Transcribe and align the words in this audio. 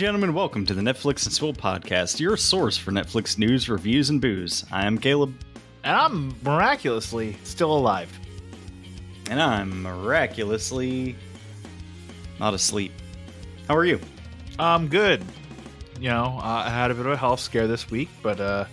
Gentlemen. 0.00 0.32
Welcome 0.32 0.64
to 0.64 0.72
the 0.72 0.80
Netflix 0.80 1.26
and 1.26 1.32
Swill 1.34 1.52
podcast, 1.52 2.20
your 2.20 2.34
source 2.38 2.74
for 2.78 2.90
Netflix 2.90 3.36
news, 3.36 3.68
reviews, 3.68 4.08
and 4.08 4.18
booze. 4.18 4.64
I 4.72 4.86
am 4.86 4.96
Caleb, 4.96 5.34
And 5.84 5.94
I'm 5.94 6.34
miraculously 6.42 7.36
still 7.44 7.70
alive. 7.76 8.10
and 9.28 9.42
I'm 9.42 9.82
miraculously 9.82 11.16
not 12.38 12.54
asleep. 12.54 12.92
How 13.68 13.76
are 13.76 13.84
you? 13.84 14.00
I'm 14.58 14.88
good. 14.88 15.22
You 16.00 16.08
know, 16.08 16.38
uh, 16.38 16.64
I 16.66 16.70
had 16.70 16.90
a 16.90 16.94
bit 16.94 17.04
of 17.04 17.12
a 17.12 17.16
health 17.18 17.40
scare 17.40 17.66
this 17.68 17.90
week, 17.90 18.08
but 18.22 18.40
uh 18.40 18.64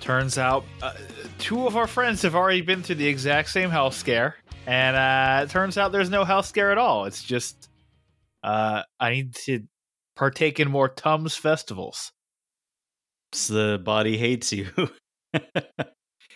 turns 0.00 0.38
out 0.38 0.64
uh, 0.82 0.92
two 1.38 1.66
of 1.66 1.76
our 1.76 1.88
friends 1.88 2.22
have 2.22 2.36
already 2.36 2.60
been 2.60 2.80
through 2.80 2.94
the 2.94 3.08
exact 3.08 3.50
same 3.50 3.70
health 3.70 3.94
scare, 3.94 4.36
and 4.68 4.94
uh 4.96 5.42
it 5.46 5.50
turns 5.50 5.76
out 5.76 5.90
there's 5.90 6.10
no 6.10 6.22
health 6.24 6.46
scare 6.46 6.70
at 6.70 6.78
all. 6.78 7.06
It's 7.06 7.24
just 7.24 7.68
uh 8.44 8.84
I 9.00 9.10
need 9.10 9.34
to 9.46 9.64
partake 10.16 10.60
in 10.60 10.70
more 10.70 10.88
Tums 10.88 11.36
festivals. 11.36 12.12
It's 13.32 13.48
the 13.48 13.80
body 13.82 14.16
hates 14.16 14.52
you. 14.52 14.68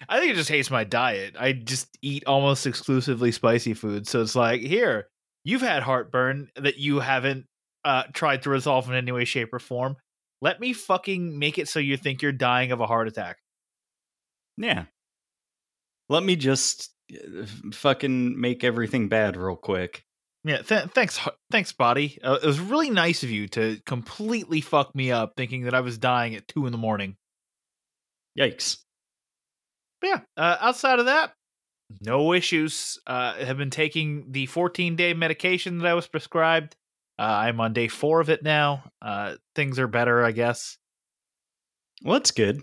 I 0.08 0.20
think 0.20 0.32
it 0.32 0.36
just 0.36 0.48
hates 0.48 0.70
my 0.70 0.84
diet. 0.84 1.34
I 1.38 1.52
just 1.52 1.96
eat 2.02 2.24
almost 2.26 2.66
exclusively 2.66 3.32
spicy 3.32 3.74
food. 3.74 4.06
So 4.06 4.20
it's 4.20 4.36
like, 4.36 4.60
here, 4.60 5.08
you've 5.44 5.62
had 5.62 5.82
heartburn 5.82 6.48
that 6.56 6.78
you 6.78 7.00
haven't 7.00 7.46
uh, 7.84 8.04
tried 8.12 8.42
to 8.42 8.50
resolve 8.50 8.88
in 8.88 8.94
any 8.94 9.12
way, 9.12 9.24
shape, 9.24 9.52
or 9.52 9.58
form. 9.58 9.96
Let 10.40 10.60
me 10.60 10.72
fucking 10.72 11.38
make 11.38 11.58
it 11.58 11.68
so 11.68 11.80
you 11.80 11.96
think 11.96 12.22
you're 12.22 12.32
dying 12.32 12.70
of 12.70 12.80
a 12.80 12.86
heart 12.86 13.08
attack. 13.08 13.38
yeah. 14.56 14.84
Let 16.10 16.22
me 16.22 16.36
just 16.36 16.90
uh, 17.12 17.44
fucking 17.72 18.40
make 18.40 18.64
everything 18.64 19.08
bad 19.08 19.36
real 19.36 19.56
quick. 19.56 20.04
Yeah, 20.44 20.62
th- 20.62 20.90
thanks, 20.90 21.20
thanks, 21.50 21.72
body. 21.72 22.18
Uh, 22.22 22.38
it 22.42 22.46
was 22.46 22.60
really 22.60 22.90
nice 22.90 23.22
of 23.22 23.30
you 23.30 23.48
to 23.48 23.80
completely 23.84 24.60
fuck 24.60 24.94
me 24.94 25.10
up, 25.10 25.34
thinking 25.36 25.64
that 25.64 25.74
I 25.74 25.80
was 25.80 25.98
dying 25.98 26.34
at 26.34 26.48
two 26.48 26.66
in 26.66 26.72
the 26.72 26.78
morning. 26.78 27.16
Yikes. 28.38 28.78
But 30.00 30.06
yeah, 30.06 30.20
uh, 30.36 30.56
outside 30.60 31.00
of 31.00 31.06
that, 31.06 31.32
no 32.00 32.32
issues. 32.32 32.98
Uh, 33.06 33.34
have 33.34 33.58
been 33.58 33.70
taking 33.70 34.30
the 34.30 34.46
14 34.46 34.96
day 34.96 35.14
medication 35.14 35.78
that 35.78 35.86
I 35.86 35.94
was 35.94 36.06
prescribed. 36.06 36.76
Uh, 37.18 37.22
I'm 37.22 37.60
on 37.60 37.72
day 37.72 37.88
four 37.88 38.20
of 38.20 38.30
it 38.30 38.42
now. 38.42 38.84
Uh, 39.02 39.34
things 39.56 39.78
are 39.78 39.88
better, 39.88 40.24
I 40.24 40.30
guess. 40.30 40.78
Well, 42.04 42.14
that's 42.14 42.30
good. 42.30 42.62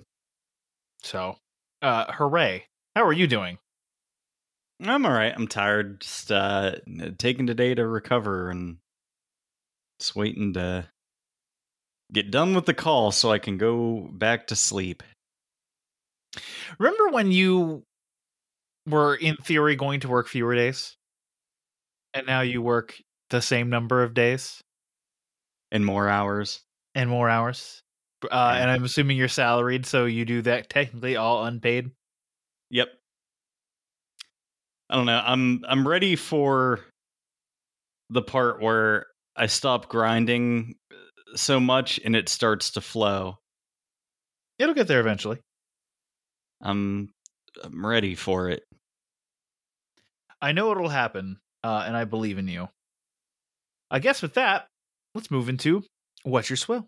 So, 1.01 1.35
uh, 1.81 2.11
hooray! 2.11 2.67
How 2.95 3.03
are 3.05 3.13
you 3.13 3.27
doing? 3.27 3.57
I'm 4.83 5.05
all 5.05 5.11
right. 5.11 5.33
I'm 5.35 5.47
tired. 5.47 6.01
Just 6.01 6.31
uh, 6.31 6.75
taking 7.17 7.47
today 7.47 7.73
to 7.75 7.87
recover 7.87 8.49
and 8.49 8.77
just 9.99 10.15
waiting 10.15 10.53
to 10.53 10.89
get 12.11 12.29
done 12.31 12.53
with 12.53 12.65
the 12.65 12.73
call 12.73 13.11
so 13.11 13.31
I 13.31 13.39
can 13.39 13.57
go 13.57 14.09
back 14.11 14.47
to 14.47 14.55
sleep. 14.55 15.01
Remember 16.77 17.09
when 17.09 17.31
you 17.31 17.83
were 18.85 19.15
in 19.15 19.37
theory 19.37 19.75
going 19.75 20.01
to 20.01 20.09
work 20.09 20.27
fewer 20.27 20.53
days, 20.55 20.97
and 22.13 22.27
now 22.27 22.41
you 22.41 22.61
work 22.61 22.95
the 23.29 23.41
same 23.41 23.69
number 23.69 24.03
of 24.03 24.13
days 24.13 24.61
And 25.71 25.85
more 25.85 26.09
hours. 26.09 26.61
and 26.93 27.09
more 27.09 27.29
hours? 27.29 27.81
Uh, 28.29 28.55
and 28.57 28.69
I'm 28.69 28.83
assuming 28.83 29.17
you're 29.17 29.27
salaried, 29.27 29.85
so 29.85 30.05
you 30.05 30.25
do 30.25 30.41
that 30.43 30.69
technically 30.69 31.15
all 31.15 31.45
unpaid. 31.45 31.91
Yep. 32.71 32.89
I 34.89 34.95
don't 34.95 35.05
know. 35.05 35.21
I'm 35.23 35.63
I'm 35.67 35.87
ready 35.87 36.15
for 36.15 36.79
the 38.09 38.21
part 38.21 38.61
where 38.61 39.07
I 39.35 39.47
stop 39.47 39.89
grinding 39.89 40.75
uh, 40.91 40.95
so 41.35 41.59
much 41.59 41.99
and 42.03 42.15
it 42.15 42.29
starts 42.29 42.71
to 42.71 42.81
flow. 42.81 43.37
It'll 44.59 44.75
get 44.75 44.87
there 44.87 44.99
eventually. 44.99 45.39
I'm 46.61 47.09
I'm 47.63 47.85
ready 47.85 48.15
for 48.15 48.49
it. 48.49 48.63
I 50.41 50.51
know 50.51 50.71
it'll 50.71 50.89
happen, 50.89 51.39
uh, 51.63 51.83
and 51.87 51.97
I 51.97 52.03
believe 52.03 52.37
in 52.37 52.47
you. 52.47 52.69
I 53.89 53.99
guess 53.99 54.21
with 54.21 54.35
that, 54.35 54.67
let's 55.15 55.31
move 55.31 55.49
into 55.49 55.83
what's 56.23 56.49
your 56.49 56.57
swill. 56.57 56.87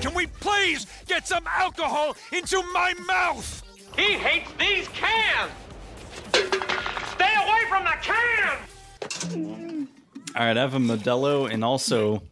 Can 0.00 0.14
we 0.14 0.26
please 0.26 0.86
get 1.06 1.26
some 1.26 1.46
alcohol 1.46 2.16
into 2.32 2.62
my 2.72 2.94
mouth? 3.06 3.62
He 3.96 4.12
hates 4.14 4.50
these 4.58 4.88
cans! 4.88 5.52
Stay 7.76 8.14
away 8.14 8.66
from 9.20 9.44
the 9.44 9.46
can! 9.48 9.88
All 10.36 10.46
right, 10.46 10.56
I 10.56 10.60
have 10.60 10.74
a 10.74 10.78
Modelo 10.78 11.50
and 11.50 11.64
also 11.64 12.22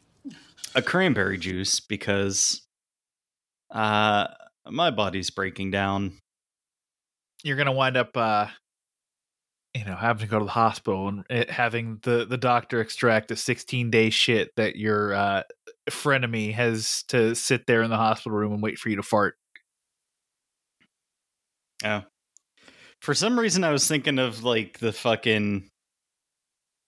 a 0.75 0.83
cranberry 0.83 1.39
juice 1.39 1.81
because 1.81 2.63
uh 3.71 4.27
my 4.71 4.91
body's 4.91 5.31
breaking 5.31 5.71
down. 5.71 6.19
You're 7.43 7.57
gonna 7.57 7.73
wind 7.73 7.97
up, 7.97 8.17
uh, 8.17 8.47
you 9.75 9.85
know, 9.85 9.97
having 9.97 10.27
to 10.27 10.31
go 10.31 10.39
to 10.39 10.45
the 10.45 10.51
hospital 10.51 11.09
and 11.09 11.25
it, 11.29 11.51
having 11.51 11.99
the 12.03 12.25
the 12.25 12.39
doctor 12.39 12.81
extract 12.81 13.31
a 13.31 13.37
16 13.37 13.91
day 13.91 14.11
shit 14.11 14.51
that 14.57 14.77
your 14.77 15.15
uh, 15.15 15.43
frenemy 15.91 16.55
has 16.55 17.05
to 17.09 17.35
sit 17.35 17.67
there 17.67 17.83
in 17.83 17.91
the 17.91 17.97
hospital 17.97 18.37
room 18.37 18.53
and 18.53 18.63
wait 18.63 18.79
for 18.79 18.89
you 18.89 18.97
to 18.97 19.03
fart. 19.03 19.37
Oh. 21.85 22.03
For 23.05 23.13
some 23.13 23.39
reason 23.39 23.65
I 23.65 23.71
was 23.71 23.87
thinking 23.87 24.19
of 24.19 24.45
like 24.45 24.79
the 24.79 24.91
fucking 24.91 25.69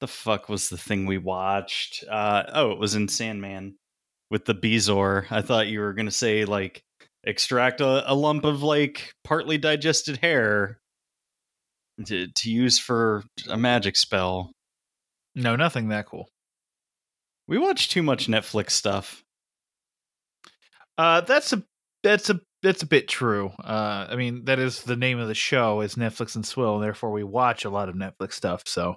the 0.00 0.08
fuck 0.08 0.48
was 0.48 0.70
the 0.70 0.78
thing 0.78 1.04
we 1.04 1.18
watched? 1.18 2.04
Uh 2.10 2.44
oh, 2.54 2.70
it 2.70 2.78
was 2.78 2.94
in 2.94 3.06
Sandman 3.06 3.76
with 4.30 4.46
the 4.46 4.54
Bezoar. 4.54 5.26
I 5.30 5.42
thought 5.42 5.66
you 5.66 5.80
were 5.80 5.92
going 5.92 6.06
to 6.06 6.10
say 6.10 6.46
like 6.46 6.82
extract 7.24 7.82
a, 7.82 8.10
a 8.10 8.14
lump 8.14 8.46
of 8.46 8.62
like 8.62 9.12
partly 9.24 9.58
digested 9.58 10.16
hair 10.22 10.78
to 12.06 12.28
to 12.28 12.50
use 12.50 12.78
for 12.78 13.22
a 13.50 13.58
magic 13.58 13.94
spell. 13.98 14.52
No, 15.34 15.54
nothing 15.54 15.88
that 15.88 16.06
cool. 16.06 16.30
We 17.46 17.58
watch 17.58 17.90
too 17.90 18.02
much 18.02 18.26
Netflix 18.26 18.70
stuff. 18.70 19.22
Uh, 20.96 21.20
that's 21.20 21.52
a 21.52 21.62
that's 22.02 22.30
a 22.30 22.40
that's 22.62 22.82
a 22.82 22.86
bit 22.86 23.08
true. 23.08 23.52
Uh, 23.62 24.06
I 24.08 24.16
mean, 24.16 24.44
that 24.46 24.58
is 24.58 24.82
the 24.82 24.96
name 24.96 25.18
of 25.18 25.28
the 25.28 25.34
show 25.34 25.80
is 25.80 25.94
Netflix 25.94 26.34
and 26.36 26.44
Swill, 26.46 26.74
and 26.74 26.82
therefore 26.82 27.12
we 27.12 27.24
watch 27.24 27.64
a 27.64 27.70
lot 27.70 27.88
of 27.88 27.94
Netflix 27.94 28.32
stuff. 28.32 28.62
So 28.66 28.96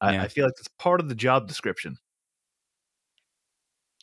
I, 0.00 0.14
Yeah. 0.14 0.22
I 0.22 0.28
feel 0.28 0.44
like 0.44 0.54
it's 0.58 0.68
part 0.78 1.00
of 1.00 1.08
the 1.08 1.14
job 1.14 1.48
description. 1.48 1.98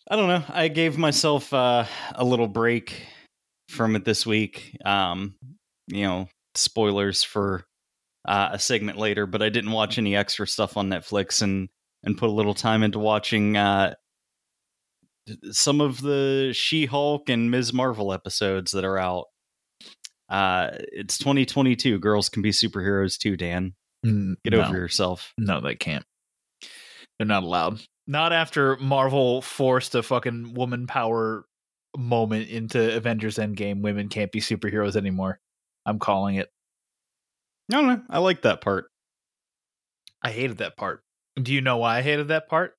I 0.09 0.15
don't 0.15 0.27
know. 0.27 0.43
I 0.49 0.67
gave 0.67 0.97
myself 0.97 1.53
uh, 1.53 1.85
a 2.13 2.25
little 2.25 2.47
break 2.47 3.07
from 3.69 3.95
it 3.95 4.03
this 4.03 4.25
week. 4.25 4.77
Um, 4.85 5.35
you 5.87 6.03
know, 6.03 6.27
spoilers 6.55 7.23
for 7.23 7.65
uh, 8.25 8.49
a 8.51 8.59
segment 8.59 8.97
later, 8.97 9.25
but 9.25 9.41
I 9.41 9.49
didn't 9.49 9.71
watch 9.71 9.97
any 9.97 10.15
extra 10.15 10.47
stuff 10.47 10.77
on 10.77 10.89
Netflix 10.89 11.41
and 11.41 11.69
and 12.03 12.17
put 12.17 12.27
a 12.27 12.33
little 12.33 12.53
time 12.53 12.83
into 12.83 12.99
watching 12.99 13.55
uh, 13.55 13.93
some 15.51 15.81
of 15.81 16.01
the 16.01 16.51
She-Hulk 16.53 17.29
and 17.29 17.49
Ms. 17.51 17.73
Marvel 17.73 18.13
episodes 18.13 18.71
that 18.71 18.83
are 18.83 18.97
out. 18.97 19.25
Uh, 20.29 20.69
it's 20.91 21.17
2022. 21.17 21.99
Girls 21.99 22.29
can 22.29 22.41
be 22.41 22.51
superheroes 22.51 23.17
too. 23.17 23.37
Dan, 23.37 23.73
get 24.03 24.53
no. 24.53 24.61
over 24.61 24.75
yourself. 24.75 25.33
No, 25.37 25.61
they 25.61 25.75
can't. 25.75 26.05
They're 27.17 27.27
not 27.27 27.43
allowed. 27.43 27.81
Not 28.07 28.33
after 28.33 28.75
Marvel 28.77 29.41
forced 29.41 29.95
a 29.95 30.03
fucking 30.03 30.53
woman 30.55 30.87
power 30.87 31.45
moment 31.95 32.49
into 32.49 32.95
Avengers 32.95 33.37
Endgame. 33.37 33.81
Women 33.81 34.09
can't 34.09 34.31
be 34.31 34.39
superheroes 34.39 34.95
anymore. 34.95 35.39
I'm 35.85 35.99
calling 35.99 36.35
it. 36.35 36.49
I 37.71 37.81
don't. 37.81 38.03
I 38.09 38.19
like 38.19 38.41
that 38.41 38.61
part 38.61 38.87
I 40.21 40.31
hated 40.31 40.57
that 40.59 40.77
part. 40.77 41.03
Do 41.41 41.53
you 41.53 41.61
know 41.61 41.77
why 41.77 41.97
I 41.97 42.01
hated 42.01 42.29
that 42.29 42.47
part? 42.47 42.75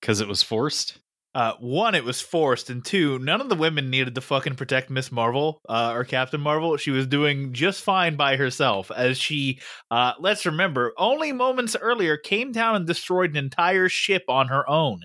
because 0.00 0.20
it 0.20 0.28
was 0.28 0.42
forced. 0.42 0.98
Uh, 1.36 1.52
one, 1.60 1.94
it 1.94 2.02
was 2.02 2.18
forced, 2.18 2.70
and 2.70 2.82
two, 2.82 3.18
none 3.18 3.42
of 3.42 3.50
the 3.50 3.54
women 3.54 3.90
needed 3.90 4.14
to 4.14 4.22
fucking 4.22 4.54
protect 4.54 4.88
Miss 4.88 5.12
Marvel 5.12 5.60
uh, 5.68 5.92
or 5.94 6.02
Captain 6.02 6.40
Marvel. 6.40 6.78
She 6.78 6.90
was 6.90 7.06
doing 7.06 7.52
just 7.52 7.82
fine 7.82 8.16
by 8.16 8.36
herself, 8.36 8.90
as 8.90 9.18
she, 9.18 9.60
uh, 9.90 10.14
let's 10.18 10.46
remember, 10.46 10.94
only 10.96 11.32
moments 11.32 11.76
earlier 11.78 12.16
came 12.16 12.52
down 12.52 12.74
and 12.74 12.86
destroyed 12.86 13.32
an 13.32 13.36
entire 13.36 13.90
ship 13.90 14.22
on 14.30 14.48
her 14.48 14.66
own. 14.66 15.02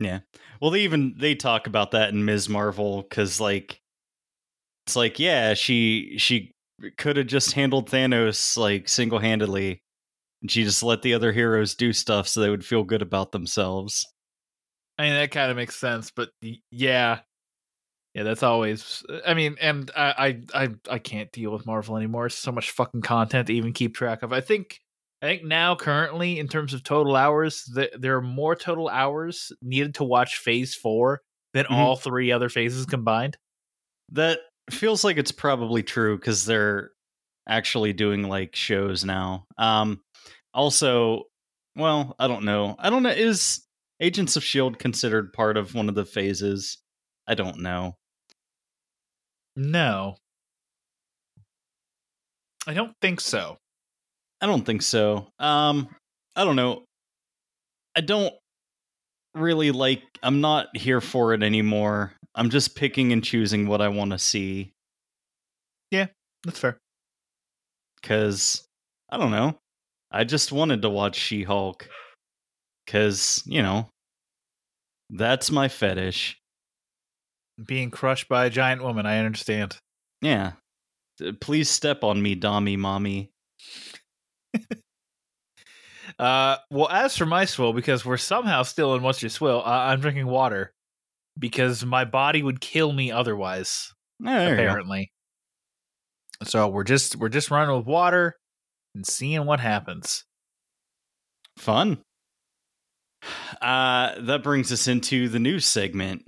Yeah. 0.00 0.20
Well, 0.58 0.70
they 0.70 0.80
even 0.80 1.16
they 1.18 1.34
talk 1.34 1.66
about 1.66 1.90
that 1.90 2.14
in 2.14 2.24
Ms. 2.24 2.48
Marvel 2.48 3.02
because 3.02 3.38
like 3.38 3.78
it's 4.86 4.96
like 4.96 5.18
yeah, 5.18 5.52
she 5.52 6.14
she 6.16 6.50
could 6.96 7.18
have 7.18 7.26
just 7.26 7.52
handled 7.52 7.90
Thanos 7.90 8.56
like 8.56 8.88
single 8.88 9.18
handedly. 9.18 9.82
And 10.40 10.50
she 10.50 10.64
just 10.64 10.82
let 10.82 11.02
the 11.02 11.12
other 11.12 11.32
heroes 11.32 11.74
do 11.74 11.92
stuff 11.92 12.26
so 12.26 12.40
they 12.40 12.48
would 12.48 12.64
feel 12.64 12.84
good 12.84 13.02
about 13.02 13.32
themselves. 13.32 14.06
I 14.98 15.04
mean, 15.04 15.12
that 15.14 15.30
kind 15.30 15.50
of 15.50 15.56
makes 15.56 15.76
sense, 15.76 16.10
but 16.10 16.30
yeah, 16.70 17.20
yeah, 18.14 18.22
that's 18.24 18.42
always. 18.42 19.04
I 19.26 19.34
mean, 19.34 19.56
and 19.60 19.90
I, 19.96 20.40
I, 20.54 20.62
I, 20.64 20.68
I 20.90 20.98
can't 20.98 21.30
deal 21.30 21.52
with 21.52 21.66
Marvel 21.66 21.96
anymore. 21.96 22.26
It's 22.26 22.34
so 22.34 22.50
much 22.50 22.72
fucking 22.72 23.02
content 23.02 23.46
to 23.46 23.54
even 23.54 23.72
keep 23.72 23.94
track 23.94 24.22
of. 24.22 24.32
I 24.32 24.40
think, 24.40 24.80
I 25.22 25.26
think 25.26 25.44
now 25.44 25.76
currently 25.76 26.38
in 26.40 26.48
terms 26.48 26.74
of 26.74 26.82
total 26.82 27.14
hours, 27.14 27.64
th- 27.74 27.92
there 27.98 28.16
are 28.16 28.22
more 28.22 28.56
total 28.56 28.88
hours 28.88 29.52
needed 29.62 29.94
to 29.96 30.04
watch 30.04 30.38
Phase 30.38 30.74
Four 30.74 31.20
than 31.54 31.66
Mhm. 31.66 31.76
all 31.76 31.96
three 31.96 32.32
other 32.32 32.48
phases 32.48 32.86
combined. 32.86 33.36
That 34.12 34.40
feels 34.70 35.04
like 35.04 35.16
it's 35.16 35.32
probably 35.32 35.82
true 35.82 36.16
because 36.16 36.44
they're 36.44 36.90
actually 37.48 37.92
doing 37.92 38.28
like 38.28 38.56
shows 38.56 39.04
now. 39.04 39.46
Um, 39.58 40.00
also, 40.52 41.24
well, 41.76 42.16
I 42.18 42.26
don't 42.26 42.44
know. 42.44 42.74
I 42.78 42.90
don't 42.90 43.02
know. 43.02 43.10
Is 43.10 43.64
Agents 44.00 44.36
of 44.36 44.44
Shield 44.44 44.78
considered 44.78 45.32
part 45.32 45.56
of 45.56 45.74
one 45.74 45.88
of 45.88 45.94
the 45.94 46.04
phases? 46.04 46.78
I 47.26 47.34
don't 47.34 47.60
know. 47.60 47.96
No, 49.56 50.16
I 52.66 52.74
don't 52.74 52.94
think 53.02 53.20
so. 53.20 53.56
I 54.40 54.46
don't 54.46 54.64
think 54.64 54.82
so. 54.82 55.26
Um, 55.40 55.88
I 56.36 56.44
don't 56.44 56.54
know. 56.54 56.84
I 57.96 58.00
don't 58.02 58.32
really 59.34 59.72
like. 59.72 60.02
I'm 60.22 60.40
not 60.40 60.76
here 60.76 61.00
for 61.00 61.34
it 61.34 61.42
anymore. 61.42 62.12
I'm 62.36 62.50
just 62.50 62.76
picking 62.76 63.12
and 63.12 63.24
choosing 63.24 63.66
what 63.66 63.80
I 63.80 63.88
want 63.88 64.12
to 64.12 64.18
see 64.18 64.70
Yeah, 65.90 66.06
That's 66.44 66.60
fair. 66.60 66.78
because 68.00 68.64
I 69.10 69.16
don't 69.16 69.32
know. 69.32 69.58
I 70.12 70.22
just 70.22 70.52
wanted 70.52 70.82
to 70.82 70.88
watch 70.88 71.16
She 71.16 71.42
Hulk 71.42 71.88
because 72.88 73.42
you 73.44 73.62
know 73.62 73.90
that's 75.10 75.50
my 75.50 75.68
fetish. 75.68 76.38
Being 77.64 77.90
crushed 77.90 78.28
by 78.28 78.46
a 78.46 78.50
giant 78.50 78.82
woman, 78.82 79.04
I 79.04 79.18
understand. 79.18 79.76
Yeah. 80.22 80.52
Please 81.40 81.68
step 81.68 82.04
on 82.04 82.22
me, 82.22 82.36
Dommy 82.36 82.78
Mommy. 82.78 83.30
Uh, 86.18 86.56
well, 86.70 86.88
as 86.88 87.16
for 87.16 87.26
my 87.26 87.44
swill, 87.44 87.72
because 87.72 88.04
we're 88.04 88.16
somehow 88.16 88.64
still 88.64 88.96
in 88.96 89.02
what's 89.02 89.22
your 89.22 89.28
swill, 89.28 89.62
uh, 89.64 89.68
I'm 89.68 90.00
drinking 90.00 90.26
water 90.26 90.72
because 91.38 91.84
my 91.84 92.04
body 92.04 92.42
would 92.42 92.60
kill 92.60 92.92
me 92.92 93.12
otherwise. 93.12 93.92
There 94.18 94.54
apparently, 94.54 95.12
so 96.42 96.66
we're 96.66 96.82
just 96.82 97.14
we're 97.14 97.28
just 97.28 97.52
running 97.52 97.76
with 97.76 97.86
water 97.86 98.34
and 98.96 99.06
seeing 99.06 99.44
what 99.46 99.60
happens. 99.60 100.24
Fun. 101.56 101.98
Uh, 103.60 104.14
that 104.20 104.42
brings 104.42 104.70
us 104.72 104.86
into 104.88 105.28
the 105.28 105.38
news 105.38 105.64
segment. 105.66 106.22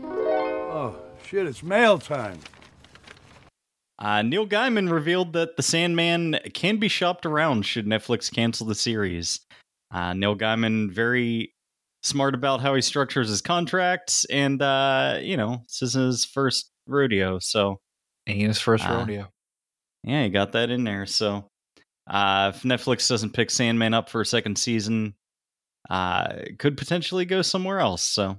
Oh, 0.00 0.96
shit, 1.24 1.46
it's 1.46 1.62
mail 1.62 1.98
time. 1.98 2.38
Uh, 3.98 4.22
Neil 4.22 4.46
Gaiman 4.46 4.90
revealed 4.90 5.32
that 5.34 5.56
The 5.56 5.62
Sandman 5.62 6.38
can 6.54 6.78
be 6.78 6.88
shopped 6.88 7.24
around 7.26 7.62
should 7.66 7.86
Netflix 7.86 8.32
cancel 8.32 8.66
the 8.66 8.74
series. 8.74 9.40
Uh, 9.92 10.12
Neil 10.14 10.36
Gaiman 10.36 10.90
very 10.90 11.52
smart 12.02 12.34
about 12.34 12.60
how 12.60 12.74
he 12.74 12.80
structures 12.82 13.28
his 13.28 13.40
contracts, 13.42 14.24
and 14.24 14.60
uh, 14.60 15.18
you 15.20 15.36
know 15.36 15.62
this 15.68 15.82
is 15.82 15.92
his 15.92 16.24
first 16.24 16.70
rodeo, 16.86 17.38
so 17.38 17.78
And 18.26 18.40
his 18.40 18.58
first 18.58 18.84
Ah. 18.86 18.98
rodeo. 18.98 19.28
yeah, 20.02 20.24
he 20.24 20.30
got 20.30 20.52
that 20.52 20.70
in 20.70 20.82
there. 20.84 21.06
So 21.06 21.46
uh, 22.08 22.52
if 22.54 22.62
Netflix 22.62 23.08
doesn't 23.08 23.34
pick 23.34 23.50
Sandman 23.50 23.94
up 23.94 24.08
for 24.08 24.20
a 24.20 24.26
second 24.26 24.56
season, 24.58 25.14
uh, 25.92 26.36
could 26.58 26.78
potentially 26.78 27.26
go 27.26 27.42
somewhere 27.42 27.78
else. 27.78 28.02
So 28.02 28.38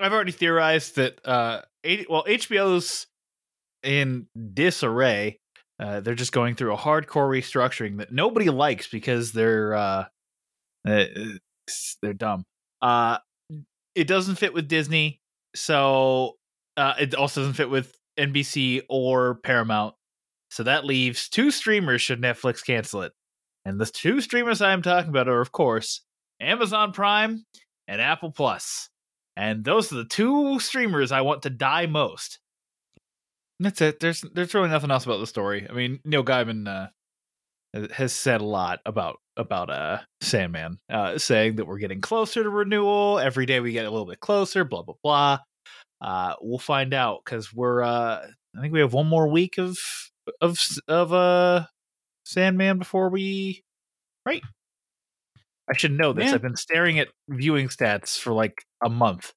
I've 0.00 0.12
already 0.12 0.32
theorized 0.32 0.96
that 0.96 1.20
uh, 1.22 1.60
well, 2.08 2.24
HBO's 2.24 3.06
in 3.82 4.26
disarray. 4.54 5.38
Uh, 5.78 6.00
they're 6.00 6.14
just 6.14 6.32
going 6.32 6.54
through 6.54 6.72
a 6.72 6.78
hardcore 6.78 7.28
restructuring 7.28 7.98
that 7.98 8.10
nobody 8.10 8.48
likes 8.48 8.88
because 8.88 9.32
they're 9.32 9.74
uh, 9.74 10.04
uh, 10.88 11.04
they're 12.00 12.14
dumb. 12.14 12.44
Uh, 12.80 13.18
it 13.94 14.06
doesn't 14.06 14.36
fit 14.36 14.54
with 14.54 14.66
Disney, 14.66 15.20
so 15.54 16.36
uh, 16.78 16.94
it 16.98 17.14
also 17.14 17.42
doesn't 17.42 17.54
fit 17.54 17.68
with 17.68 17.94
NBC 18.18 18.82
or 18.88 19.34
Paramount. 19.44 19.94
So 20.50 20.62
that 20.62 20.86
leaves 20.86 21.28
two 21.28 21.50
streamers 21.50 22.00
should 22.00 22.22
Netflix 22.22 22.64
cancel 22.64 23.02
it. 23.02 23.12
And 23.68 23.78
the 23.78 23.84
two 23.84 24.22
streamers 24.22 24.62
I'm 24.62 24.80
talking 24.80 25.10
about 25.10 25.28
are, 25.28 25.42
of 25.42 25.52
course, 25.52 26.00
Amazon 26.40 26.92
Prime 26.92 27.44
and 27.86 28.00
Apple 28.00 28.32
Plus. 28.32 28.88
And 29.36 29.62
those 29.62 29.92
are 29.92 29.96
the 29.96 30.06
two 30.06 30.58
streamers 30.58 31.12
I 31.12 31.20
want 31.20 31.42
to 31.42 31.50
die 31.50 31.84
most. 31.84 32.38
That's 33.60 33.82
it. 33.82 34.00
There's 34.00 34.22
there's 34.32 34.54
really 34.54 34.70
nothing 34.70 34.90
else 34.90 35.04
about 35.04 35.18
the 35.18 35.26
story. 35.26 35.66
I 35.68 35.74
mean, 35.74 36.00
Neil 36.02 36.24
Gaiman 36.24 36.66
uh, 36.66 37.88
has 37.92 38.14
said 38.14 38.40
a 38.40 38.46
lot 38.46 38.80
about 38.86 39.16
about 39.36 39.68
uh 39.68 39.98
Sandman, 40.22 40.78
uh, 40.88 41.18
saying 41.18 41.56
that 41.56 41.66
we're 41.66 41.76
getting 41.76 42.00
closer 42.00 42.42
to 42.42 42.48
renewal. 42.48 43.18
Every 43.18 43.44
day 43.44 43.60
we 43.60 43.72
get 43.72 43.84
a 43.84 43.90
little 43.90 44.06
bit 44.06 44.20
closer. 44.20 44.64
Blah 44.64 44.84
blah 44.84 44.94
blah. 45.02 45.38
Uh, 46.00 46.34
we'll 46.40 46.58
find 46.58 46.94
out 46.94 47.20
because 47.22 47.52
we're. 47.52 47.82
Uh, 47.82 48.26
I 48.56 48.60
think 48.62 48.72
we 48.72 48.80
have 48.80 48.94
one 48.94 49.08
more 49.08 49.28
week 49.28 49.58
of 49.58 49.76
of 50.40 50.58
of 50.88 51.12
uh 51.12 51.66
Sandman 52.28 52.78
before 52.78 53.08
we. 53.08 53.64
Right. 54.26 54.42
I 55.70 55.76
should 55.76 55.92
know 55.92 56.12
this. 56.12 56.26
Yeah. 56.26 56.34
I've 56.34 56.42
been 56.42 56.56
staring 56.56 56.98
at 56.98 57.08
viewing 57.28 57.68
stats 57.68 58.18
for 58.18 58.34
like 58.34 58.64
a 58.84 58.90
month. 58.90 59.32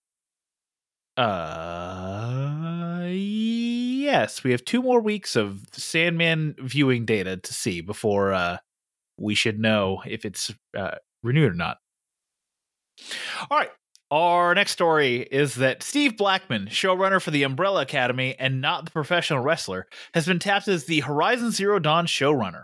Uh, 1.16 3.02
yes, 3.12 4.44
we 4.44 4.52
have 4.52 4.66
two 4.66 4.82
more 4.82 5.00
weeks 5.00 5.38
of 5.38 5.66
Sandman 5.72 6.56
viewing 6.60 7.06
data 7.06 7.38
to 7.38 7.54
see 7.54 7.82
before 7.82 8.34
uh 8.34 8.58
we 9.18 9.36
should 9.36 9.60
know 9.60 10.02
if 10.06 10.26
it's 10.26 10.52
uh, 10.76 10.96
renewed 11.22 11.52
or 11.52 11.56
not. 11.56 11.78
All 13.50 13.58
right. 13.58 13.70
Our 14.10 14.54
next 14.56 14.72
story 14.72 15.22
is 15.22 15.56
that 15.56 15.84
Steve 15.84 16.18
Blackman, 16.18 16.68
showrunner 16.68 17.22
for 17.22 17.32
the 17.32 17.44
Umbrella 17.44 17.84
Academy 17.84 18.36
and 18.38 18.60
not 18.60 18.84
the 18.84 18.92
professional 18.92 19.40
wrestler, 19.40 19.88
has 20.14 20.26
been 20.26 20.40
tapped 20.40 20.68
as 20.68 20.86
the 20.86 21.02
Horizon 21.02 21.52
Zero 21.52 21.80
Dawn 21.80 22.08
showrunner. 22.08 22.64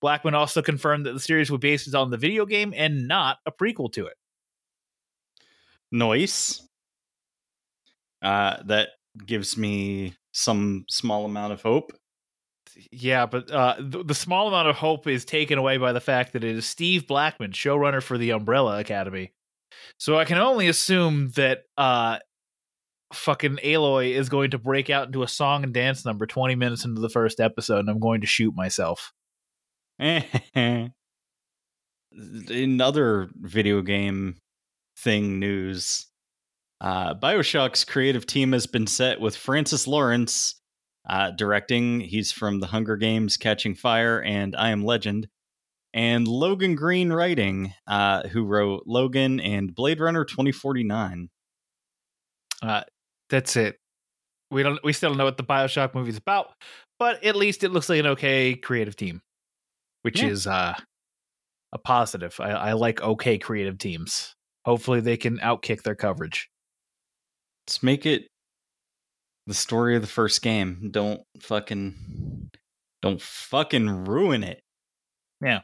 Blackman 0.00 0.34
also 0.34 0.62
confirmed 0.62 1.06
that 1.06 1.12
the 1.12 1.20
series 1.20 1.50
would 1.50 1.60
be 1.60 1.70
based 1.72 1.94
on 1.94 2.10
the 2.10 2.16
video 2.16 2.46
game 2.46 2.72
and 2.76 3.06
not 3.06 3.38
a 3.46 3.52
prequel 3.52 3.92
to 3.92 4.06
it. 4.06 4.14
Noise. 5.92 6.66
Uh, 8.22 8.62
that 8.66 8.90
gives 9.26 9.56
me 9.56 10.14
some 10.32 10.84
small 10.88 11.24
amount 11.24 11.52
of 11.52 11.62
hope. 11.62 11.92
Yeah, 12.92 13.26
but 13.26 13.50
uh, 13.50 13.76
the, 13.78 14.04
the 14.04 14.14
small 14.14 14.48
amount 14.48 14.68
of 14.68 14.76
hope 14.76 15.06
is 15.06 15.24
taken 15.24 15.58
away 15.58 15.76
by 15.78 15.92
the 15.92 16.00
fact 16.00 16.32
that 16.32 16.44
it 16.44 16.56
is 16.56 16.66
Steve 16.66 17.06
Blackman, 17.06 17.52
showrunner 17.52 18.02
for 18.02 18.16
the 18.16 18.30
Umbrella 18.30 18.78
Academy. 18.78 19.32
So 19.98 20.18
I 20.18 20.24
can 20.24 20.38
only 20.38 20.68
assume 20.68 21.30
that 21.30 21.62
uh, 21.76 22.18
fucking 23.12 23.58
Aloy 23.64 24.14
is 24.14 24.28
going 24.28 24.52
to 24.52 24.58
break 24.58 24.90
out 24.90 25.06
into 25.06 25.22
a 25.22 25.28
song 25.28 25.64
and 25.64 25.74
dance 25.74 26.04
number 26.04 26.26
20 26.26 26.54
minutes 26.54 26.84
into 26.84 27.00
the 27.00 27.08
first 27.08 27.40
episode, 27.40 27.80
and 27.80 27.90
I'm 27.90 28.00
going 28.00 28.20
to 28.20 28.26
shoot 28.26 28.54
myself. 28.54 29.12
In 32.50 32.80
other 32.80 33.28
video 33.36 33.82
game 33.82 34.36
thing 34.96 35.38
news, 35.38 36.06
uh, 36.80 37.14
Bioshock's 37.14 37.84
creative 37.84 38.26
team 38.26 38.52
has 38.52 38.66
been 38.66 38.86
set 38.86 39.20
with 39.20 39.36
Francis 39.36 39.86
Lawrence 39.86 40.54
uh, 41.08 41.32
directing. 41.32 42.00
He's 42.00 42.32
from 42.32 42.60
The 42.60 42.66
Hunger 42.66 42.96
Games, 42.96 43.36
Catching 43.36 43.74
Fire, 43.74 44.22
and 44.22 44.56
I 44.56 44.70
Am 44.70 44.84
Legend. 44.84 45.28
And 45.92 46.26
Logan 46.26 46.76
Green 46.76 47.12
writing, 47.12 47.74
uh, 47.86 48.28
who 48.28 48.44
wrote 48.44 48.84
Logan 48.86 49.40
and 49.40 49.74
Blade 49.74 50.00
Runner 50.00 50.24
2049. 50.24 51.28
Uh, 52.62 52.82
that's 53.28 53.56
it. 53.56 53.76
We 54.50 54.62
don't. 54.62 54.82
We 54.82 54.92
still 54.92 55.10
don't 55.10 55.18
know 55.18 55.24
what 55.24 55.36
the 55.36 55.44
Bioshock 55.44 55.94
movie 55.94 56.10
is 56.10 56.16
about, 56.16 56.52
but 56.98 57.22
at 57.24 57.36
least 57.36 57.64
it 57.64 57.70
looks 57.70 57.88
like 57.88 58.00
an 58.00 58.06
okay 58.08 58.54
creative 58.54 58.96
team, 58.96 59.20
which 60.02 60.22
Yeah. 60.22 60.28
is 60.28 60.46
uh, 60.46 60.74
a 61.72 61.78
positive. 61.78 62.36
I, 62.40 62.50
I 62.50 62.72
like 62.72 63.00
okay 63.02 63.38
creative 63.38 63.78
teams. 63.78 64.34
Hopefully, 64.64 65.00
they 65.00 65.16
can 65.16 65.38
outkick 65.38 65.82
their 65.82 65.94
coverage. 65.94 66.48
Let's 67.66 67.82
make 67.82 68.06
it 68.06 68.26
the 69.46 69.54
story 69.54 69.96
of 69.96 70.02
the 70.02 70.08
first 70.08 70.42
game. 70.42 70.88
Don't 70.90 71.22
fucking 71.40 72.50
don't 73.02 73.20
fucking 73.22 74.04
ruin 74.04 74.44
it. 74.44 74.60
Yeah. 75.42 75.60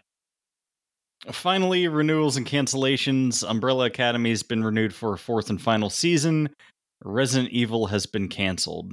Finally, 1.31 1.89
renewals 1.89 2.37
and 2.37 2.47
cancellations. 2.47 3.49
Umbrella 3.49 3.87
Academy 3.87 4.31
has 4.31 4.43
been 4.43 4.63
renewed 4.63 4.95
for 4.95 5.13
a 5.15 5.19
fourth 5.19 5.51
and 5.51 5.61
final 5.61 5.91
season. 5.91 6.49
Resident 7.05 7.51
Evil 7.53 7.87
has 7.89 8.07
been 8.07 8.29
canceled. 8.29 8.93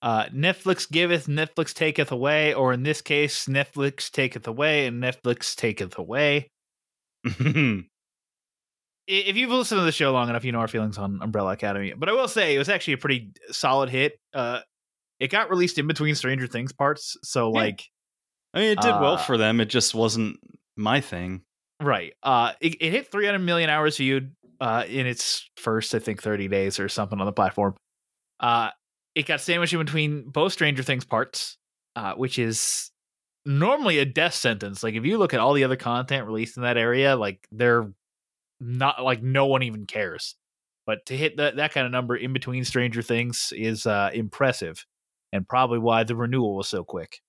Uh, 0.00 0.26
Netflix 0.26 0.90
giveth, 0.90 1.26
Netflix 1.28 1.72
taketh 1.72 2.10
away, 2.10 2.52
or 2.54 2.72
in 2.72 2.82
this 2.82 3.00
case, 3.00 3.46
Netflix 3.46 4.10
taketh 4.10 4.46
away 4.48 4.86
and 4.86 5.00
Netflix 5.02 5.54
taketh 5.54 5.96
away. 5.98 6.50
If 9.08 9.36
you've 9.36 9.50
listened 9.50 9.80
to 9.80 9.84
the 9.84 9.90
show 9.92 10.12
long 10.12 10.28
enough, 10.30 10.44
you 10.44 10.52
know 10.52 10.60
our 10.60 10.68
feelings 10.68 10.96
on 10.96 11.18
Umbrella 11.22 11.52
Academy. 11.52 11.92
But 11.96 12.08
I 12.08 12.12
will 12.12 12.28
say 12.28 12.54
it 12.54 12.58
was 12.58 12.68
actually 12.68 12.94
a 12.94 12.98
pretty 12.98 13.32
solid 13.50 13.90
hit. 13.90 14.16
Uh, 14.32 14.60
it 15.18 15.28
got 15.28 15.50
released 15.50 15.76
in 15.78 15.88
between 15.88 16.14
Stranger 16.14 16.46
Things 16.46 16.72
parts, 16.72 17.16
so 17.24 17.48
Yeah. 17.52 17.60
like 17.62 17.82
I 18.54 18.60
mean, 18.60 18.70
it 18.70 18.80
did 18.80 18.90
well 18.92 19.14
Uh, 19.14 19.16
for 19.18 19.36
them. 19.36 19.60
It 19.60 19.66
just 19.70 19.92
wasn't 19.94 20.38
my 20.76 21.00
thing. 21.00 21.42
Right. 21.80 22.12
Uh, 22.22 22.52
it, 22.60 22.76
it 22.80 22.90
hit 22.92 23.10
300 23.10 23.40
million 23.40 23.70
hours 23.70 23.96
viewed 23.96 24.34
uh, 24.60 24.84
in 24.86 25.06
its 25.08 25.50
first, 25.56 25.94
I 25.96 25.98
think, 25.98 26.22
30 26.22 26.46
days 26.48 26.78
or 26.78 26.88
something 26.88 27.18
on 27.18 27.26
the 27.26 27.32
platform. 27.32 27.74
Uh, 28.38 28.70
it 29.14 29.26
got 29.26 29.40
sandwiched 29.40 29.72
in 29.72 29.78
between 29.78 30.28
both 30.28 30.52
Stranger 30.52 30.82
Things 30.82 31.04
parts, 31.04 31.58
uh, 31.96 32.14
which 32.14 32.38
is 32.38 32.90
normally 33.44 33.98
a 33.98 34.04
death 34.04 34.34
sentence. 34.34 34.82
Like 34.82 34.94
if 34.94 35.04
you 35.04 35.18
look 35.18 35.34
at 35.34 35.40
all 35.40 35.52
the 35.52 35.64
other 35.64 35.76
content 35.76 36.26
released 36.26 36.56
in 36.56 36.62
that 36.62 36.76
area, 36.76 37.16
like 37.16 37.46
they're 37.50 37.92
not 38.60 39.02
like 39.02 39.22
no 39.22 39.46
one 39.46 39.62
even 39.62 39.86
cares. 39.86 40.36
But 40.86 41.06
to 41.06 41.16
hit 41.16 41.36
that 41.36 41.56
that 41.56 41.72
kind 41.72 41.86
of 41.86 41.92
number 41.92 42.16
in 42.16 42.32
between 42.32 42.64
Stranger 42.64 43.02
Things 43.02 43.52
is 43.54 43.86
uh, 43.86 44.10
impressive, 44.12 44.84
and 45.32 45.48
probably 45.48 45.78
why 45.78 46.04
the 46.04 46.16
renewal 46.16 46.56
was 46.56 46.68
so 46.68 46.82
quick. 46.84 47.20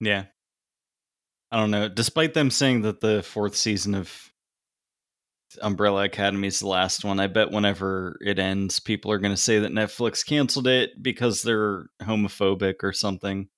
Yeah. 0.00 0.24
I 1.52 1.58
don't 1.58 1.70
know. 1.70 1.88
Despite 1.88 2.34
them 2.34 2.50
saying 2.50 2.82
that 2.82 3.00
the 3.00 3.22
fourth 3.22 3.54
season 3.54 3.94
of 3.94 4.31
Umbrella 5.60 6.04
Academy 6.04 6.48
is 6.48 6.60
the 6.60 6.68
last 6.68 7.04
one, 7.04 7.20
I 7.20 7.26
bet 7.26 7.50
whenever 7.50 8.18
it 8.20 8.38
ends, 8.38 8.80
people 8.80 9.10
are 9.10 9.18
going 9.18 9.34
to 9.34 9.40
say 9.40 9.58
that 9.58 9.72
Netflix 9.72 10.24
canceled 10.24 10.66
it 10.66 11.02
because 11.02 11.42
they're 11.42 11.86
homophobic 12.02 12.76
or 12.82 12.92
something. 12.92 13.48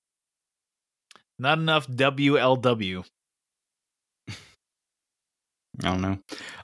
Not 1.39 1.59
enough 1.59 1.87
WLW. 1.89 3.05
I 4.29 4.33
don't 5.83 6.01
know. 6.01 6.19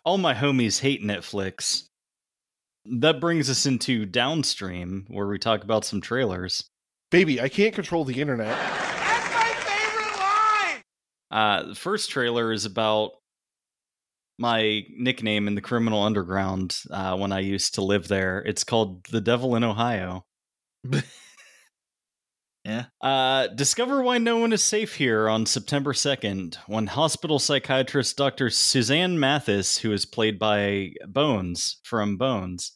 All 0.05 0.19
my 0.19 0.35
homies 0.35 0.81
hate 0.81 1.03
Netflix. 1.03 1.85
That 2.87 3.21
brings 3.21 3.51
us 3.51 3.67
into 3.67 4.07
Downstream, 4.07 5.07
where 5.09 5.27
we 5.27 5.39
talk 5.39 5.65
about 5.65 5.85
some 5.85 6.01
trailers. 6.01 6.65
Baby, 7.11 7.41
I 7.41 7.49
can't 7.49 7.75
control 7.75 8.05
the 8.05 8.21
internet. 8.21 8.57
That's 8.57 9.35
my 9.35 9.53
favorite 9.65 10.19
line! 10.19 10.83
Uh, 11.31 11.69
the 11.69 11.75
first 11.75 12.11
trailer 12.11 12.53
is 12.53 12.65
about 12.65 13.20
my 14.41 14.85
nickname 14.97 15.47
in 15.47 15.55
the 15.55 15.61
criminal 15.61 16.03
underground 16.03 16.81
uh, 16.91 17.17
when 17.17 17.31
I 17.31 17.41
used 17.41 17.75
to 17.75 17.83
live 17.83 18.09
there. 18.09 18.41
It's 18.41 18.65
called 18.65 19.05
The 19.05 19.21
Devil 19.21 19.55
in 19.57 19.65
Ohio. 19.65 20.25
Yeah. 22.65 22.87
Uh, 23.01 23.47
discover 23.49 24.03
why 24.03 24.19
no 24.19 24.37
one 24.37 24.53
is 24.53 24.63
safe 24.63 24.95
here 24.95 25.29
on 25.29 25.47
September 25.47 25.93
2nd 25.93 26.57
when 26.67 26.89
hospital 26.89 27.39
psychiatrist 27.39 28.17
Dr. 28.17 28.51
Suzanne 28.51 29.19
Mathis, 29.19 29.79
who 29.79 29.93
is 29.93 30.05
played 30.05 30.39
by 30.39 30.93
Bones 31.09 31.81
from 31.85 32.19
Bones, 32.19 32.73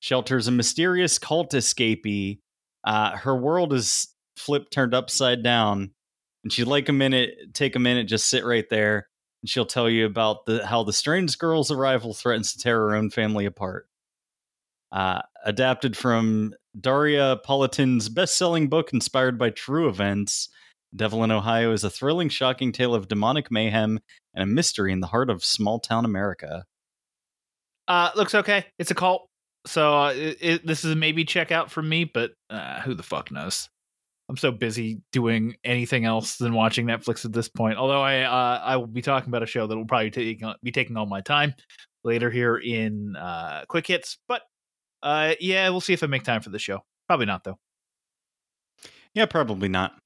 shelters 0.00 0.48
a 0.48 0.52
mysterious 0.52 1.18
cult 1.18 1.52
escapee. 1.52 2.40
Uh, 2.84 3.16
her 3.18 3.36
world 3.36 3.74
is 3.74 4.08
flipped, 4.36 4.72
turned 4.72 4.94
upside 4.94 5.42
down, 5.42 5.90
and 6.42 6.52
she'd 6.52 6.64
like 6.64 6.88
a 6.88 6.94
minute, 6.94 7.34
take 7.52 7.76
a 7.76 7.80
minute, 7.80 8.08
just 8.08 8.28
sit 8.28 8.46
right 8.46 8.68
there, 8.70 9.08
and 9.42 9.48
she'll 9.48 9.66
tell 9.66 9.88
you 9.88 10.06
about 10.06 10.46
the 10.46 10.66
how 10.66 10.82
the 10.82 10.92
strange 10.92 11.38
girl's 11.38 11.70
arrival 11.70 12.14
threatens 12.14 12.52
to 12.52 12.58
tear 12.58 12.78
her 12.78 12.94
own 12.94 13.10
family 13.10 13.46
apart. 13.46 13.88
Uh, 14.90 15.20
adapted 15.44 15.96
from 15.96 16.54
Daria 16.78 17.38
Polatin's 17.44 18.08
best-selling 18.08 18.68
book 18.68 18.92
inspired 18.92 19.38
by 19.38 19.50
true 19.50 19.88
events, 19.88 20.48
Devil 20.96 21.22
in 21.24 21.30
Ohio 21.30 21.72
is 21.72 21.84
a 21.84 21.90
thrilling, 21.90 22.28
shocking 22.28 22.72
tale 22.72 22.94
of 22.94 23.08
demonic 23.08 23.50
mayhem 23.50 24.00
and 24.34 24.42
a 24.42 24.46
mystery 24.46 24.92
in 24.92 25.00
the 25.00 25.08
heart 25.08 25.28
of 25.28 25.44
small-town 25.44 26.04
America. 26.04 26.64
Uh, 27.86 28.10
looks 28.16 28.34
okay. 28.34 28.66
It's 28.78 28.90
a 28.90 28.94
cult, 28.94 29.28
so 29.66 29.94
uh, 29.98 30.12
it, 30.12 30.38
it, 30.40 30.66
this 30.66 30.84
is 30.84 30.96
maybe 30.96 31.24
check 31.24 31.52
out 31.52 31.70
from 31.70 31.88
me. 31.88 32.04
But 32.04 32.32
uh, 32.50 32.80
who 32.80 32.94
the 32.94 33.02
fuck 33.02 33.30
knows? 33.30 33.68
I'm 34.28 34.36
so 34.36 34.50
busy 34.50 35.00
doing 35.10 35.56
anything 35.64 36.04
else 36.04 36.36
than 36.36 36.52
watching 36.52 36.86
Netflix 36.86 37.24
at 37.24 37.32
this 37.32 37.48
point. 37.48 37.78
Although 37.78 38.02
I 38.02 38.22
uh, 38.22 38.60
I 38.62 38.76
will 38.76 38.86
be 38.86 39.00
talking 39.00 39.30
about 39.30 39.42
a 39.42 39.46
show 39.46 39.66
that 39.66 39.76
will 39.76 39.86
probably 39.86 40.10
take, 40.10 40.42
be 40.62 40.70
taking 40.70 40.96
all 40.96 41.06
my 41.06 41.22
time 41.22 41.54
later 42.04 42.30
here 42.30 42.56
in 42.56 43.16
uh, 43.16 43.64
quick 43.68 43.86
hits. 43.86 44.18
But 44.28 44.42
uh, 45.02 45.34
yeah, 45.40 45.68
we'll 45.70 45.80
see 45.80 45.94
if 45.94 46.02
I 46.02 46.06
make 46.08 46.24
time 46.24 46.42
for 46.42 46.50
the 46.50 46.58
show. 46.58 46.80
Probably 47.06 47.26
not 47.26 47.44
though. 47.44 47.58
Yeah, 49.14 49.26
probably 49.26 49.68
not. 49.68 49.98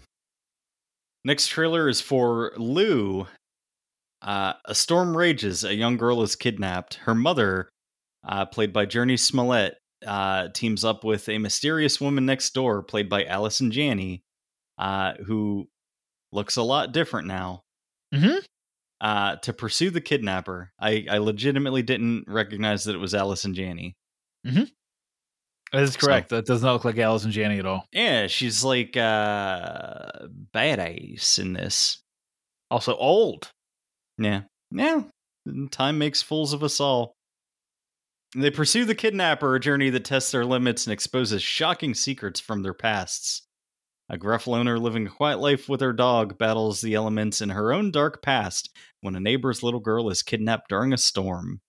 Next 1.25 1.49
trailer 1.49 1.89
is 1.89 2.01
for 2.01 2.53
Lou. 2.57 3.27
Uh, 4.21 4.53
a 4.65 4.75
storm 4.75 5.17
rages. 5.17 5.65
A 5.65 5.75
young 5.75 5.97
girl 5.97 6.23
is 6.23 6.37
kidnapped. 6.37 6.95
Her 6.95 7.15
mother, 7.15 7.69
uh, 8.27 8.47
played 8.47 8.73
by 8.73 8.87
Jurnee 8.87 9.19
Smollett, 9.19 9.77
uh, 10.07 10.49
teams 10.49 10.85
up 10.85 11.05
with 11.05 11.29
a 11.29 11.39
mysterious 11.39 12.01
woman 12.01 12.27
next 12.27 12.55
door, 12.55 12.83
played 12.83 13.09
by 13.09 13.25
Allison 13.25 13.71
Janney, 13.71 14.23
uh, 14.79 15.15
who 15.27 15.69
looks 16.33 16.57
a 16.57 16.63
lot 16.63 16.93
different 16.93 17.27
now. 17.29 17.63
Mhm. 18.15 18.45
Uh, 19.01 19.37
to 19.37 19.53
pursue 19.53 19.91
the 19.91 20.01
kidnapper. 20.01 20.73
I, 20.79 21.07
I 21.11 21.19
legitimately 21.19 21.83
didn't 21.83 22.25
recognize 22.29 22.85
that 22.85 22.95
it 22.95 22.99
was 22.99 23.15
Allison 23.15 23.53
Janney. 23.55 23.97
That 25.73 25.83
is 25.83 25.97
correct. 25.97 26.29
that 26.29 26.47
does 26.47 26.63
not 26.63 26.75
look 26.75 26.85
like 26.85 26.99
Allison 26.99 27.31
Janney 27.33 27.59
at 27.59 27.67
all. 27.67 27.87
Yeah, 27.93 28.27
she's 28.27 28.63
like 28.63 28.97
uh, 28.97 30.11
badass 30.55 31.39
in 31.39 31.53
this. 31.55 32.03
Also 32.71 32.95
old. 32.95 33.51
Yeah. 34.19 34.43
Yeah. 34.71 35.03
Time 35.71 35.99
makes 35.99 36.23
fools 36.23 36.53
of 36.53 36.63
us 36.63 36.79
all. 36.79 37.15
They 38.35 38.51
pursue 38.51 38.85
the 38.85 38.95
kidnapper, 38.95 39.55
a 39.55 39.61
journey 39.61 39.91
that 39.91 40.05
tests 40.05 40.31
their 40.31 40.45
limits 40.45 40.87
and 40.87 40.93
exposes 40.93 41.43
shocking 41.43 41.95
secrets 41.95 42.41
from 42.41 42.63
their 42.63 42.75
pasts. 42.75 43.43
A 44.09 44.19
gruff 44.19 44.47
loner 44.47 44.79
living 44.79 45.07
a 45.07 45.11
quiet 45.11 45.39
life 45.39 45.69
with 45.69 45.81
her 45.81 45.93
dog 45.93 46.39
battles 46.39 46.81
the 46.81 46.95
elements 46.95 47.41
in 47.41 47.51
her 47.51 47.73
own 47.73 47.91
dark 47.91 48.23
past 48.23 48.71
when 49.01 49.17
a 49.17 49.21
neighbor's 49.21 49.63
little 49.63 49.81
girl 49.81 50.11
is 50.11 50.23
kidnapped 50.23 50.69
during 50.69 50.93
a 50.93 50.99
storm. 50.99 51.61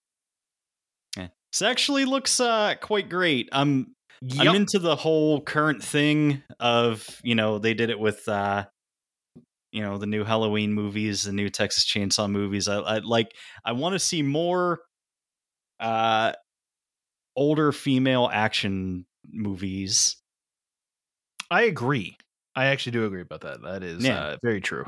Yeah. 1.18 1.30
This 1.52 1.62
actually 1.62 2.06
looks 2.06 2.40
uh, 2.40 2.76
quite 2.82 3.10
great. 3.10 3.50
I'm 3.52 3.96
I'm 4.40 4.56
into 4.56 4.80
the 4.80 4.96
whole 4.96 5.42
current 5.42 5.84
thing 5.84 6.44
of, 6.60 7.20
you 7.24 7.36
know, 7.36 7.60
they 7.60 7.74
did 7.74 7.90
it 7.90 8.00
with 8.00 8.28
uh 8.28 8.66
you 9.72 9.82
know, 9.82 9.98
the 9.98 10.06
new 10.06 10.24
Halloween 10.24 10.72
movies, 10.72 11.24
the 11.24 11.34
new 11.34 11.50
Texas 11.50 11.86
Chainsaw 11.86 12.30
movies. 12.30 12.68
I, 12.68 12.78
I 12.78 12.98
like 13.00 13.34
I 13.66 13.74
want 13.74 13.94
to 13.94 14.00
see 14.00 14.22
more 14.22 14.80
uh 15.80 16.34
older 17.36 17.72
female 17.72 18.30
action 18.32 19.06
movies. 19.32 20.18
I 21.52 21.64
agree. 21.64 22.18
I 22.56 22.66
actually 22.66 22.92
do 22.94 23.06
agree 23.06 23.22
about 23.22 23.42
that. 23.42 23.62
That 23.64 23.84
is 23.84 24.04
Yeah. 24.04 24.20
uh, 24.20 24.38
very 24.44 24.62
true. 24.62 24.86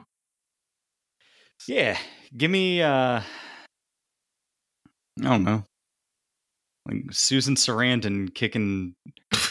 Yeah, 1.68 1.98
give 2.36 2.52
me 2.52 2.82
uh 2.82 3.22
I 5.20 5.24
don't 5.24 5.44
know. 5.44 5.64
Like 6.88 7.06
Susan 7.12 7.56
Sarandon 7.56 8.34
kicking 8.34 8.94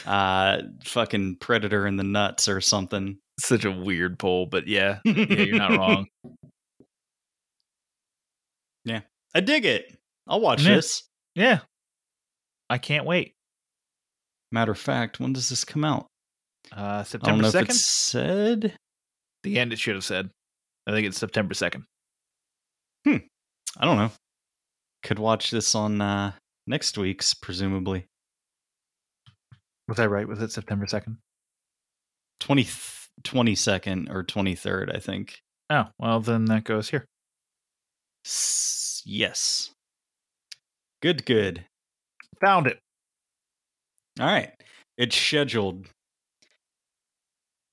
uh 0.06 0.62
fucking 0.84 1.36
Predator 1.40 1.86
in 1.86 1.96
the 1.96 2.04
nuts 2.04 2.46
or 2.48 2.60
something. 2.60 3.18
Such 3.40 3.64
a 3.64 3.70
weird 3.72 4.18
poll, 4.18 4.46
but 4.46 4.68
yeah, 4.68 5.00
yeah, 5.04 5.14
you're 5.42 5.58
not 5.58 5.76
wrong. 5.78 6.06
Yeah. 8.84 9.00
I 9.34 9.40
dig 9.40 9.64
it. 9.64 9.96
I'll 10.26 10.40
watch 10.42 10.62
Yeah. 10.62 10.74
this. 10.74 11.04
Yeah, 11.34 11.60
I 12.70 12.78
can't 12.78 13.04
wait. 13.06 13.34
Matter 14.52 14.72
of 14.72 14.78
fact, 14.78 15.20
when 15.20 15.32
does 15.32 15.48
this 15.48 15.64
come 15.64 15.84
out? 15.84 16.06
Uh, 16.72 17.02
September 17.04 17.50
second. 17.50 17.74
said. 17.74 18.76
The 19.42 19.58
end. 19.58 19.72
It 19.72 19.78
should 19.78 19.94
have 19.96 20.04
said. 20.04 20.30
I 20.86 20.92
think 20.92 21.06
it's 21.06 21.18
September 21.18 21.54
second. 21.54 21.84
Hmm. 23.06 23.18
I 23.76 23.84
don't 23.84 23.96
know. 23.98 24.10
Could 25.02 25.18
watch 25.18 25.50
this 25.50 25.74
on 25.74 26.00
uh 26.00 26.32
next 26.66 26.96
week's, 26.96 27.34
presumably. 27.34 28.06
Was 29.88 29.98
I 29.98 30.06
right? 30.06 30.26
Was 30.26 30.40
it 30.40 30.50
September 30.52 30.86
second? 30.86 31.18
20, 32.40 32.64
22nd 33.22 34.10
or 34.10 34.24
23rd, 34.24 34.94
I 34.94 34.98
think. 34.98 35.40
Oh 35.68 35.84
well, 35.98 36.20
then 36.20 36.46
that 36.46 36.64
goes 36.64 36.88
here. 36.88 37.04
S- 38.24 39.02
yes. 39.04 39.70
Good, 41.02 41.26
good. 41.26 41.66
Found 42.44 42.66
it. 42.66 42.78
All 44.20 44.26
right. 44.26 44.50
It's 44.98 45.16
scheduled. 45.16 45.88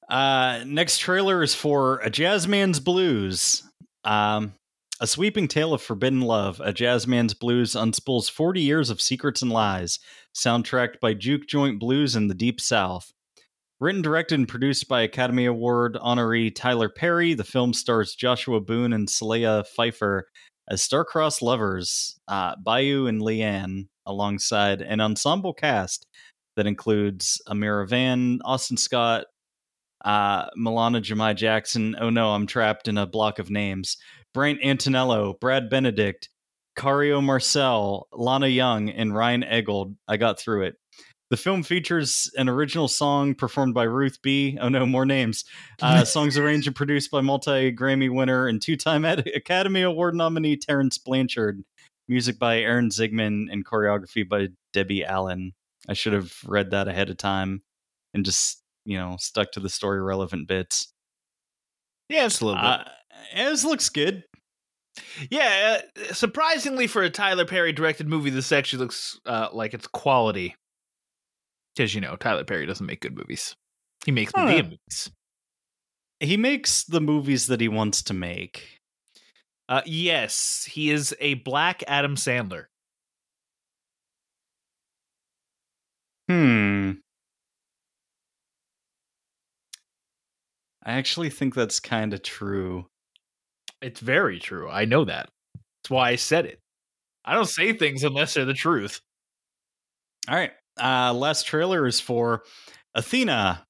Uh, 0.09 0.63
next 0.65 0.99
trailer 0.99 1.43
is 1.43 1.53
for 1.53 1.99
A 1.99 2.09
Jazzman's 2.09 2.79
Blues. 2.79 3.63
Um, 4.03 4.53
a 4.99 5.07
sweeping 5.07 5.47
tale 5.47 5.73
of 5.73 5.81
forbidden 5.81 6.21
love. 6.21 6.59
A 6.59 6.73
Jazzman's 6.73 7.33
Blues 7.33 7.75
unspools 7.75 8.29
40 8.29 8.61
years 8.61 8.89
of 8.89 9.01
secrets 9.01 9.41
and 9.41 9.51
lies. 9.51 9.99
Soundtracked 10.35 10.99
by 10.99 11.13
Juke 11.13 11.47
Joint 11.47 11.79
Blues 11.79 12.15
in 12.15 12.27
the 12.27 12.35
Deep 12.35 12.59
South. 12.61 13.11
Written, 13.79 14.01
directed, 14.01 14.37
and 14.37 14.47
produced 14.47 14.87
by 14.87 15.01
Academy 15.01 15.45
Award 15.45 15.97
honoree 16.01 16.53
Tyler 16.53 16.87
Perry, 16.87 17.33
the 17.33 17.43
film 17.43 17.73
stars 17.73 18.13
Joshua 18.13 18.61
Boone 18.61 18.93
and 18.93 19.07
Solea 19.07 19.65
Pfeiffer 19.65 20.27
as 20.69 20.83
star-crossed 20.83 21.41
lovers, 21.41 22.19
uh, 22.27 22.55
Bayou 22.63 23.07
and 23.07 23.21
Leanne, 23.21 23.87
alongside 24.05 24.81
an 24.81 25.01
ensemble 25.01 25.53
cast 25.53 26.07
that 26.55 26.67
includes 26.67 27.41
Amirah 27.47 27.87
Vann, 27.87 28.39
Austin 28.43 28.77
Scott, 28.77 29.25
uh, 30.03 30.49
Milauna 30.57 31.01
Jemai 31.01 31.35
Jackson. 31.35 31.95
Oh 31.99 32.09
no, 32.09 32.31
I'm 32.31 32.47
trapped 32.47 32.87
in 32.87 32.97
a 32.97 33.05
block 33.05 33.39
of 33.39 33.49
names. 33.49 33.97
Brent 34.33 34.59
Antonello, 34.63 35.39
Brad 35.39 35.69
Benedict, 35.69 36.29
Kario 36.77 37.23
Marcel, 37.23 38.07
Lana 38.13 38.47
Young, 38.47 38.89
and 38.89 39.15
Ryan 39.15 39.43
Eggold. 39.43 39.95
I 40.07 40.17
got 40.17 40.39
through 40.39 40.63
it. 40.63 40.75
The 41.29 41.37
film 41.37 41.63
features 41.63 42.29
an 42.35 42.49
original 42.49 42.89
song 42.89 43.35
performed 43.35 43.73
by 43.73 43.83
Ruth 43.83 44.21
B. 44.21 44.57
Oh 44.59 44.67
no, 44.67 44.85
more 44.85 45.05
names. 45.05 45.45
Uh, 45.81 46.05
songs 46.05 46.37
arranged 46.37 46.67
and 46.67 46.75
produced 46.75 47.09
by 47.09 47.21
multi 47.21 47.71
Grammy 47.71 48.07
winner 48.13 48.45
and 48.45 48.61
two 48.61 48.77
time 48.77 49.03
Academy 49.03 49.81
Award 49.81 50.13
nominee 50.13 50.55
Terence 50.55 50.99
Blanchard. 50.99 51.63
Music 52.07 52.39
by 52.39 52.59
Aaron 52.59 52.89
Zigman 52.89 53.47
and 53.51 53.65
choreography 53.65 54.27
by 54.27 54.49
Debbie 54.73 55.05
Allen. 55.05 55.53
I 55.87 55.93
should 55.93 56.13
have 56.13 56.33
read 56.45 56.71
that 56.71 56.87
ahead 56.87 57.09
of 57.09 57.17
time 57.17 57.63
and 58.13 58.25
just, 58.25 58.61
you 58.85 58.97
know, 58.97 59.15
stuck 59.19 59.51
to 59.53 59.59
the 59.59 59.69
story 59.69 60.01
relevant 60.01 60.47
bits. 60.47 60.93
Yeah, 62.09 62.25
it's 62.25 62.41
a 62.41 62.45
little 62.45 62.61
bit. 62.61 62.65
Uh, 62.69 62.83
it 63.33 63.63
looks 63.63 63.89
good. 63.89 64.23
Yeah, 65.29 65.79
uh, 65.97 66.13
surprisingly 66.13 66.87
for 66.87 67.01
a 67.01 67.09
Tyler 67.09 67.45
Perry 67.45 67.71
directed 67.71 68.07
movie, 68.07 68.29
this 68.29 68.51
actually 68.51 68.79
looks 68.79 69.19
uh, 69.25 69.47
like 69.53 69.73
it's 69.73 69.87
quality. 69.87 70.55
Because 71.75 71.95
you 71.95 72.01
know 72.01 72.17
Tyler 72.17 72.43
Perry 72.43 72.65
doesn't 72.65 72.85
make 72.85 72.99
good 72.99 73.15
movies; 73.15 73.55
he 74.05 74.11
makes. 74.11 74.33
Madea 74.33 74.63
movies. 74.63 75.11
He 76.19 76.37
makes 76.37 76.83
the 76.83 77.01
movies 77.01 77.47
that 77.47 77.61
he 77.61 77.69
wants 77.69 78.03
to 78.03 78.13
make. 78.13 78.80
Uh, 79.71 79.81
yes, 79.85 80.67
he 80.69 80.91
is 80.91 81.15
a 81.21 81.35
black 81.35 81.81
Adam 81.87 82.15
Sandler. 82.15 82.65
Hmm. 86.27 86.91
I 90.83 90.91
actually 90.91 91.29
think 91.29 91.55
that's 91.55 91.79
kind 91.79 92.13
of 92.13 92.21
true. 92.21 92.87
It's 93.81 94.01
very 94.01 94.39
true. 94.39 94.69
I 94.69 94.83
know 94.83 95.05
that. 95.05 95.29
That's 95.55 95.89
why 95.89 96.09
I 96.09 96.15
said 96.17 96.47
it. 96.47 96.59
I 97.23 97.33
don't 97.33 97.47
say 97.47 97.71
things 97.71 98.03
unless 98.03 98.33
they're 98.33 98.43
the 98.43 98.53
truth. 98.53 98.99
All 100.27 100.35
right. 100.35 100.51
Uh, 100.77 101.13
last 101.13 101.47
trailer 101.47 101.87
is 101.87 102.01
for 102.01 102.43
Athena. 102.93 103.65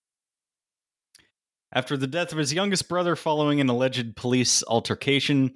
After 1.72 1.96
the 1.96 2.08
death 2.08 2.32
of 2.32 2.40
his 2.40 2.56
youngest 2.56 2.90
brother 2.90 3.16
following 3.16 3.62
an 3.62 3.70
alleged 3.70 4.16
police 4.16 4.64
altercation, 4.64 5.54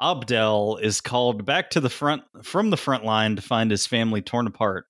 Abdel 0.00 0.78
is 0.78 1.00
called 1.00 1.44
back 1.44 1.70
to 1.70 1.80
the 1.80 1.90
front 1.90 2.22
from 2.42 2.70
the 2.70 2.76
front 2.76 3.04
line 3.04 3.36
to 3.36 3.42
find 3.42 3.70
his 3.70 3.86
family 3.86 4.20
torn 4.20 4.46
apart. 4.46 4.86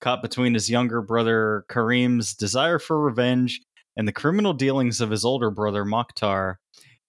Caught 0.00 0.22
between 0.22 0.54
his 0.54 0.70
younger 0.70 1.02
brother 1.02 1.64
Karim's 1.68 2.34
desire 2.34 2.78
for 2.78 3.00
revenge 3.00 3.60
and 3.96 4.06
the 4.06 4.12
criminal 4.12 4.54
dealings 4.54 5.00
of 5.00 5.10
his 5.10 5.24
older 5.24 5.50
brother 5.50 5.84
Mokhtar, 5.84 6.56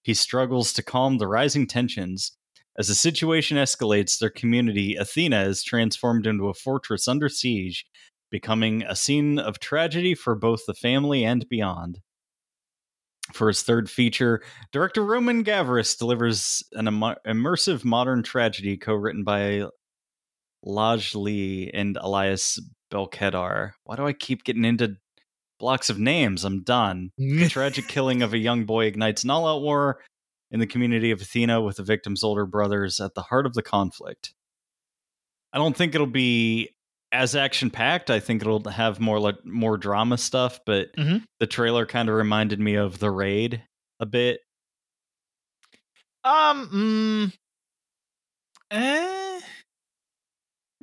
he 0.02 0.14
struggles 0.14 0.74
to 0.74 0.84
calm 0.84 1.18
the 1.18 1.28
rising 1.28 1.68
tensions. 1.68 2.32
As 2.78 2.88
the 2.88 2.96
situation 2.96 3.58
escalates, 3.58 4.18
their 4.18 4.30
community, 4.30 4.96
Athena, 4.96 5.44
is 5.44 5.64
transformed 5.64 6.26
into 6.26 6.48
a 6.48 6.54
fortress 6.54 7.08
under 7.08 7.30
siege, 7.30 7.86
becoming 8.32 8.84
a 8.84 8.96
scene 8.96 9.38
of 9.38 9.60
tragedy 9.60 10.16
for 10.16 10.36
both 10.36 10.66
the 10.66 10.74
family 10.74 11.24
and 11.24 11.48
beyond. 11.48 12.00
For 13.34 13.48
his 13.48 13.62
third 13.62 13.90
feature, 13.90 14.42
director 14.72 15.04
Romain 15.04 15.44
Gavras 15.44 15.98
delivers 15.98 16.64
an 16.74 16.88
im- 16.88 17.16
immersive 17.28 17.86
modern 17.86 18.24
tragedy 18.24 18.76
co 18.76 18.94
written 18.94 19.24
by 19.24 19.66
Ladj 20.66 21.16
Ly 21.16 21.70
and 21.74 21.98
Elias 21.98 22.60
Belkeddar. 22.92 23.72
Why 23.84 23.96
do 23.96 24.06
I 24.06 24.14
keep 24.14 24.44
getting 24.44 24.66
into 24.66 24.98
blocks 25.60 25.90
of 25.90 26.00
names? 26.00 26.44
I'm 26.44 26.64
done. 26.64 27.12
The 27.18 27.48
tragic 27.50 27.88
killing 27.88 28.22
of 28.22 28.34
a 28.34 28.38
young 28.38 28.66
boy 28.66 28.86
ignites 28.86 29.24
an 29.24 29.30
all 29.30 29.48
out 29.48 29.62
war 29.62 30.00
in 30.52 30.60
the 30.60 30.68
community 30.68 31.12
of 31.12 31.22
Athena 31.22 31.62
with 31.62 31.78
the 31.78 31.84
victim's 31.84 32.24
older 32.24 32.46
brothers 32.46 33.00
at 33.00 33.14
the 33.14 33.22
heart 33.22 33.46
of 33.46 33.54
the 33.54 33.62
conflict. 33.62 34.34
I 35.54 35.58
don't 35.58 35.76
think 35.76 35.96
it'll 35.96 36.08
be 36.08 36.70
as 37.12 37.36
action 37.36 37.70
packed. 37.70 38.10
I 38.10 38.20
think 38.20 38.42
it'll 38.42 38.64
have 38.70 39.00
more 39.00 39.20
like 39.20 39.44
more 39.46 39.78
drama 39.78 40.18
stuff, 40.18 40.60
but 40.66 40.96
Mhm. 40.98 41.24
the 41.40 41.48
trailer 41.48 41.86
kind 41.86 42.10
of 42.10 42.16
reminded 42.16 42.60
me 42.60 42.76
of 42.76 43.00
The 43.00 43.10
Raid 43.12 43.64
a 44.00 44.06
bit. 44.06 44.42
Um, 46.24 47.32
mm, 47.32 47.34
eh, 48.72 49.40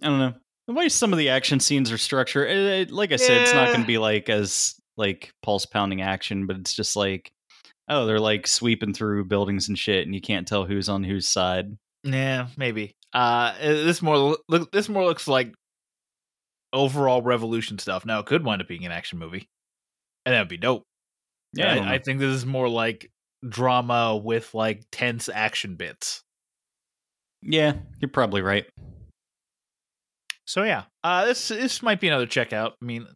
I 0.03 0.07
don't 0.07 0.19
know. 0.19 0.35
The 0.67 0.73
way 0.75 0.89
some 0.89 1.13
of 1.13 1.19
the 1.19 1.29
action 1.29 1.61
scenes 1.61 1.93
are 1.93 1.99
structured, 1.99 2.51
it, 2.51 2.57
it- 2.59 2.91
like 2.91 3.13
I 3.13 3.17
said, 3.17 3.43
it's 3.43 3.55
not 3.55 3.69
going 3.69 3.83
to 3.83 3.87
be 3.87 3.99
like 3.99 4.29
as 4.29 4.75
like 4.97 5.31
pulse 5.43 5.67
pounding 5.67 6.01
action, 6.03 6.47
but 6.47 6.57
it's 6.57 6.75
just 6.75 6.97
like, 6.97 7.31
oh, 7.89 8.07
they're 8.07 8.19
like 8.19 8.47
sweeping 8.47 8.93
through 8.95 9.27
buildings 9.27 9.69
and 9.69 9.79
shit, 9.79 10.07
and 10.07 10.15
you 10.15 10.21
can't 10.21 10.49
tell 10.49 10.65
who's 10.65 10.89
on 10.89 11.05
whose 11.05 11.29
side. 11.29 11.77
yeah, 12.03 12.49
maybe. 12.57 12.95
Uh, 13.13 13.57
this 13.61 14.03
more 14.03 14.37
look. 14.49 14.73
This 14.73 14.89
more 14.89 15.05
looks 15.05 15.29
like 15.29 15.55
overall 16.77 17.23
revolution 17.23 17.79
stuff. 17.79 18.07
Now 18.07 18.21
it 18.21 18.27
could 18.27 18.45
wind 18.45 18.63
up 18.63 18.69
being 18.69 18.85
an 18.85 18.93
action 18.93 19.19
movie, 19.19 19.49
and 20.25 20.35
that'd 20.35 20.49
be 20.49 20.57
dope. 20.57 20.85
Yeah, 21.53 21.75
I 21.75 21.79
I, 21.79 21.95
I 21.95 21.99
think 21.99 22.21
this 22.21 22.35
is 22.35 22.47
more 22.47 22.69
like 22.69 23.11
drama 23.49 24.17
with 24.17 24.55
like 24.55 24.85
tense 24.93 25.29
action 25.29 25.77
bits. 25.77 26.23
Yeah, 27.43 27.75
you're 28.01 28.11
probably 28.11 28.43
right. 28.43 28.67
So 30.47 30.63
yeah, 30.63 30.85
uh, 31.03 31.27
this 31.27 31.49
this 31.49 31.83
might 31.83 32.01
be 32.01 32.09
another 32.09 32.27
checkout. 32.27 32.73
I 32.81 32.85
mean, 32.85 33.07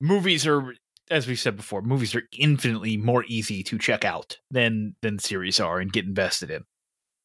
movies 0.00 0.46
are, 0.46 0.74
as 1.10 1.26
we 1.26 1.36
said 1.36 1.56
before, 1.56 1.82
movies 1.82 2.14
are 2.14 2.22
infinitely 2.38 2.96
more 2.96 3.24
easy 3.26 3.62
to 3.64 3.78
check 3.78 4.04
out 4.04 4.38
than 4.50 4.94
than 5.02 5.18
series 5.18 5.60
are 5.60 5.80
and 5.80 5.92
get 5.92 6.04
invested 6.04 6.50
in. 6.50 6.64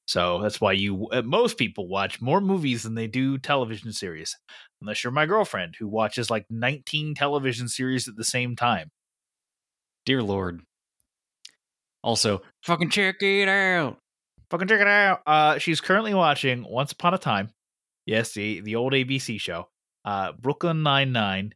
So 0.09 0.39
that's 0.41 0.59
why 0.59 0.71
you 0.71 1.07
uh, 1.11 1.21
most 1.21 1.59
people 1.59 1.87
watch 1.87 2.19
more 2.19 2.41
movies 2.41 2.81
than 2.81 2.95
they 2.95 3.05
do 3.05 3.37
television 3.37 3.93
series, 3.93 4.35
unless 4.81 5.03
you're 5.03 5.13
my 5.13 5.27
girlfriend 5.27 5.75
who 5.77 5.87
watches 5.87 6.31
like 6.31 6.47
19 6.49 7.13
television 7.13 7.67
series 7.67 8.07
at 8.07 8.15
the 8.15 8.23
same 8.23 8.55
time. 8.55 8.89
Dear 10.07 10.23
Lord. 10.23 10.61
Also, 12.03 12.41
fucking 12.63 12.89
check 12.89 13.21
it 13.21 13.47
out. 13.47 13.99
Fucking 14.49 14.67
check 14.67 14.81
it 14.81 14.87
out. 14.87 15.21
Uh, 15.27 15.59
she's 15.59 15.79
currently 15.79 16.15
watching 16.15 16.65
Once 16.67 16.91
Upon 16.91 17.13
a 17.13 17.19
Time. 17.19 17.51
Yes, 18.07 18.33
the 18.33 18.61
the 18.61 18.77
old 18.77 18.93
ABC 18.93 19.39
show. 19.39 19.69
Uh, 20.03 20.31
Brooklyn 20.31 20.81
Nine 20.81 21.11
Nine. 21.11 21.53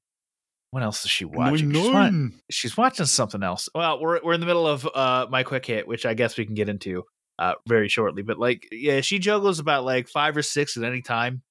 What 0.70 0.84
else 0.84 1.04
is 1.06 1.10
she 1.10 1.26
watching? 1.26 1.72
She's, 1.74 1.90
wa- 1.92 2.38
she's 2.52 2.78
watching 2.78 3.08
something 3.08 3.42
else. 3.42 3.68
Well, 3.74 4.00
we're 4.00 4.24
we're 4.24 4.34
in 4.34 4.42
the 4.42 4.46
middle 4.46 4.68
of 4.68 4.88
uh 4.94 5.26
my 5.32 5.42
quick 5.42 5.66
hit, 5.66 5.88
which 5.88 6.06
I 6.06 6.14
guess 6.14 6.38
we 6.38 6.46
can 6.46 6.54
get 6.54 6.70
into 6.70 7.06
uh 7.40 7.54
very 7.68 7.88
shortly. 7.88 8.22
But 8.22 8.40
like, 8.40 8.68
yeah, 8.72 9.02
she 9.02 9.20
juggles 9.20 9.60
about 9.60 9.84
like 9.86 10.08
five 10.08 10.38
or 10.38 10.42
six 10.42 10.78
at 10.78 10.84
any 10.84 11.02
time, 11.02 11.42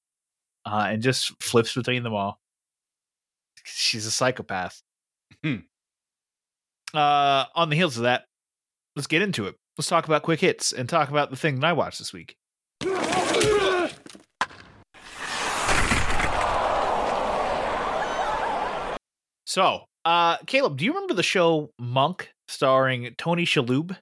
uh, 0.65 0.87
and 0.89 1.01
just 1.01 1.31
flips 1.41 1.75
between 1.75 2.03
them 2.03 2.13
all. 2.13 2.39
She's 3.63 4.05
a 4.05 4.11
psychopath. 4.11 4.81
Hmm. 5.43 5.57
Uh, 6.93 7.45
on 7.55 7.69
the 7.69 7.75
heels 7.75 7.97
of 7.97 8.03
that, 8.03 8.25
let's 8.95 9.07
get 9.07 9.21
into 9.21 9.47
it. 9.47 9.55
Let's 9.77 9.87
talk 9.87 10.05
about 10.05 10.23
quick 10.23 10.39
hits 10.39 10.71
and 10.71 10.87
talk 10.87 11.09
about 11.09 11.31
the 11.31 11.35
thing 11.35 11.59
that 11.59 11.67
I 11.67 11.73
watched 11.73 11.99
this 11.99 12.13
week. 12.13 12.35
So, 19.45 19.83
uh, 20.05 20.37
Caleb, 20.47 20.77
do 20.77 20.85
you 20.85 20.93
remember 20.93 21.13
the 21.13 21.23
show 21.23 21.71
Monk 21.79 22.31
starring 22.47 23.13
Tony 23.17 23.45
Shalhoub? 23.45 23.95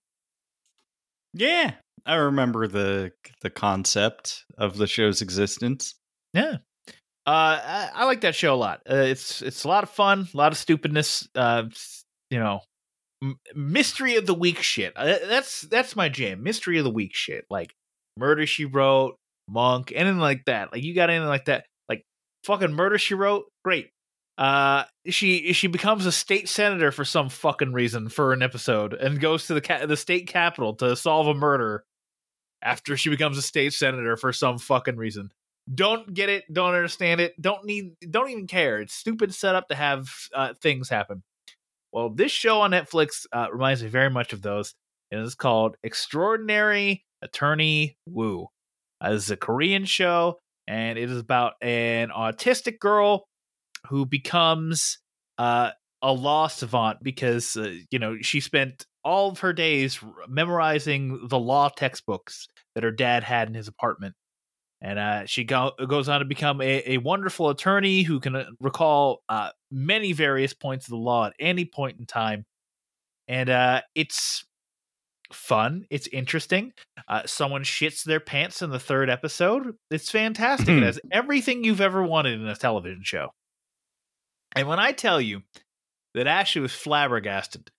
Yeah, 1.33 1.73
I 2.05 2.15
remember 2.15 2.67
the 2.67 3.11
the 3.41 3.49
concept 3.49 4.45
of 4.57 4.77
the 4.77 4.87
show's 4.87 5.21
existence. 5.21 5.95
Yeah. 6.33 6.57
Uh, 7.27 7.61
I, 7.63 7.89
I 7.93 8.05
like 8.05 8.21
that 8.21 8.33
show 8.35 8.53
a 8.53 8.57
lot. 8.57 8.81
Uh, 8.89 8.95
it's 8.95 9.41
it's 9.41 9.63
a 9.63 9.67
lot 9.67 9.83
of 9.83 9.89
fun, 9.89 10.27
a 10.33 10.37
lot 10.37 10.51
of 10.51 10.57
stupidness. 10.57 11.27
Uh, 11.35 11.63
you 12.31 12.39
know, 12.39 12.61
m- 13.23 13.39
mystery 13.53 14.15
of 14.15 14.25
the 14.25 14.33
week 14.33 14.61
shit. 14.61 14.93
Uh, 14.95 15.17
that's 15.27 15.61
that's 15.61 15.95
my 15.95 16.09
jam. 16.09 16.41
Mystery 16.43 16.79
of 16.79 16.83
the 16.83 16.89
week 16.89 17.13
shit, 17.13 17.45
like 17.49 17.73
Murder 18.17 18.47
She 18.47 18.65
Wrote, 18.65 19.17
Monk, 19.47 19.91
anything 19.95 20.19
like 20.19 20.45
that. 20.45 20.71
Like 20.71 20.83
you 20.83 20.95
got 20.95 21.09
anything 21.09 21.27
like 21.27 21.45
that. 21.45 21.65
Like 21.87 22.03
fucking 22.43 22.73
murder 22.73 22.97
she 22.97 23.13
wrote. 23.13 23.45
Great. 23.63 23.89
Uh, 24.41 24.85
she 25.05 25.53
she 25.53 25.67
becomes 25.67 26.07
a 26.07 26.11
state 26.11 26.49
senator 26.49 26.91
for 26.91 27.05
some 27.05 27.29
fucking 27.29 27.73
reason 27.73 28.09
for 28.09 28.33
an 28.33 28.41
episode 28.41 28.91
and 28.95 29.19
goes 29.19 29.45
to 29.45 29.53
the 29.53 29.61
ca- 29.61 29.85
the 29.85 29.95
state 29.95 30.25
capitol 30.25 30.73
to 30.73 30.95
solve 30.95 31.27
a 31.27 31.33
murder 31.35 31.83
after 32.63 32.97
she 32.97 33.11
becomes 33.11 33.37
a 33.37 33.41
state 33.43 33.71
senator 33.71 34.17
for 34.17 34.33
some 34.33 34.57
fucking 34.57 34.95
reason. 34.95 35.31
Don't 35.71 36.11
get 36.11 36.29
it, 36.29 36.51
don't 36.51 36.73
understand 36.73 37.21
it, 37.21 37.39
don't 37.39 37.65
need 37.65 37.91
don't 38.09 38.31
even 38.31 38.47
care. 38.47 38.81
It's 38.81 38.95
stupid 38.95 39.31
setup 39.31 39.67
to 39.67 39.75
have 39.75 40.09
uh, 40.33 40.55
things 40.59 40.89
happen. 40.89 41.21
Well, 41.91 42.09
this 42.09 42.31
show 42.31 42.61
on 42.61 42.71
Netflix 42.71 43.27
uh, 43.31 43.45
reminds 43.51 43.83
me 43.83 43.89
very 43.89 44.09
much 44.09 44.33
of 44.33 44.41
those. 44.41 44.73
And 45.11 45.23
it's 45.23 45.35
called 45.35 45.77
Extraordinary 45.83 47.05
Attorney 47.21 47.95
Woo. 48.07 48.47
Uh, 48.99 49.11
this 49.11 49.25
is 49.25 49.31
a 49.31 49.37
Korean 49.37 49.85
show, 49.85 50.39
and 50.67 50.97
it 50.97 51.11
is 51.11 51.19
about 51.19 51.53
an 51.61 52.09
autistic 52.09 52.79
girl 52.79 53.25
who 53.87 54.05
becomes 54.05 54.99
uh, 55.37 55.71
a 56.01 56.11
law 56.11 56.47
savant 56.47 56.99
because 57.01 57.55
uh, 57.57 57.73
you 57.89 57.99
know 57.99 58.17
she 58.21 58.39
spent 58.39 58.85
all 59.03 59.29
of 59.29 59.39
her 59.39 59.53
days 59.53 59.99
memorizing 60.27 61.27
the 61.27 61.39
law 61.39 61.69
textbooks 61.69 62.47
that 62.75 62.83
her 62.83 62.91
dad 62.91 63.23
had 63.23 63.47
in 63.47 63.53
his 63.53 63.67
apartment. 63.67 64.15
And 64.83 64.97
uh, 64.97 65.25
she 65.25 65.43
go- 65.43 65.73
goes 65.87 66.09
on 66.09 66.19
to 66.19 66.25
become 66.25 66.59
a, 66.59 66.93
a 66.93 66.97
wonderful 66.97 67.49
attorney 67.49 68.01
who 68.01 68.19
can 68.19 68.35
uh, 68.35 68.45
recall 68.59 69.21
uh, 69.29 69.51
many 69.69 70.11
various 70.11 70.53
points 70.53 70.87
of 70.87 70.91
the 70.91 70.97
law 70.97 71.27
at 71.27 71.33
any 71.39 71.65
point 71.65 71.99
in 71.99 72.05
time. 72.05 72.45
And 73.27 73.49
uh, 73.49 73.81
it's 73.93 74.43
fun 75.33 75.85
it's 75.89 76.07
interesting 76.07 76.73
uh, 77.07 77.21
someone 77.25 77.63
shits 77.63 78.03
their 78.03 78.19
pants 78.19 78.61
in 78.61 78.69
the 78.69 78.79
third 78.79 79.09
episode 79.09 79.75
it's 79.89 80.11
fantastic 80.11 80.69
it 80.69 80.83
has 80.83 80.99
everything 81.09 81.63
you've 81.63 81.79
ever 81.79 82.03
wanted 82.03 82.39
in 82.39 82.47
a 82.47 82.55
television 82.55 83.01
show 83.01 83.29
and 84.55 84.67
when 84.67 84.79
I 84.79 84.91
tell 84.91 85.21
you 85.21 85.43
that 86.13 86.27
Ashley 86.27 86.61
was 86.61 86.73
flabbergasted 86.73 87.71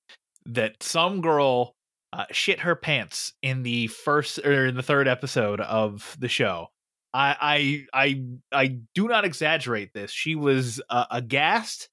that 0.46 0.82
some 0.82 1.20
girl 1.20 1.74
uh, 2.12 2.24
shit 2.30 2.61
her 2.61 2.74
pants 2.74 3.32
in 3.42 3.62
the 3.62 3.87
first 3.87 4.38
or 4.38 4.66
in 4.66 4.74
the 4.74 4.82
third 4.82 5.08
episode 5.08 5.61
of 5.61 6.16
the 6.18 6.28
show, 6.28 6.68
I 7.14 7.87
I 7.92 8.04
I, 8.04 8.22
I 8.52 8.78
do 8.94 9.08
not 9.08 9.24
exaggerate 9.24 9.92
this. 9.92 10.11
She 10.11 10.35
was 10.35 10.80
uh, 10.88 11.06
aghast, 11.11 11.88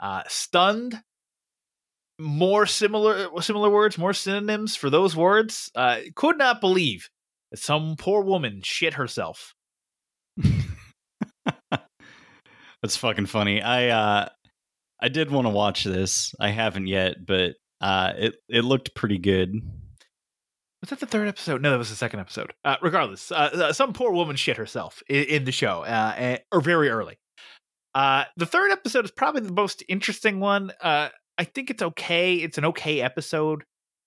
uh, 0.00 0.22
stunned. 0.28 1.00
More 2.20 2.66
similar 2.66 3.28
similar 3.42 3.70
words, 3.70 3.96
more 3.96 4.12
synonyms 4.12 4.74
for 4.74 4.90
those 4.90 5.14
words. 5.14 5.70
Uh, 5.76 5.98
could 6.16 6.36
not 6.36 6.60
believe 6.60 7.08
that 7.52 7.60
some 7.60 7.94
poor 7.96 8.22
woman 8.22 8.60
shit 8.64 8.94
herself. 8.94 9.54
That's 12.82 12.96
fucking 12.96 13.26
funny. 13.26 13.60
I 13.60 13.88
uh 13.88 14.28
I 15.00 15.08
did 15.08 15.30
want 15.30 15.46
to 15.46 15.50
watch 15.50 15.84
this. 15.84 16.34
I 16.40 16.50
haven't 16.50 16.86
yet, 16.86 17.24
but 17.26 17.54
uh 17.80 18.12
it 18.16 18.36
it 18.48 18.64
looked 18.64 18.94
pretty 18.94 19.18
good. 19.18 19.52
Was 20.80 20.90
that 20.90 21.00
the 21.00 21.06
third 21.06 21.26
episode? 21.26 21.60
No, 21.60 21.72
that 21.72 21.78
was 21.78 21.90
the 21.90 21.96
second 21.96 22.20
episode. 22.20 22.52
Uh, 22.64 22.76
regardless, 22.80 23.32
uh, 23.32 23.50
uh, 23.52 23.72
some 23.72 23.92
poor 23.92 24.12
woman 24.12 24.36
shit 24.36 24.56
herself 24.56 25.02
in, 25.08 25.24
in 25.24 25.44
the 25.44 25.50
show, 25.50 25.82
uh, 25.82 26.14
eh, 26.16 26.38
or 26.52 26.60
very 26.60 26.88
early. 26.88 27.18
Uh, 27.96 28.24
the 28.36 28.46
third 28.46 28.70
episode 28.70 29.04
is 29.04 29.10
probably 29.10 29.40
the 29.40 29.52
most 29.52 29.82
interesting 29.88 30.38
one. 30.38 30.70
Uh, 30.80 31.08
I 31.36 31.44
think 31.44 31.70
it's 31.70 31.82
okay. 31.82 32.34
It's 32.36 32.58
an 32.58 32.64
okay 32.66 33.00
episode, 33.00 33.64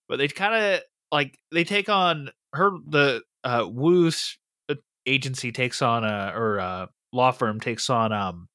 but 0.08 0.18
they 0.18 0.30
kind 0.30 0.56
of 0.56 0.82
like 1.12 1.38
they 1.52 1.66
take 1.66 1.90
on 1.90 2.30
her 2.54 2.72
the 2.88 3.22
uh, 3.44 3.66
Woo's 3.70 4.38
uh, 4.70 4.76
agency 5.06 5.52
takes 5.52 5.82
on 5.82 6.06
a 6.06 6.32
or 6.34 6.60
uh, 6.62 6.86
law 7.12 7.32
firm 7.32 7.60
takes 7.60 7.90
on 7.90 8.14
um 8.14 8.48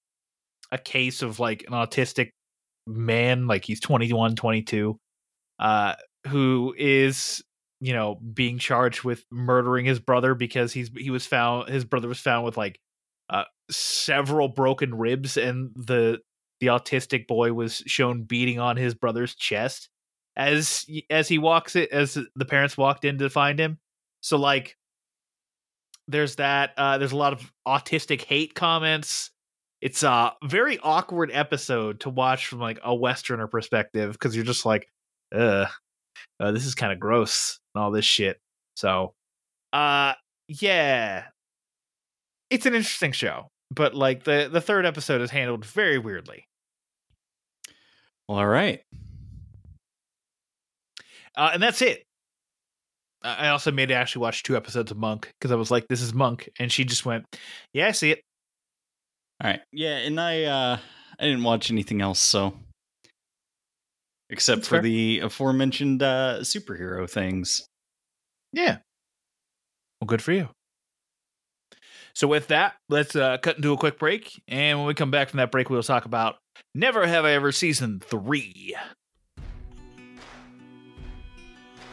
a 0.73 0.79
case 0.79 1.23
of 1.23 1.39
like 1.41 1.65
an 1.67 1.73
autistic 1.73 2.31
man, 2.87 3.47
like 3.47 3.65
he's 3.65 3.81
21, 3.81 4.37
22, 4.37 4.99
uh, 5.59 5.95
who 6.27 6.75
is 6.77 7.43
you 7.81 7.93
know 7.93 8.15
being 8.15 8.59
charged 8.59 9.05
with 9.05 9.25
murdering 9.31 9.85
his 9.85 9.99
brother 9.99 10.35
because 10.35 10.73
he's 10.73 10.91
he 10.97 11.11
was 11.11 11.27
found 11.27 11.69
his 11.69 11.85
brother 11.85 12.09
was 12.09 12.19
found 12.19 12.45
with 12.45 12.57
like 12.57 12.81
uh 13.29 13.45
several 13.71 14.49
broken 14.49 14.95
ribs 14.95 15.37
and 15.37 15.73
the 15.77 16.19
the 16.61 16.69
autistic 16.69 17.27
boy 17.27 17.53
was 17.53 17.83
shown 17.87 18.23
beating 18.23 18.59
on 18.59 18.77
his 18.77 18.95
brother's 18.95 19.35
chest 19.35 19.91
as 20.37 20.87
as 21.11 21.29
he 21.29 21.39
walks 21.39 21.77
it 21.77 21.91
as 21.91 22.19
the 22.35 22.45
parents 22.45 22.77
walked 22.77 23.05
in 23.05 23.19
to 23.19 23.31
find 23.31 23.59
him. 23.59 23.79
So 24.21 24.37
like 24.37 24.77
there's 26.09 26.37
that 26.37 26.73
uh 26.77 26.99
there's 26.99 27.13
a 27.13 27.17
lot 27.17 27.33
of 27.33 27.53
autistic 27.67 28.23
hate 28.23 28.55
comments 28.55 29.31
it's 29.87 30.03
a 30.03 30.33
very 30.43 30.81
awkward 30.81 31.31
episode 31.33 32.01
to 32.01 32.11
watch 32.11 32.49
from 32.49 32.59
like 32.59 32.81
a 32.83 32.93
westerner 32.93 33.47
perspective 33.47 34.11
because 34.11 34.35
you're 34.35 34.45
just 34.45 34.67
like 34.67 34.89
uh, 35.33 35.67
this 36.41 36.67
is 36.67 36.75
kind 36.75 36.93
of 36.93 36.99
gross 36.99 37.61
and 37.73 37.85
all 37.85 37.93
this 37.93 38.05
shit 38.05 38.41
so 38.75 39.15
uh 39.73 40.13
yeah 40.49 41.23
it's 42.51 42.67
an 42.67 42.75
interesting 42.75 43.13
show 43.13 43.47
but 43.71 43.95
like 43.95 44.25
the 44.25 44.49
the 44.51 44.61
third 44.61 44.85
episode 44.85 45.21
is 45.21 45.31
handled 45.31 45.65
very 45.65 45.99
weirdly 45.99 46.45
all 48.29 48.45
right. 48.45 48.81
uh 51.37 51.51
and 51.55 51.63
that's 51.63 51.81
it 51.81 52.03
I 53.23 53.47
I 53.47 53.49
also 53.51 53.71
made 53.71 53.93
Ashley 53.93 54.21
watch 54.21 54.43
two 54.43 54.57
episodes 54.57 54.91
of 54.91 54.97
Monk 54.97 55.31
because 55.39 55.53
I 55.53 55.57
was 55.57 55.71
like, 55.71 55.87
"This 55.89 56.03
is 56.03 56.13
Monk," 56.13 56.49
and 56.59 56.71
she 56.73 56.85
just 56.85 57.07
went, 57.07 57.25
"Yeah, 57.73 57.89
I 57.89 57.93
see 57.93 58.11
it." 58.11 58.26
All 59.43 59.51
right. 59.51 59.61
Yeah, 59.73 59.99
and 59.99 60.21
I 60.21 60.45
uh 60.45 60.79
I 61.19 61.25
didn't 61.25 61.45
watch 61.45 61.71
anything 61.71 62.01
else, 62.01 62.19
so 62.21 62.55
except 64.31 64.59
That's 64.61 64.69
for 64.69 64.75
fair. 64.77 64.83
the 64.83 65.21
aforementioned 65.21 66.03
uh 66.03 66.39
superhero 66.41 67.09
things. 67.09 67.67
Yeah. 68.53 68.79
Well, 70.01 70.07
good 70.07 70.23
for 70.23 70.33
you. 70.33 70.49
So 72.15 72.27
with 72.27 72.49
that, 72.49 72.75
let's 72.89 73.15
uh, 73.15 73.37
cut 73.37 73.57
into 73.57 73.75
a 73.75 73.77
quick 73.77 73.99
break, 73.99 74.41
and 74.49 74.79
when 74.79 74.87
we 74.87 74.95
come 74.95 75.11
back 75.11 75.29
from 75.29 75.37
that 75.37 75.51
break, 75.53 75.69
we'll 75.69 75.83
talk 75.83 76.07
about 76.07 76.37
Never 76.75 77.07
Have 77.07 77.27
I 77.27 77.33
Ever 77.33 77.53
season 77.53 78.01
three. 78.01 78.75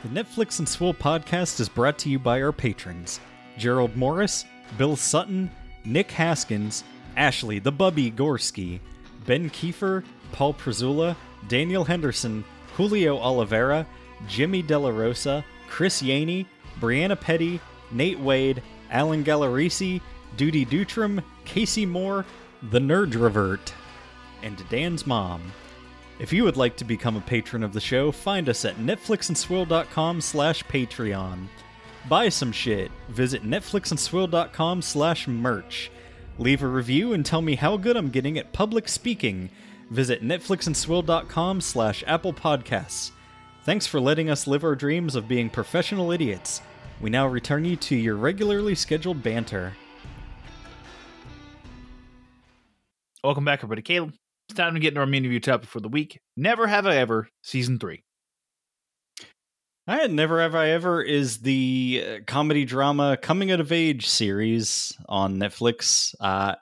The 0.03 0.09
Netflix 0.09 0.59
and 0.59 0.67
Swill 0.67 0.93
podcast 0.93 1.59
is 1.59 1.67
brought 1.67 1.97
to 1.99 2.09
you 2.09 2.19
by 2.19 2.41
our 2.41 2.53
patrons 2.53 3.19
Gerald 3.57 3.97
Morris, 3.97 4.45
Bill 4.77 4.95
Sutton, 4.95 5.51
Nick 5.83 6.09
Haskins, 6.11 6.85
Ashley 7.15 7.59
the 7.59 7.71
Bubby 7.71 8.11
Gorski, 8.11 8.79
Ben 9.25 9.49
Kiefer, 9.49 10.03
Paul 10.31 10.53
Prezula, 10.53 11.15
Daniel 11.47 11.83
Henderson, 11.83 12.43
Julio 12.75 13.17
Oliveira, 13.17 13.85
Jimmy 14.27 14.61
Della 14.61 14.91
Rosa, 14.91 15.45
Chris 15.69 16.01
Yaney, 16.01 16.45
Brianna 16.79 17.19
Petty, 17.19 17.59
Nate 17.91 18.19
Wade, 18.19 18.61
Alan 18.89 19.23
Gallerisi, 19.23 20.01
Duty 20.37 20.65
Dutram, 20.65 21.23
Casey 21.45 21.85
Moore, 21.85 22.25
The 22.71 22.79
Nerd 22.79 23.13
Revert, 23.19 23.73
and 24.41 24.67
Dan's 24.69 25.05
mom. 25.05 25.51
If 26.19 26.31
you 26.31 26.43
would 26.43 26.57
like 26.57 26.77
to 26.77 26.85
become 26.85 27.15
a 27.17 27.21
patron 27.21 27.63
of 27.63 27.73
the 27.73 27.79
show, 27.79 28.11
find 28.11 28.47
us 28.47 28.65
at 28.65 28.77
netflixandswill.com 28.77 30.21
slash 30.21 30.63
patreon. 30.65 31.47
Buy 32.07 32.29
some 32.29 32.51
shit. 32.51 32.91
Visit 33.09 33.43
netflixandswill.com 33.43 34.81
slash 34.81 35.27
merch. 35.27 35.91
Leave 36.39 36.63
a 36.63 36.67
review 36.67 37.13
and 37.13 37.25
tell 37.25 37.41
me 37.41 37.55
how 37.55 37.77
good 37.77 37.95
I'm 37.95 38.09
getting 38.09 38.37
at 38.37 38.53
public 38.53 38.89
speaking. 38.89 39.49
Visit 39.91 40.23
netflixandswill.com 40.23 41.61
slash 41.61 42.03
apple 42.07 42.33
podcasts. 42.33 43.11
Thanks 43.63 43.85
for 43.85 43.99
letting 43.99 44.29
us 44.29 44.47
live 44.47 44.63
our 44.63 44.75
dreams 44.75 45.15
of 45.15 45.27
being 45.27 45.49
professional 45.49 46.11
idiots. 46.11 46.61
We 46.99 47.09
now 47.09 47.27
return 47.27 47.65
you 47.65 47.75
to 47.77 47.95
your 47.95 48.15
regularly 48.15 48.75
scheduled 48.75 49.21
banter. 49.21 49.73
Welcome 53.23 53.45
back, 53.45 53.59
everybody. 53.59 53.81
Caleb, 53.81 54.13
it's 54.49 54.57
time 54.57 54.73
to 54.73 54.79
get 54.79 54.89
into 54.89 54.99
our 54.99 55.05
main 55.05 55.23
review 55.23 55.39
topic 55.39 55.69
for 55.69 55.79
the 55.79 55.87
week. 55.87 56.19
Never 56.35 56.67
Have 56.67 56.85
I 56.85 56.97
Ever 56.97 57.29
season 57.41 57.79
three. 57.79 58.03
I 59.85 59.97
had 59.97 60.13
Never 60.13 60.39
Have 60.39 60.55
I 60.55 60.69
Ever 60.69 61.01
is 61.01 61.39
the 61.39 62.05
uh, 62.07 62.19
comedy 62.25 62.63
drama 62.63 63.17
coming 63.21 63.51
out 63.51 63.59
of 63.59 63.73
age 63.73 64.07
series 64.07 64.97
on 65.09 65.35
Netflix. 65.35 66.15
Uh, 66.21 66.55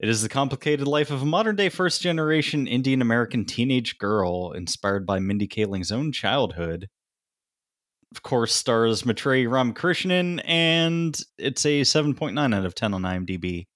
it 0.00 0.08
is 0.08 0.20
the 0.20 0.28
complicated 0.28 0.88
life 0.88 1.12
of 1.12 1.22
a 1.22 1.26
modern 1.26 1.54
day 1.54 1.68
first 1.68 2.02
generation 2.02 2.66
Indian 2.66 3.00
American 3.00 3.44
teenage 3.44 3.98
girl 3.98 4.50
inspired 4.50 5.06
by 5.06 5.20
Mindy 5.20 5.46
Kaling's 5.46 5.92
own 5.92 6.10
childhood. 6.10 6.88
Of 8.10 8.24
course, 8.24 8.52
stars 8.52 9.04
Maitreyi 9.04 9.48
Ramakrishnan, 9.48 10.40
and 10.40 11.16
it's 11.38 11.64
a 11.64 11.82
7.9 11.82 12.52
out 12.54 12.66
of 12.66 12.74
10 12.74 12.94
on 12.94 13.02
IMDb. 13.02 13.66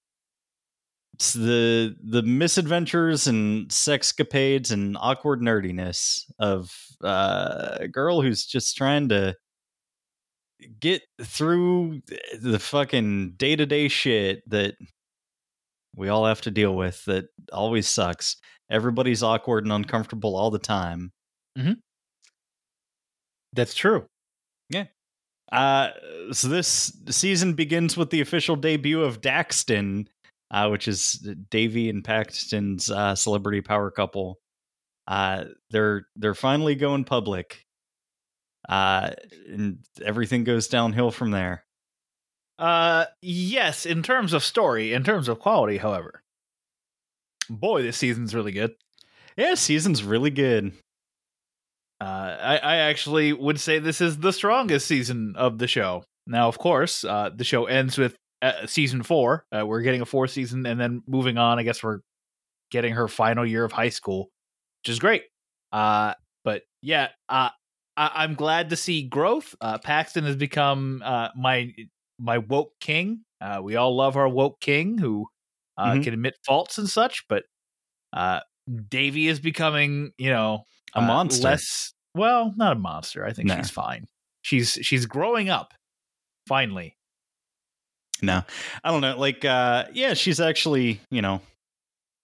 It's 1.13 1.31
the 1.31 1.95
the 2.03 2.23
misadventures 2.23 3.25
and 3.25 3.69
sexcapades 3.69 4.71
and 4.71 4.97
awkward 4.99 5.39
nerdiness 5.39 6.25
of 6.39 6.73
uh, 7.03 7.77
a 7.79 7.87
girl 7.87 8.21
who's 8.21 8.45
just 8.45 8.77
trying 8.77 9.09
to 9.09 9.35
get 10.79 11.01
through 11.21 12.01
the 12.41 12.59
fucking 12.59 13.33
day 13.37 13.55
to 13.55 13.65
day 13.65 13.87
shit 13.87 14.47
that 14.49 14.75
we 15.95 16.09
all 16.09 16.25
have 16.25 16.41
to 16.41 16.51
deal 16.51 16.75
with 16.75 17.03
that 17.05 17.25
always 17.51 17.87
sucks. 17.87 18.37
Everybody's 18.69 19.23
awkward 19.23 19.63
and 19.63 19.73
uncomfortable 19.73 20.35
all 20.35 20.51
the 20.51 20.59
time. 20.59 21.11
Mm-hmm. 21.57 21.73
That's 23.53 23.73
true. 23.73 24.05
Yeah. 24.69 24.85
Uh, 25.51 25.89
so 26.31 26.47
this 26.47 26.95
season 27.09 27.53
begins 27.53 27.97
with 27.97 28.11
the 28.11 28.21
official 28.21 28.55
debut 28.55 29.01
of 29.01 29.21
Daxton, 29.21 30.07
uh, 30.51 30.69
which 30.69 30.87
is 30.87 31.13
Devi 31.49 31.89
and 31.89 32.03
Paxton's 32.03 32.91
uh, 32.91 33.15
celebrity 33.15 33.61
power 33.61 33.89
couple. 33.89 34.39
Uh, 35.09 35.45
they're 35.71 36.05
they're 36.15 36.35
finally 36.35 36.75
going 36.75 37.03
public. 37.03 37.65
Uh, 38.69 39.09
and 39.51 39.79
everything 40.05 40.43
goes 40.43 40.67
downhill 40.67 41.09
from 41.09 41.31
there. 41.31 41.65
Uh, 42.59 43.05
yes, 43.21 43.85
in 43.85 44.03
terms 44.03 44.33
of 44.33 44.43
story, 44.43 44.93
in 44.93 45.03
terms 45.03 45.27
of 45.27 45.39
quality, 45.39 45.77
however, 45.77 46.21
boy, 47.49 47.81
this 47.81 47.97
season's 47.97 48.35
really 48.35 48.51
good. 48.51 48.75
Yeah, 49.35 49.55
season's 49.55 50.03
really 50.03 50.29
good. 50.29 50.73
Uh, 52.01 52.37
I, 52.39 52.57
I 52.57 52.75
actually 52.75 53.33
would 53.33 53.59
say 53.59 53.79
this 53.79 54.01
is 54.01 54.17
the 54.17 54.33
strongest 54.33 54.87
season 54.87 55.33
of 55.35 55.57
the 55.57 55.67
show. 55.67 56.03
Now, 56.27 56.47
of 56.47 56.59
course, 56.59 57.03
uh, 57.03 57.31
the 57.35 57.43
show 57.43 57.65
ends 57.65 57.97
with 57.97 58.15
uh, 58.41 58.67
season 58.67 59.03
four. 59.03 59.45
Uh, 59.51 59.65
we're 59.65 59.81
getting 59.81 60.01
a 60.01 60.05
fourth 60.05 60.31
season, 60.31 60.65
and 60.65 60.79
then 60.79 61.01
moving 61.07 61.37
on. 61.37 61.59
I 61.59 61.63
guess 61.63 61.81
we're 61.81 61.99
getting 62.71 62.93
her 62.93 63.07
final 63.07 63.45
year 63.45 63.63
of 63.63 63.71
high 63.71 63.89
school, 63.89 64.29
which 64.81 64.89
is 64.89 64.99
great. 64.99 65.23
Uh, 65.71 66.13
but 66.43 66.63
yeah, 66.81 67.09
uh, 67.29 67.49
I, 67.97 68.11
I'm 68.15 68.35
glad 68.35 68.69
to 68.71 68.75
see 68.75 69.03
growth. 69.07 69.55
Uh, 69.61 69.77
Paxton 69.77 70.23
has 70.25 70.35
become 70.35 71.01
uh, 71.03 71.29
my 71.35 71.73
my 72.19 72.39
woke 72.39 72.73
king. 72.79 73.23
Uh, 73.41 73.61
we 73.63 73.75
all 73.75 73.95
love 73.95 74.17
our 74.17 74.27
woke 74.27 74.59
king 74.59 74.97
who 74.97 75.27
uh, 75.77 75.95
Mhm. 75.95 76.03
can 76.03 76.13
admit 76.13 76.35
faults 76.45 76.77
and 76.77 76.89
such, 76.89 77.25
but 77.29 77.43
uh, 78.13 78.41
Devi 78.89 79.27
is 79.27 79.39
becoming, 79.39 80.11
you 80.17 80.29
know, 80.29 80.63
A 80.95 80.99
uh, 80.99 81.07
monster. 81.07 81.43
Less, 81.43 81.93
well, 82.15 82.53
not 82.57 82.77
a 82.77 82.79
monster. 82.79 83.25
I 83.25 83.33
think 83.33 83.47
Nah. 83.47 83.55
she's 83.55 83.69
fine. 83.69 84.07
She's 84.41 84.73
she's 84.81 85.05
growing 85.05 85.49
up. 85.49 85.73
Finally, 86.47 86.97
No, 88.21 88.41
I 88.83 88.91
don't 88.91 89.01
know. 89.01 89.17
Like, 89.17 89.45
uh, 89.45 89.85
yeah, 89.93 90.13
she's 90.13 90.41
actually, 90.41 90.99
you 91.09 91.21
know, 91.21 91.41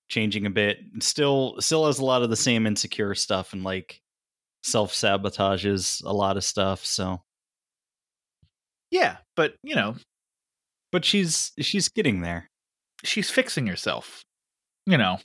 changing 0.10 0.46
a 0.46 0.50
bit. 0.50 0.80
Still, 1.00 1.56
still 1.60 1.86
has 1.88 2.00
a 2.00 2.06
lot 2.06 2.22
of 2.24 2.30
the 2.30 2.36
same 2.36 2.66
insecure 2.68 3.16
stuff 3.16 3.54
and 3.54 3.64
like 3.64 4.02
self 4.64 4.94
sabotages 4.94 6.04
a 6.06 6.14
lot 6.14 6.38
of 6.38 6.44
stuff. 6.44 6.86
So, 6.86 7.22
yeah, 8.92 9.18
but 9.36 9.56
you 9.64 9.76
know, 9.76 9.96
but 10.92 11.06
she's 11.06 11.52
she's 11.60 11.90
getting 11.90 12.22
there. 12.22 12.50
she's 13.04 13.30
fixing 13.30 13.68
herself. 13.68 14.24
You 14.86 14.98
know, 14.98 15.20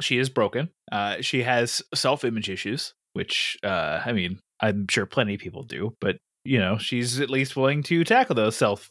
she 0.00 0.18
is 0.18 0.28
broken. 0.28 0.70
Uh, 0.92 1.16
she 1.20 1.42
has 1.42 1.82
self 1.94 2.24
image 2.24 2.50
issues, 2.50 2.94
which 3.14 3.56
uh, 3.64 4.00
I 4.04 4.12
mean, 4.12 4.38
I'm 4.60 4.86
sure 4.88 5.06
plenty 5.06 5.34
of 5.34 5.40
people 5.40 5.62
do. 5.64 5.94
But 6.00 6.16
you 6.44 6.58
know, 6.58 6.78
she's 6.78 7.20
at 7.20 7.30
least 7.30 7.56
willing 7.56 7.82
to 7.84 8.04
tackle 8.04 8.34
those 8.34 8.56
self 8.56 8.90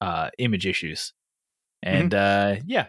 uh, 0.00 0.30
image 0.38 0.66
issues. 0.66 1.12
And 1.82 2.14
uh, 2.14 2.56
yeah, 2.66 2.86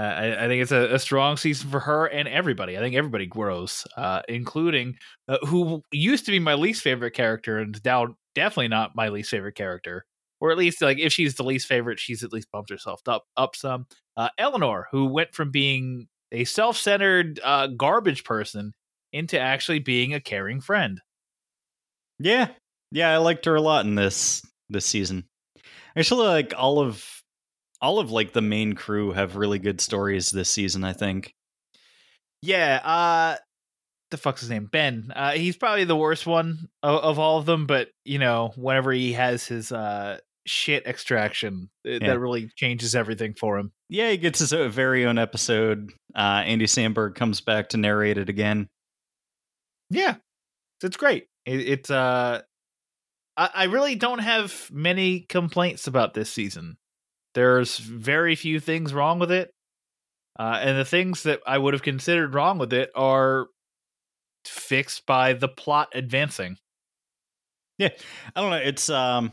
I, 0.00 0.44
I 0.44 0.48
think 0.48 0.62
it's 0.62 0.72
a, 0.72 0.94
a 0.94 0.98
strong 0.98 1.36
season 1.36 1.70
for 1.70 1.80
her 1.80 2.06
and 2.06 2.28
everybody. 2.28 2.76
I 2.76 2.80
think 2.80 2.94
everybody 2.94 3.26
grows, 3.26 3.86
uh, 3.96 4.22
including 4.28 4.96
uh, 5.28 5.38
who 5.46 5.82
used 5.92 6.24
to 6.26 6.30
be 6.30 6.38
my 6.38 6.54
least 6.54 6.82
favorite 6.82 7.12
character 7.12 7.58
and 7.58 7.80
now 7.84 8.14
definitely 8.34 8.68
not 8.68 8.94
my 8.94 9.08
least 9.08 9.30
favorite 9.30 9.54
character 9.54 10.04
or 10.40 10.50
at 10.50 10.58
least 10.58 10.80
like 10.82 10.98
if 10.98 11.12
she's 11.12 11.34
the 11.34 11.42
least 11.42 11.66
favorite, 11.66 11.98
she's 11.98 12.22
at 12.22 12.32
least 12.32 12.50
bumped 12.52 12.70
herself 12.70 13.00
up 13.06 13.24
up 13.36 13.56
some. 13.56 13.86
Uh, 14.16 14.28
Eleanor, 14.38 14.88
who 14.90 15.06
went 15.06 15.34
from 15.34 15.50
being 15.50 16.08
a 16.32 16.44
self-centered 16.44 17.40
uh, 17.42 17.68
garbage 17.68 18.24
person 18.24 18.72
into 19.12 19.38
actually 19.38 19.78
being 19.78 20.12
a 20.12 20.20
caring 20.20 20.60
friend. 20.60 21.00
Yeah, 22.18 22.48
yeah, 22.90 23.10
I 23.10 23.18
liked 23.18 23.44
her 23.46 23.54
a 23.54 23.60
lot 23.60 23.86
in 23.86 23.94
this 23.94 24.42
this 24.68 24.86
season. 24.86 25.24
I 25.96 26.00
actually, 26.00 26.26
like 26.26 26.54
all 26.56 26.80
of 26.80 27.17
all 27.80 27.98
of 27.98 28.10
like 28.10 28.32
the 28.32 28.42
main 28.42 28.74
crew 28.74 29.12
have 29.12 29.36
really 29.36 29.58
good 29.58 29.80
stories 29.80 30.30
this 30.30 30.50
season. 30.50 30.84
I 30.84 30.92
think. 30.92 31.32
Yeah, 32.42 32.76
uh 32.84 33.36
the 34.10 34.16
fuck's 34.16 34.40
his 34.40 34.50
name? 34.50 34.66
Ben. 34.70 35.12
Uh 35.14 35.32
he's 35.32 35.56
probably 35.56 35.84
the 35.84 35.96
worst 35.96 36.26
one 36.26 36.68
of, 36.82 37.00
of 37.02 37.18
all 37.18 37.38
of 37.38 37.46
them, 37.46 37.66
but 37.66 37.88
you 38.04 38.18
know, 38.18 38.52
whenever 38.56 38.92
he 38.92 39.12
has 39.12 39.46
his 39.46 39.70
uh 39.72 40.18
shit 40.46 40.86
extraction, 40.86 41.68
Yeah. 41.84 41.98
that 42.00 42.18
really 42.18 42.48
changes 42.56 42.94
everything 42.94 43.34
for 43.34 43.58
him. 43.58 43.72
Yeah, 43.90 44.10
he 44.10 44.16
gets 44.16 44.38
his 44.38 44.52
very 44.52 45.04
own 45.04 45.18
episode. 45.18 45.92
Uh, 46.14 46.42
Andy 46.46 46.64
Samberg 46.66 47.14
comes 47.14 47.40
back 47.42 47.70
to 47.70 47.76
narrate 47.76 48.16
it 48.18 48.28
again. 48.30 48.68
Yeah, 49.90 50.16
it's 50.82 50.96
great. 50.96 51.26
It, 51.46 51.60
it's 51.60 51.90
uh, 51.90 52.42
I, 53.36 53.50
I 53.54 53.64
really 53.64 53.94
don't 53.94 54.18
have 54.20 54.68
many 54.72 55.20
complaints 55.20 55.86
about 55.86 56.14
this 56.14 56.30
season. 56.30 56.76
There's 57.34 57.78
very 57.78 58.34
few 58.34 58.60
things 58.60 58.92
wrong 58.94 59.18
with 59.18 59.30
it, 59.30 59.50
uh, 60.38 60.58
and 60.60 60.78
the 60.78 60.84
things 60.84 61.24
that 61.24 61.40
I 61.46 61.58
would 61.58 61.74
have 61.74 61.82
considered 61.82 62.34
wrong 62.34 62.58
with 62.58 62.72
it 62.72 62.90
are 62.94 63.46
fixed 64.46 65.06
by 65.06 65.32
the 65.32 65.48
plot 65.48 65.88
advancing. 65.94 66.56
Yeah. 67.78 67.90
I 68.34 68.40
don't 68.40 68.50
know. 68.50 68.56
It's 68.56 68.90
um 68.90 69.32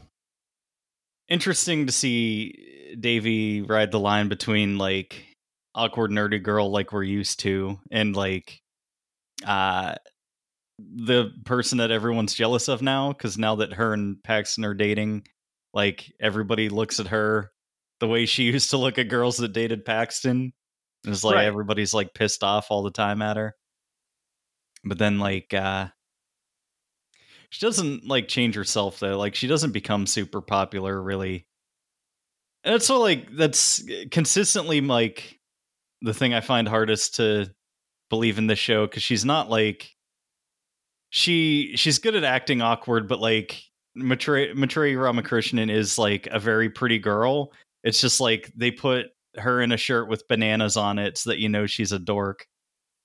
interesting 1.27 1.87
to 1.87 1.91
see 1.91 2.95
Devi 2.99 3.61
ride 3.63 3.91
the 3.91 3.99
line 3.99 4.29
between 4.29 4.77
like 4.77 5.25
awkward 5.73 6.11
nerdy 6.11 6.41
girl 6.41 6.71
like 6.71 6.93
we're 6.93 7.03
used 7.03 7.39
to 7.41 7.79
and 7.91 8.15
like 8.15 8.61
uh 9.45 9.95
the 10.79 11.31
person 11.45 11.79
that 11.79 11.91
everyone's 11.91 12.33
jealous 12.33 12.67
of 12.67 12.81
now 12.81 13.11
because 13.11 13.37
now 13.37 13.55
that 13.55 13.73
her 13.73 13.93
and 13.93 14.21
Paxton 14.23 14.65
are 14.65 14.73
dating, 14.73 15.25
like 15.73 16.11
everybody 16.19 16.69
looks 16.69 16.99
at 16.99 17.07
her 17.07 17.51
the 17.99 18.07
way 18.07 18.25
she 18.25 18.43
used 18.51 18.69
to 18.71 18.77
look 18.77 18.97
at 18.97 19.09
girls 19.09 19.37
that 19.37 19.53
dated 19.53 19.85
Paxton. 19.85 20.53
It's 21.05 21.23
like 21.23 21.35
Right. 21.35 21.45
everybody's 21.45 21.93
like 21.93 22.13
pissed 22.13 22.43
off 22.43 22.67
all 22.69 22.83
the 22.83 22.91
time 22.91 23.21
at 23.21 23.37
her. 23.37 23.55
But 24.83 24.97
then 24.97 25.19
like 25.19 25.53
uh 25.53 25.87
she 27.49 27.65
doesn't 27.65 28.05
like 28.07 28.27
change 28.27 28.55
herself 28.55 28.99
though. 28.99 29.17
Like 29.17 29.35
she 29.35 29.47
doesn't 29.47 29.71
become 29.71 30.05
super 30.07 30.41
popular 30.41 31.01
really. 31.01 31.47
And 32.63 32.73
it's 32.75 32.87
so 32.87 32.99
like 32.99 33.27
that's 33.35 33.83
consistently 34.11 34.81
like 34.81 35.39
the 36.01 36.13
thing 36.13 36.33
I 36.33 36.41
find 36.41 36.67
hardest 36.67 37.15
to 37.15 37.51
believe 38.09 38.37
in 38.37 38.47
this 38.47 38.59
show 38.59 38.85
because 38.87 39.03
she's 39.03 39.25
not 39.25 39.49
like 39.49 39.89
she 41.09 41.73
she's 41.75 41.99
good 41.99 42.15
at 42.15 42.23
acting 42.23 42.61
awkward, 42.61 43.07
but 43.07 43.19
like 43.19 43.61
Maitreyi 43.97 44.99
Ramakrishnan 45.01 45.69
is 45.69 45.97
like 45.97 46.27
a 46.31 46.39
very 46.39 46.69
pretty 46.69 46.99
girl. 46.99 47.53
It's 47.85 48.01
just 48.01 48.19
like 48.19 48.51
they 48.57 48.71
put 48.71 49.05
her 49.37 49.61
in 49.61 49.71
a 49.71 49.77
shirt 49.77 50.09
with 50.09 50.27
bananas 50.27 50.75
on 50.75 50.99
it 50.99 51.17
so 51.17 51.29
that 51.29 51.39
you 51.39 51.47
know 51.47 51.65
she's 51.67 51.91
a 51.93 51.99
dork. 51.99 52.45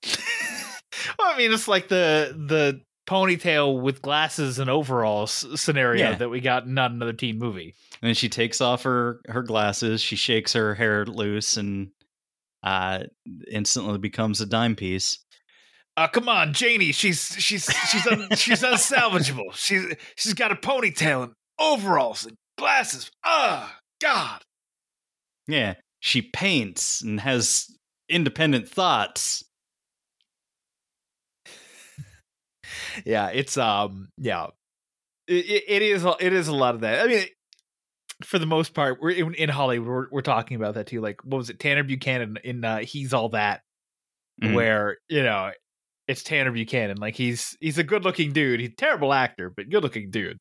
well, 1.19 1.29
I 1.33 1.37
mean, 1.39 1.53
it's 1.53 1.69
like 1.69 1.89
the 1.89 2.35
the 2.37 2.81
ponytail 3.09 3.81
with 3.83 4.03
glasses 4.03 4.59
and 4.61 4.71
overalls 4.71 5.45
scenario 5.61 6.11
Yeah. 6.11 6.15
that 6.17 6.29
we 6.29 6.41
got 6.41 6.65
in 6.65 6.75
not 6.75 6.93
another 6.93 7.13
teen 7.13 7.39
movie. 7.39 7.75
And 8.01 8.09
then 8.09 8.15
she 8.15 8.29
takes 8.29 8.61
off 8.61 8.83
her 8.85 9.21
her 9.29 9.43
glasses, 9.43 10.01
she 10.01 10.17
shakes 10.17 10.53
her 10.55 10.75
hair 10.75 11.05
loose, 11.05 11.57
and 11.57 11.91
uh, 12.63 13.05
instantly 13.51 13.99
becomes 13.99 14.41
a 14.41 14.47
dime 14.47 14.77
piece. 14.77 15.19
Uh, 15.97 16.07
come 16.09 16.29
on, 16.29 16.53
Janie. 16.55 16.93
She's 16.93 17.35
she's 17.39 17.69
she's 17.91 18.07
un, 18.07 18.29
she's 18.37 18.63
unsalvageable. 18.63 19.53
She's 19.55 19.85
she's 20.17 20.35
got 20.35 20.53
a 20.53 20.57
ponytail 20.57 21.25
and 21.25 21.33
overalls 21.59 22.25
and 22.25 22.37
glasses. 22.57 23.11
Ah, 23.25 23.77
God. 24.01 24.41
Yeah, 25.51 25.75
she 26.01 26.23
paints 26.23 27.03
and 27.03 27.21
has 27.21 27.67
independent 28.09 28.69
thoughts. 28.69 29.45
Yeah, 33.05 33.29
it's 33.29 33.57
um, 33.57 34.09
yeah, 34.17 34.49
it, 35.27 35.65
it, 35.67 35.83
is 35.83 36.05
a- 36.05 36.17
it 36.21 36.33
is 36.33 36.49
a 36.49 36.55
lot 36.55 36.75
of 36.75 36.83
that. 36.83 37.05
I 37.05 37.09
mean, 37.09 37.25
for 38.25 38.39
the 38.39 38.47
most 38.47 38.75
part, 38.75 38.99
we're 39.01 39.11
in, 39.11 39.35
in 39.35 39.49
Hollywood. 39.49 39.89
We're, 39.89 40.07
we're 40.11 40.21
talking 40.21 40.57
about 40.57 40.75
that 40.75 40.87
too. 40.87 41.01
Like, 41.01 41.25
what 41.25 41.39
was 41.39 41.51
it? 41.51 41.59
Tanner 41.59 41.83
Buchanan 41.83 42.39
in 42.45 42.65
uh, 42.65 42.79
He's 42.79 43.13
All 43.13 43.31
That, 43.31 43.63
Mhm. 44.43 44.55
where 44.55 44.99
you 45.09 45.23
know 45.23 45.51
it's 46.07 46.23
Tanner 46.23 46.53
Buchanan. 46.53 46.99
Like 46.99 47.17
he's 47.17 47.57
he's 47.61 47.79
a 47.79 47.85
good 47.85 48.05
looking 48.05 48.33
dude. 48.33 48.61
He's 48.61 48.71
a 48.71 48.77
terrible 48.77 49.13
actor, 49.13 49.51
but 49.55 49.69
good 49.69 49.83
looking 49.83 50.11
dude. 50.11 50.39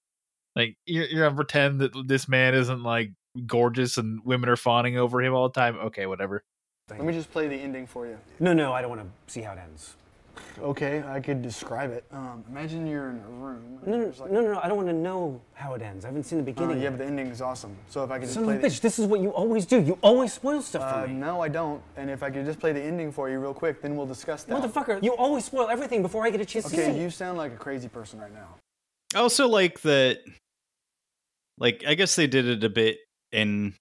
Like 0.55 0.75
you're, 0.85 1.05
you're 1.05 1.23
gonna 1.25 1.35
pretend 1.35 1.79
that 1.81 1.91
this 2.07 2.27
man 2.27 2.53
isn't 2.53 2.83
like 2.83 3.11
gorgeous 3.39 3.97
and 3.97 4.23
women 4.23 4.49
are 4.49 4.55
fawning 4.55 4.97
over 4.97 5.21
him 5.21 5.33
all 5.33 5.47
the 5.49 5.53
time. 5.53 5.77
Okay, 5.77 6.05
whatever. 6.05 6.43
Let 6.89 7.03
me 7.03 7.13
just 7.13 7.31
play 7.31 7.47
the 7.47 7.55
ending 7.55 7.85
for 7.85 8.07
you. 8.07 8.17
No, 8.39 8.51
no, 8.53 8.73
I 8.73 8.81
don't 8.81 8.89
want 8.89 9.01
to 9.01 9.31
see 9.33 9.41
how 9.41 9.51
it 9.53 9.59
ends. 9.59 9.95
Okay, 10.59 11.03
I 11.05 11.19
could 11.19 11.41
describe 11.41 11.91
it. 11.91 12.03
Um, 12.11 12.43
imagine 12.49 12.87
you're 12.87 13.09
in 13.09 13.17
a 13.17 13.29
room. 13.29 13.79
No, 13.85 13.97
no, 13.97 14.05
like- 14.05 14.31
no, 14.31 14.41
no, 14.41 14.53
no. 14.53 14.59
I 14.59 14.67
don't 14.67 14.77
want 14.77 14.87
to 14.89 14.93
know 14.93 15.39
how 15.53 15.73
it 15.75 15.81
ends. 15.81 16.05
I 16.05 16.07
haven't 16.07 16.23
seen 16.23 16.37
the 16.39 16.43
Uh, 16.43 16.45
beginning. 16.53 16.77
yeah, 16.77 16.83
yet. 16.83 16.89
but 16.91 16.97
the 16.99 17.05
ending 17.05 17.27
is 17.27 17.41
awesome. 17.41 17.75
So 17.89 18.03
if 18.03 18.09
I 18.11 18.15
could 18.17 18.23
just 18.23 18.33
Son 18.35 18.45
play 18.45 18.53
of 18.55 18.59
a 18.59 18.61
the 18.63 18.67
bitch, 18.69 18.79
this 18.81 18.97
is 18.99 19.05
what 19.05 19.19
you 19.19 19.29
always 19.29 19.65
do. 19.65 19.79
You 19.81 19.97
always 20.01 20.33
spoil 20.33 20.61
stuff 20.61 20.81
uh, 20.81 21.01
for 21.03 21.07
me. 21.07 21.13
no, 21.13 21.41
I 21.41 21.49
don't. 21.49 21.81
And 21.97 22.09
if 22.09 22.23
I 22.23 22.29
could 22.31 22.45
just 22.45 22.59
play 22.59 22.71
the 22.71 22.81
ending 22.81 23.11
for 23.11 23.29
you 23.29 23.39
real 23.39 23.53
quick, 23.53 23.81
then 23.81 23.95
we'll 23.95 24.05
discuss 24.07 24.43
that. 24.45 24.57
Motherfucker, 24.61 25.03
you 25.03 25.15
always 25.15 25.45
spoil 25.45 25.69
everything 25.69 26.01
before 26.01 26.25
I 26.25 26.29
get 26.29 26.41
a 26.41 26.45
chance 26.45 26.65
to 26.65 26.71
see 26.71 26.81
Okay, 26.81 26.99
you 27.01 27.09
sound 27.09 27.37
like 27.37 27.53
a 27.53 27.57
crazy 27.57 27.87
person 27.89 28.19
right 28.19 28.33
now. 28.33 28.55
I 29.15 29.19
also 29.19 29.47
like 29.47 29.81
that 29.81 30.19
like 31.57 31.83
I 31.87 31.93
guess 31.95 32.15
they 32.15 32.27
did 32.27 32.47
it 32.47 32.63
a 32.63 32.69
bit 32.69 32.97
in 33.31 33.73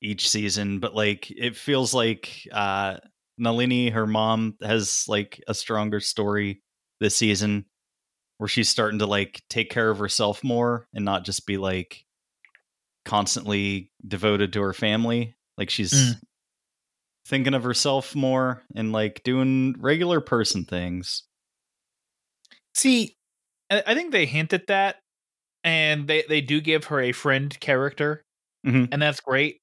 each 0.00 0.28
season, 0.28 0.80
but 0.80 0.94
like 0.94 1.30
it 1.30 1.56
feels 1.56 1.94
like 1.94 2.46
uh 2.52 2.98
Nalini, 3.38 3.90
her 3.90 4.06
mom, 4.06 4.56
has 4.62 5.06
like 5.08 5.42
a 5.48 5.54
stronger 5.54 5.98
story 6.00 6.62
this 7.00 7.16
season 7.16 7.64
where 8.38 8.48
she's 8.48 8.68
starting 8.68 8.98
to 9.00 9.06
like 9.06 9.42
take 9.48 9.70
care 9.70 9.90
of 9.90 9.98
herself 9.98 10.44
more 10.44 10.86
and 10.94 11.04
not 11.04 11.24
just 11.24 11.46
be 11.46 11.56
like 11.56 12.04
constantly 13.04 13.90
devoted 14.06 14.52
to 14.52 14.62
her 14.62 14.72
family. 14.72 15.34
Like 15.58 15.70
she's 15.70 15.92
Mm. 15.92 16.20
thinking 17.26 17.54
of 17.54 17.64
herself 17.64 18.14
more 18.14 18.62
and 18.74 18.92
like 18.92 19.22
doing 19.24 19.74
regular 19.78 20.20
person 20.20 20.64
things. 20.64 21.24
See, 22.74 23.16
I 23.70 23.82
I 23.86 23.94
think 23.94 24.12
they 24.12 24.26
hint 24.26 24.52
at 24.52 24.66
that, 24.68 24.96
and 25.64 26.06
they 26.08 26.24
they 26.28 26.40
do 26.42 26.60
give 26.60 26.86
her 26.86 27.00
a 27.00 27.12
friend 27.12 27.58
character, 27.60 28.24
Mhm. 28.66 28.88
and 28.92 29.02
that's 29.02 29.20
great. 29.20 29.60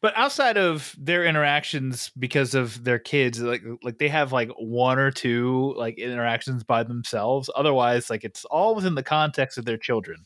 But 0.00 0.16
outside 0.16 0.56
of 0.56 0.94
their 0.98 1.24
interactions, 1.24 2.10
because 2.18 2.54
of 2.54 2.84
their 2.84 2.98
kids, 2.98 3.40
like 3.40 3.62
like 3.82 3.98
they 3.98 4.08
have 4.08 4.32
like 4.32 4.50
one 4.56 4.98
or 4.98 5.10
two 5.10 5.74
like 5.76 5.98
interactions 5.98 6.62
by 6.64 6.84
themselves. 6.84 7.50
Otherwise, 7.54 8.08
like 8.10 8.24
it's 8.24 8.44
all 8.46 8.74
within 8.76 8.94
the 8.94 9.02
context 9.02 9.58
of 9.58 9.64
their 9.64 9.76
children, 9.76 10.24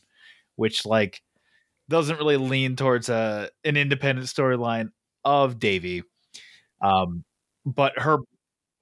which 0.57 0.85
like 0.85 1.21
doesn't 1.89 2.17
really 2.19 2.37
lean 2.37 2.75
towards 2.77 3.09
a 3.09 3.49
an 3.65 3.77
independent 3.77 4.27
storyline 4.27 4.89
of 5.25 5.59
Devi. 5.59 6.03
Um, 6.81 7.23
but 7.65 7.97
her 7.99 8.19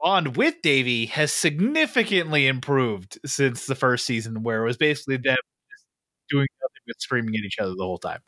bond 0.01 0.35
with 0.37 0.55
Devi 0.63 1.07
has 1.07 1.31
significantly 1.33 2.47
improved 2.47 3.19
since 3.25 3.65
the 3.65 3.75
first 3.75 4.05
season, 4.05 4.43
where 4.43 4.61
it 4.63 4.65
was 4.67 4.77
basically 4.77 5.17
them 5.17 5.37
just 5.71 5.85
doing 6.29 6.47
nothing 6.61 6.81
but 6.87 7.01
screaming 7.01 7.35
at 7.35 7.45
each 7.45 7.59
other 7.59 7.71
the 7.75 7.83
whole 7.83 7.97
time. 7.99 8.21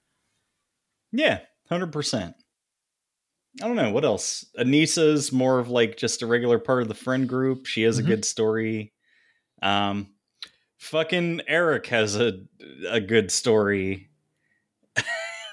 Yeah, 1.12 1.42
hundred 1.70 1.92
percent. 1.92 2.36
I 3.62 3.68
don't 3.68 3.76
know 3.76 3.92
what 3.92 4.06
else. 4.06 4.46
Aneesa's 4.58 5.32
more 5.32 5.60
of 5.60 5.70
like 5.70 5.96
just 5.98 6.24
a 6.24 6.28
regular 6.28 6.58
part 6.58 6.82
of 6.82 6.88
the 6.88 6.96
friend 6.96 7.30
group. 7.30 7.68
She 7.68 7.84
has 7.84 7.98
Mhm. 7.98 8.04
a 8.04 8.08
good 8.08 8.26
story. 8.26 8.94
Um, 9.62 10.16
fucking 10.80 11.42
Eric 11.48 11.88
has 11.88 12.16
a 12.16 12.46
a 12.90 13.02
good 13.02 13.32
story 13.32 14.10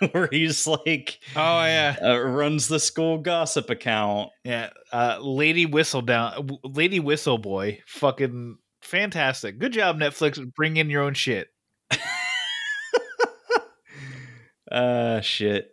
where 0.13 0.29
he's 0.31 0.67
like 0.67 1.21
Oh 1.37 1.65
yeah, 1.65 1.97
uh, 2.03 2.19
runs 2.19 2.69
the 2.69 2.81
school 2.81 3.19
gossip 3.19 3.71
account. 3.71 4.31
yeah. 4.45 4.71
Uh, 4.93 5.19
Lady 5.21 5.67
Whistledown, 5.67 6.59
Lady 6.65 6.99
Whistle 7.01 7.39
Boy, 7.39 7.81
fucking 7.87 8.59
fantastic. 8.83 9.59
Good 9.59 9.73
job, 9.73 9.99
Netflix. 9.99 10.41
Bring 10.55 10.77
in 10.77 10.91
your 10.91 11.03
own 11.03 11.15
shit. 11.15 11.49
Uh, 14.71 15.21
shit, 15.21 15.71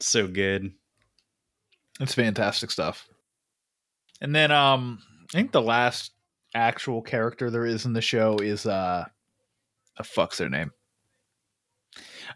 so 0.00 0.26
good. 0.26 0.72
It's 2.00 2.14
fantastic 2.14 2.70
stuff. 2.70 3.06
And 4.20 4.34
then 4.34 4.50
um 4.50 5.00
I 5.32 5.36
think 5.36 5.52
the 5.52 5.62
last 5.62 6.12
actual 6.54 7.02
character 7.02 7.50
there 7.50 7.66
is 7.66 7.86
in 7.86 7.92
the 7.92 8.00
show 8.00 8.36
is 8.36 8.66
uh 8.66 9.04
the 9.96 10.04
fuck's 10.04 10.38
their 10.38 10.48
name? 10.48 10.70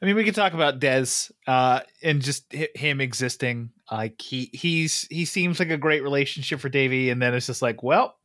I 0.00 0.04
mean, 0.04 0.16
we 0.16 0.24
could 0.24 0.34
talk 0.34 0.52
about 0.52 0.78
Des 0.78 1.06
uh 1.46 1.80
and 2.02 2.22
just 2.22 2.52
him 2.52 3.00
existing. 3.00 3.70
Like 3.90 4.20
he 4.20 4.50
he's 4.52 5.02
he 5.10 5.24
seems 5.24 5.58
like 5.58 5.70
a 5.70 5.78
great 5.78 6.02
relationship 6.02 6.60
for 6.60 6.68
Devi 6.68 7.10
and 7.10 7.20
then 7.20 7.34
it's 7.34 7.46
just 7.46 7.62
like, 7.62 7.82
well, 7.82 8.16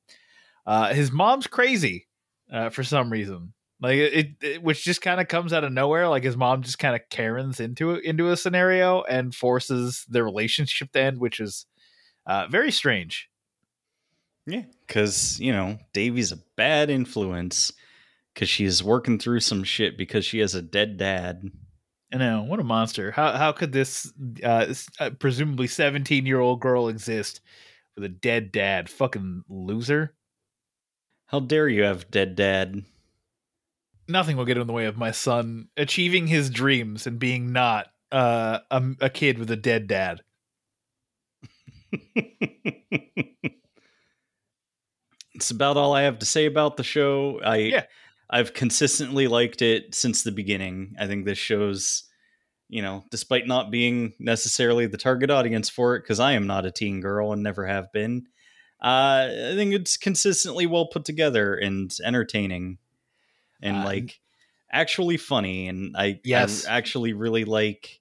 uh 0.65 0.93
his 0.93 1.11
mom's 1.11 1.47
crazy 1.47 2.07
uh 2.51 2.69
for 2.69 2.83
some 2.83 3.11
reason. 3.11 3.53
Like 3.81 3.97
it, 3.97 4.35
it 4.41 4.63
which 4.63 4.83
just 4.83 5.01
kind 5.01 5.19
of 5.19 5.27
comes 5.27 5.53
out 5.53 5.63
of 5.63 5.73
nowhere. 5.73 6.07
Like 6.07 6.23
his 6.23 6.37
mom 6.37 6.61
just 6.61 6.77
kind 6.77 6.95
of 6.95 7.01
Karens 7.09 7.59
into 7.59 7.95
into 7.95 8.29
a 8.29 8.37
scenario 8.37 9.01
and 9.03 9.33
forces 9.33 10.05
the 10.07 10.23
relationship 10.23 10.91
to 10.91 11.01
end, 11.01 11.19
which 11.19 11.39
is 11.39 11.65
uh, 12.27 12.47
very 12.47 12.71
strange. 12.71 13.27
Yeah, 14.45 14.63
because 14.85 15.39
you 15.39 15.51
know 15.51 15.79
Devi's 15.93 16.31
a 16.31 16.39
bad 16.55 16.89
influence 16.91 17.71
because 18.33 18.49
she's 18.49 18.83
working 18.83 19.19
through 19.19 19.41
some 19.41 19.63
shit 19.63 19.97
because 19.97 20.25
she 20.25 20.39
has 20.39 20.55
a 20.55 20.61
dead 20.61 20.97
dad. 20.97 21.49
I 22.13 22.17
know 22.17 22.43
what 22.43 22.59
a 22.59 22.63
monster. 22.63 23.11
How 23.11 23.33
how 23.33 23.51
could 23.51 23.71
this 23.71 24.11
uh, 24.43 24.73
uh, 24.99 25.11
presumably 25.11 25.67
seventeen 25.67 26.25
year 26.25 26.39
old 26.39 26.59
girl 26.59 26.89
exist 26.89 27.41
with 27.95 28.03
a 28.03 28.09
dead 28.09 28.51
dad? 28.51 28.89
Fucking 28.89 29.43
loser. 29.47 30.13
How 31.27 31.39
dare 31.39 31.69
you 31.69 31.83
have 31.83 32.11
dead 32.11 32.35
dad? 32.35 32.83
Nothing 34.09 34.35
will 34.35 34.43
get 34.45 34.57
in 34.57 34.67
the 34.67 34.73
way 34.73 34.85
of 34.85 34.97
my 34.97 35.11
son 35.11 35.69
achieving 35.77 36.27
his 36.27 36.49
dreams 36.49 37.07
and 37.07 37.17
being 37.17 37.53
not 37.53 37.87
uh, 38.11 38.59
a, 38.69 38.83
a 38.99 39.09
kid 39.09 39.39
with 39.39 39.49
a 39.49 39.55
dead 39.55 39.87
dad. 39.87 40.19
it's 45.33 45.51
about 45.51 45.77
all 45.77 45.93
I 45.93 46.01
have 46.01 46.19
to 46.19 46.25
say 46.25 46.45
about 46.45 46.75
the 46.75 46.83
show. 46.83 47.39
I 47.41 47.55
Yeah. 47.55 47.85
I've 48.31 48.53
consistently 48.53 49.27
liked 49.27 49.61
it 49.61 49.93
since 49.93 50.23
the 50.23 50.31
beginning. 50.31 50.95
I 50.97 51.05
think 51.05 51.25
this 51.25 51.37
show's, 51.37 52.05
you 52.69 52.81
know, 52.81 53.03
despite 53.11 53.45
not 53.45 53.71
being 53.71 54.13
necessarily 54.19 54.87
the 54.87 54.97
target 54.97 55.29
audience 55.29 55.69
for 55.69 55.95
it, 55.95 56.03
because 56.03 56.21
I 56.21 56.31
am 56.31 56.47
not 56.47 56.65
a 56.65 56.71
teen 56.71 57.01
girl 57.01 57.33
and 57.33 57.43
never 57.43 57.65
have 57.65 57.91
been. 57.91 58.27
Uh, 58.81 59.27
I 59.29 59.53
think 59.55 59.73
it's 59.73 59.97
consistently 59.97 60.65
well 60.65 60.87
put 60.87 61.03
together 61.03 61.55
and 61.55 61.91
entertaining, 62.03 62.77
and 63.61 63.77
Uh, 63.77 63.85
like 63.85 64.19
actually 64.71 65.17
funny. 65.17 65.67
And 65.67 65.95
I, 65.97 66.21
Yes. 66.23 66.65
I 66.65 66.77
actually 66.77 67.13
really 67.13 67.43
like. 67.43 67.99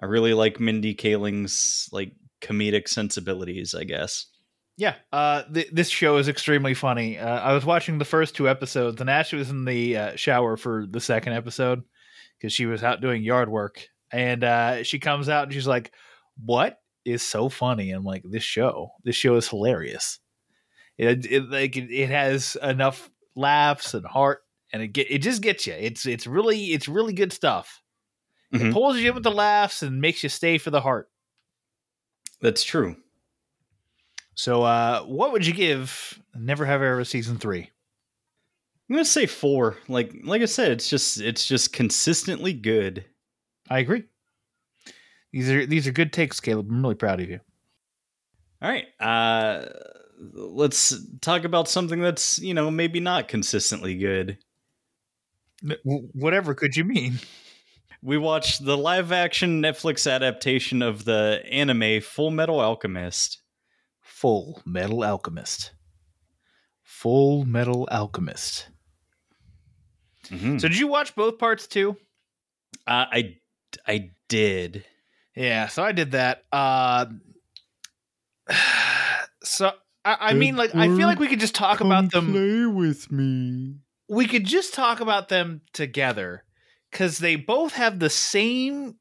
I 0.00 0.06
really 0.06 0.34
like 0.34 0.58
Mindy 0.58 0.94
Kaling's 0.94 1.88
like 1.92 2.12
comedic 2.40 2.88
sensibilities. 2.88 3.74
I 3.74 3.84
guess. 3.84 4.26
Yeah, 4.78 4.94
uh, 5.12 5.42
th- 5.52 5.70
this 5.72 5.88
show 5.90 6.16
is 6.16 6.28
extremely 6.28 6.74
funny. 6.74 7.18
Uh, 7.18 7.38
I 7.40 7.52
was 7.52 7.64
watching 7.64 7.98
the 7.98 8.04
first 8.04 8.34
two 8.34 8.48
episodes, 8.48 9.00
and 9.00 9.10
Ashley 9.10 9.38
was 9.38 9.50
in 9.50 9.64
the 9.64 9.96
uh, 9.96 10.16
shower 10.16 10.56
for 10.56 10.86
the 10.88 11.00
second 11.00 11.34
episode 11.34 11.82
because 12.38 12.52
she 12.52 12.66
was 12.66 12.82
out 12.82 13.00
doing 13.02 13.22
yard 13.22 13.48
work, 13.50 13.86
and 14.10 14.42
uh, 14.42 14.82
she 14.82 14.98
comes 14.98 15.28
out 15.28 15.44
and 15.44 15.52
she's 15.52 15.66
like, 15.66 15.92
"What 16.42 16.78
is 17.04 17.22
so 17.22 17.48
funny?" 17.50 17.90
I'm 17.90 18.02
like, 18.04 18.22
"This 18.24 18.42
show. 18.42 18.90
This 19.04 19.14
show 19.14 19.36
is 19.36 19.46
hilarious. 19.48 20.18
It, 20.98 21.26
it 21.30 21.50
like 21.50 21.76
it, 21.76 21.92
it 21.92 22.08
has 22.10 22.56
enough 22.62 23.10
laughs 23.36 23.92
and 23.94 24.06
heart, 24.06 24.40
and 24.72 24.82
it 24.82 24.88
get 24.88 25.10
it 25.10 25.18
just 25.18 25.42
gets 25.42 25.66
you. 25.66 25.74
It's 25.74 26.06
it's 26.06 26.26
really 26.26 26.66
it's 26.72 26.88
really 26.88 27.12
good 27.12 27.32
stuff. 27.32 27.82
It 28.52 28.60
Mhm. 28.60 28.72
pulls 28.72 28.96
you 28.98 29.08
in 29.10 29.14
with 29.14 29.22
the 29.22 29.30
laughs 29.30 29.82
and 29.82 30.00
makes 30.00 30.22
you 30.22 30.28
stay 30.30 30.56
for 30.58 30.70
the 30.70 30.80
heart." 30.80 31.10
That's 32.40 32.64
true. 32.64 32.96
So, 34.34 34.62
uh, 34.62 35.02
what 35.02 35.32
would 35.32 35.46
you 35.46 35.52
give 35.52 36.20
Never 36.34 36.64
Have 36.64 36.80
I 36.80 36.86
Ever 36.86 37.04
season 37.04 37.38
three? 37.38 37.70
I'm 38.88 38.96
gonna 38.96 39.04
say 39.04 39.26
four. 39.26 39.78
Like 39.88 40.12
like 40.24 40.42
I 40.42 40.46
said, 40.46 40.72
it's 40.72 40.88
just 40.90 41.20
it's 41.20 41.46
just 41.46 41.72
consistently 41.72 42.52
good. 42.52 43.04
I 43.70 43.78
agree. 43.78 44.04
These 45.32 45.50
are 45.50 45.66
these 45.66 45.86
are 45.86 45.92
good 45.92 46.12
takes, 46.12 46.40
Caleb. 46.40 46.68
I'm 46.70 46.82
really 46.82 46.94
proud 46.94 47.20
of 47.20 47.28
you. 47.28 47.40
All 48.60 48.70
right. 48.70 48.86
Uh 49.00 49.66
let's 50.34 50.94
talk 51.20 51.44
about 51.44 51.68
something 51.68 52.00
that's, 52.00 52.38
you 52.38 52.54
know, 52.54 52.70
maybe 52.70 53.00
not 53.00 53.28
consistently 53.28 53.96
good. 53.96 54.38
Whatever 55.84 56.54
could 56.54 56.76
you 56.76 56.84
mean? 56.84 57.18
We 58.02 58.18
watched 58.18 58.64
the 58.64 58.76
live 58.76 59.12
action 59.12 59.62
Netflix 59.62 60.10
adaptation 60.10 60.82
of 60.82 61.04
the 61.04 61.42
anime 61.50 62.00
Full 62.02 62.30
Metal 62.30 62.60
Alchemist. 62.60 63.41
Full 64.22 64.62
Metal 64.64 65.02
Alchemist. 65.02 65.72
Full 66.84 67.44
Metal 67.44 67.88
Alchemist. 67.90 68.68
Mhm. 70.26 70.60
So, 70.60 70.68
did 70.68 70.78
you 70.78 70.86
watch 70.86 71.16
both 71.16 71.38
parts 71.38 71.66
too? 71.66 71.96
Uh, 72.86 73.06
I 73.10 73.36
I 73.84 74.10
did. 74.28 74.84
Yeah, 75.34 75.66
so 75.66 75.82
I 75.82 75.90
did 75.90 76.12
that. 76.12 76.44
Uh, 76.52 77.06
so 79.42 79.72
I, 80.04 80.16
I 80.20 80.34
mean, 80.34 80.54
like, 80.54 80.72
I 80.76 80.86
feel 80.86 81.08
like 81.08 81.18
we 81.18 81.26
could 81.26 81.40
just 81.40 81.56
talk 81.56 81.80
about 81.80 82.12
them. 82.12 82.30
Play 82.30 82.66
with 82.66 83.10
me. 83.10 83.78
We 84.08 84.28
could 84.28 84.44
just 84.44 84.72
talk 84.72 85.00
about 85.00 85.30
them 85.30 85.62
together 85.72 86.44
because 86.92 87.18
they 87.18 87.34
both 87.34 87.72
have 87.72 87.98
the 87.98 88.10
same 88.10 89.00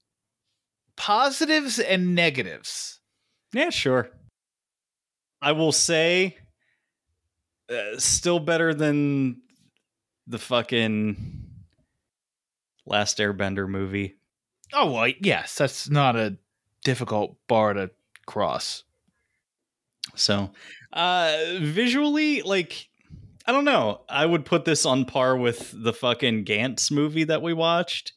positives 0.95 1.77
and 1.77 2.15
negatives. 2.15 3.01
Yeah, 3.53 3.69
sure. 3.69 4.09
I 5.41 5.53
will 5.53 5.71
say, 5.71 6.37
uh, 7.69 7.97
still 7.97 8.39
better 8.39 8.73
than 8.73 9.41
the 10.27 10.37
fucking 10.37 11.45
Last 12.85 13.17
Airbender 13.17 13.67
movie. 13.67 14.17
Oh 14.73 14.91
well, 14.91 15.11
yes, 15.21 15.55
that's 15.55 15.89
not 15.89 16.15
a 16.15 16.37
difficult 16.83 17.37
bar 17.47 17.73
to 17.73 17.91
cross. 18.25 18.83
So, 20.15 20.51
uh, 20.93 21.37
visually, 21.59 22.41
like, 22.41 22.89
I 23.45 23.51
don't 23.51 23.65
know. 23.65 24.01
I 24.09 24.25
would 24.25 24.45
put 24.45 24.65
this 24.65 24.85
on 24.85 25.05
par 25.05 25.37
with 25.37 25.73
the 25.75 25.93
fucking 25.93 26.45
Gantz 26.45 26.91
movie 26.91 27.23
that 27.25 27.41
we 27.41 27.53
watched. 27.53 28.13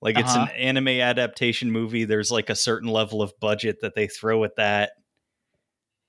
Like, 0.00 0.18
it's 0.18 0.34
Uh-huh. 0.34 0.46
an 0.50 0.56
anime 0.56 0.88
adaptation 0.88 1.70
movie. 1.70 2.04
There's 2.04 2.30
like 2.30 2.48
a 2.50 2.54
certain 2.54 2.88
level 2.88 3.20
of 3.22 3.38
budget 3.38 3.80
that 3.82 3.94
they 3.94 4.06
throw 4.06 4.44
at 4.44 4.56
that. 4.56 4.92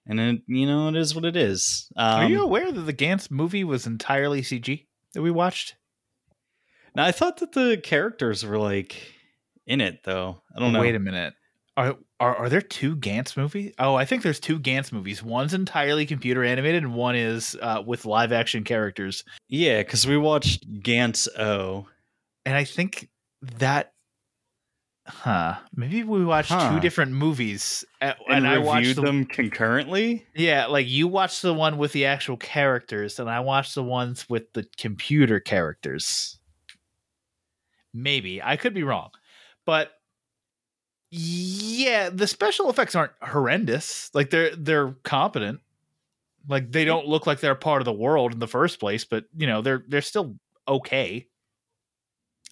And 0.07 0.19
it, 0.19 0.41
you 0.47 0.65
know, 0.65 0.87
it 0.89 0.95
is 0.95 1.13
what 1.13 1.25
it 1.25 1.35
is. 1.35 1.89
Um, 1.95 2.21
Are 2.21 2.29
you 2.29 2.41
aware 2.41 2.71
that 2.71 2.81
the 2.81 2.93
Gantz 2.93 3.29
movie 3.29 3.63
was 3.63 3.85
entirely 3.85 4.41
CG 4.41 4.87
that 5.13 5.21
we 5.21 5.31
watched? 5.31 5.75
now, 6.95 7.05
I 7.05 7.11
thought 7.11 7.37
that 7.37 7.51
the 7.53 7.79
characters 7.81 8.45
were 8.45 8.57
like 8.57 8.95
in 9.65 9.79
it, 9.79 10.03
though. 10.03 10.41
I 10.55 10.59
don't 10.59 10.73
know. 10.73 10.81
Wait 10.81 10.95
a 10.95 10.99
minute. 10.99 11.33
Are, 11.77 11.95
are 12.19 12.35
are 12.35 12.49
there 12.49 12.61
two 12.61 12.97
Gantz 12.97 13.37
movies? 13.37 13.73
Oh, 13.79 13.95
I 13.95 14.03
think 14.03 14.23
there's 14.23 14.41
two 14.41 14.59
Gantz 14.59 14.91
movies. 14.91 15.23
One's 15.23 15.53
entirely 15.53 16.05
computer 16.05 16.43
animated, 16.43 16.83
and 16.83 16.93
one 16.93 17.15
is 17.15 17.55
uh, 17.61 17.81
with 17.85 18.05
live 18.05 18.31
action 18.33 18.63
characters. 18.63 19.23
Yeah, 19.47 19.79
because 19.79 20.05
we 20.05 20.17
watched 20.17 20.69
Gantz 20.81 21.27
O. 21.39 21.87
And 22.45 22.55
I 22.55 22.63
think 22.65 23.07
that, 23.41 23.90
huh? 25.07 25.57
Maybe 25.75 26.03
we 26.03 26.23
watched 26.25 26.51
Huh. 26.51 26.73
two 26.73 26.79
different 26.79 27.11
movies, 27.11 27.83
uh, 28.01 28.13
And, 28.27 28.37
and, 28.37 28.47
I 28.47 28.57
watched 28.59 28.95
the, 28.95 29.01
them 29.01 29.25
concurrently. 29.25 30.25
Yeah, 30.35 30.67
like 30.67 30.87
you 30.87 31.07
watched 31.07 31.41
the 31.41 31.53
one 31.53 31.77
with 31.77 31.91
the 31.91 32.05
actual 32.05 32.37
characters, 32.37 33.19
and 33.19 33.29
I 33.29 33.39
watched 33.39 33.75
the 33.75 33.83
ones 33.83 34.29
with 34.29 34.53
the 34.53 34.65
computer 34.77 35.39
characters. 35.39 36.39
Maybe 37.93 38.41
I 38.41 38.55
could 38.55 38.73
be 38.73 38.83
wrong, 38.83 39.11
but 39.65 39.91
yeah, 41.09 42.09
the 42.09 42.25
special 42.25 42.69
effects 42.69 42.95
aren't 42.95 43.11
horrendous. 43.21 44.09
Like 44.13 44.29
they're 44.29 44.55
they're 44.55 44.93
competent. 45.03 45.59
Like 46.47 46.71
they 46.71 46.85
don't 46.85 47.05
look 47.05 47.27
like 47.27 47.41
they're 47.41 47.53
part 47.53 47.81
of 47.81 47.85
the 47.85 47.91
world 47.93 48.31
in 48.31 48.39
the 48.39 48.47
first 48.47 48.79
place, 48.79 49.03
but 49.03 49.25
you 49.35 49.45
know 49.45 49.61
they're 49.61 49.83
they're 49.89 50.01
still 50.01 50.37
okay. 50.67 51.27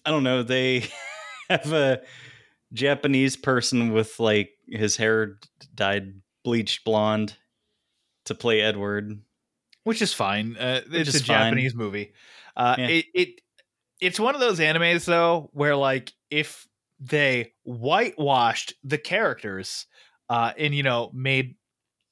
I 0.04 0.10
don't 0.10 0.24
know. 0.24 0.42
They 0.42 0.84
have 1.48 1.72
a 1.72 2.02
Japanese 2.72 3.36
person 3.36 3.92
with 3.92 4.18
like 4.20 4.50
his 4.68 4.96
hair 4.96 5.38
dyed 5.74 6.20
bleached 6.44 6.84
blonde 6.84 7.36
to 8.26 8.34
play 8.34 8.60
Edward. 8.60 9.20
which 9.84 10.02
is 10.02 10.12
fine. 10.12 10.56
Uh, 10.56 10.82
Which 10.88 11.00
it's 11.08 11.14
is 11.16 11.22
a 11.22 11.24
fine. 11.24 11.46
Japanese 11.52 11.74
movie. 11.74 12.12
Uh, 12.56 12.76
Yeah. 12.78 12.86
It 12.88 13.04
it 13.14 13.28
it's 14.00 14.20
one 14.20 14.34
of 14.34 14.40
those 14.40 14.58
animes 14.60 15.04
though 15.04 15.50
where 15.52 15.76
like 15.76 16.12
if 16.30 16.66
they 17.00 17.52
whitewashed 17.64 18.74
the 18.84 18.98
characters 18.98 19.86
uh, 20.28 20.52
and 20.56 20.74
you 20.74 20.82
know 20.82 21.10
made 21.12 21.56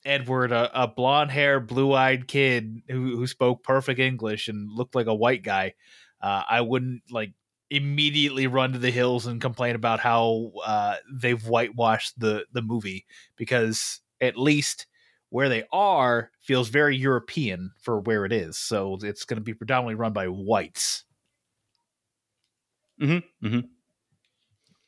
Edward 0.05 0.53
a, 0.53 0.83
a 0.83 0.89
blonde 0.89 1.31
hair, 1.31 1.61
blue 1.61 1.93
eyed 1.93 2.27
kid 2.27 2.83
who 2.89 3.17
who 3.17 3.27
spoke 3.27 3.63
perfect 3.63 4.01
English 4.01 4.49
and 4.49 4.71
looked 4.71 4.95
like 4.95 5.07
a 5.07 5.15
white 5.15 5.43
guy, 5.43 5.75
uh, 6.23 6.43
I 6.49 6.63
wouldn't 6.63 7.03
like 7.11 7.33
immediately 7.71 8.47
run 8.47 8.73
to 8.73 8.79
the 8.79 8.91
hills 8.91 9.27
and 9.27 9.41
complain 9.41 9.75
about 9.75 10.01
how 10.01 10.53
uh, 10.65 10.97
they've 11.13 11.45
whitewashed 11.47 12.19
the 12.19 12.45
the 12.53 12.63
movie 12.63 13.05
because 13.37 14.01
at 14.21 14.37
least 14.37 14.87
where 15.31 15.49
they 15.49 15.65
are 15.73 16.31
feels 16.41 16.69
very 16.69 16.97
European 16.97 17.73
for 17.81 18.01
where 18.01 18.25
it 18.25 18.33
is. 18.33 18.57
So 18.57 18.99
it's 19.03 19.25
going 19.25 19.37
to 19.37 19.45
be 19.45 19.53
predominantly 19.53 19.97
run 19.97 20.13
by 20.13 20.27
whites. 20.27 21.05
Mm-hmm. 23.01 23.47
Mm-hmm. 23.47 23.61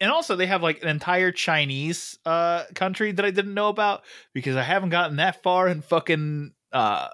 And 0.01 0.11
also 0.11 0.35
they 0.35 0.47
have 0.47 0.63
like 0.63 0.83
an 0.83 0.89
entire 0.89 1.31
Chinese 1.31 2.19
uh 2.25 2.65
country 2.75 3.13
that 3.13 3.25
I 3.25 3.31
didn't 3.31 3.55
know 3.55 3.69
about 3.69 4.03
because 4.33 4.57
I 4.57 4.63
haven't 4.63 4.91
gotten 4.91 5.17
that 5.17 5.43
far 5.43 5.69
in 5.69 5.83
fucking 5.83 6.53
uh, 6.73 7.09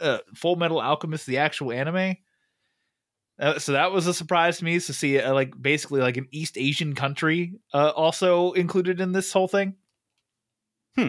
uh 0.00 0.18
Full 0.34 0.56
Metal 0.56 0.80
Alchemist 0.80 1.26
the 1.26 1.38
actual 1.38 1.70
anime. 1.70 2.16
Uh, 3.38 3.58
so 3.58 3.72
that 3.72 3.90
was 3.90 4.06
a 4.06 4.14
surprise 4.14 4.58
to 4.58 4.64
me 4.64 4.78
to 4.78 4.92
see 4.92 5.18
uh, 5.18 5.34
like 5.34 5.60
basically 5.60 6.00
like 6.00 6.16
an 6.16 6.28
East 6.30 6.56
Asian 6.56 6.94
country 6.94 7.54
uh, 7.72 7.90
also 7.90 8.52
included 8.52 9.00
in 9.00 9.12
this 9.12 9.32
whole 9.32 9.48
thing. 9.48 9.74
Hmm. 10.96 11.08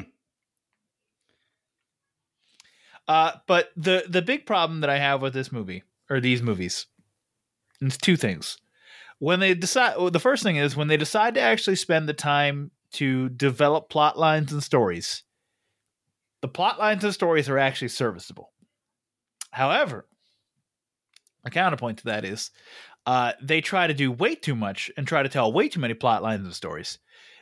Uh, 3.07 3.33
but 3.45 3.69
the 3.77 4.05
the 4.09 4.23
big 4.23 4.47
problem 4.47 4.81
that 4.81 4.89
I 4.89 4.97
have 4.97 5.21
with 5.21 5.33
this 5.33 5.51
movie 5.51 5.83
or 6.09 6.19
these 6.19 6.41
movies, 6.41 6.87
it's 7.79 7.97
two 7.97 8.17
things. 8.17 8.57
When 9.19 9.39
they 9.39 9.53
decide, 9.53 9.97
well, 9.97 10.09
the 10.09 10.19
first 10.19 10.43
thing 10.43 10.57
is 10.57 10.75
when 10.75 10.87
they 10.87 10.97
decide 10.97 11.35
to 11.35 11.41
actually 11.41 11.77
spend 11.77 12.09
the 12.09 12.13
time 12.13 12.71
to 12.93 13.29
develop 13.29 13.89
plot 13.89 14.17
lines 14.17 14.51
and 14.51 14.63
stories. 14.63 15.23
The 16.41 16.47
plot 16.47 16.79
lines 16.79 17.03
and 17.03 17.13
stories 17.13 17.47
are 17.49 17.57
actually 17.57 17.87
serviceable. 17.89 18.51
However, 19.51 20.05
a 21.45 21.49
counterpoint 21.49 21.99
to 21.99 22.05
that 22.05 22.25
is 22.25 22.51
uh, 23.05 23.33
they 23.41 23.61
try 23.61 23.87
to 23.87 23.93
do 23.93 24.11
way 24.11 24.35
too 24.35 24.55
much 24.55 24.91
and 24.97 25.07
try 25.07 25.23
to 25.23 25.29
tell 25.29 25.53
way 25.53 25.69
too 25.69 25.79
many 25.79 25.93
plot 25.93 26.23
lines 26.23 26.43
and 26.43 26.53
stories 26.53 26.97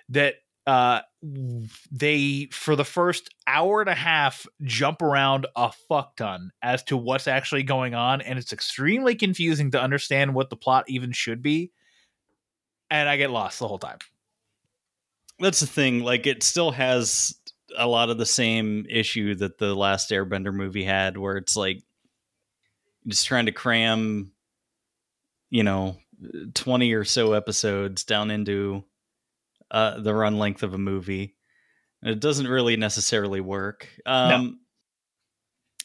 that 0.09 0.35
uh, 0.67 1.01
they 1.91 2.47
for 2.51 2.75
the 2.75 2.85
first 2.85 3.33
hour 3.47 3.81
and 3.81 3.89
a 3.89 3.95
half 3.95 4.45
jump 4.61 5.01
around 5.01 5.45
a 5.55 5.71
fuck 5.89 6.15
ton 6.15 6.51
as 6.61 6.83
to 6.83 6.95
what's 6.95 7.27
actually 7.27 7.63
going 7.63 7.93
on 7.93 8.21
and 8.21 8.39
it's 8.39 8.53
extremely 8.53 9.15
confusing 9.15 9.71
to 9.71 9.81
understand 9.81 10.33
what 10.33 10.49
the 10.49 10.55
plot 10.55 10.85
even 10.87 11.11
should 11.11 11.41
be 11.41 11.71
and 12.89 13.09
i 13.09 13.17
get 13.17 13.29
lost 13.29 13.59
the 13.59 13.67
whole 13.67 13.79
time 13.79 13.97
That's 15.39 15.59
the 15.59 15.67
thing. 15.67 16.03
Like, 16.03 16.27
it 16.27 16.43
still 16.43 16.71
has 16.71 17.35
a 17.77 17.87
lot 17.87 18.09
of 18.09 18.17
the 18.17 18.25
same 18.25 18.85
issue 18.89 19.35
that 19.35 19.57
the 19.57 19.75
last 19.75 20.11
Airbender 20.11 20.53
movie 20.53 20.83
had, 20.83 21.17
where 21.17 21.37
it's 21.37 21.55
like 21.55 21.83
just 23.07 23.25
trying 23.25 23.45
to 23.47 23.51
cram, 23.51 24.31
you 25.49 25.63
know, 25.63 25.97
twenty 26.53 26.93
or 26.93 27.03
so 27.03 27.33
episodes 27.33 28.03
down 28.03 28.31
into 28.31 28.83
uh, 29.71 29.99
the 29.99 30.13
run 30.13 30.37
length 30.37 30.63
of 30.63 30.73
a 30.73 30.77
movie. 30.77 31.35
And 32.01 32.11
it 32.11 32.19
doesn't 32.19 32.47
really 32.47 32.75
necessarily 32.77 33.39
work. 33.41 33.87
Um, 34.05 34.59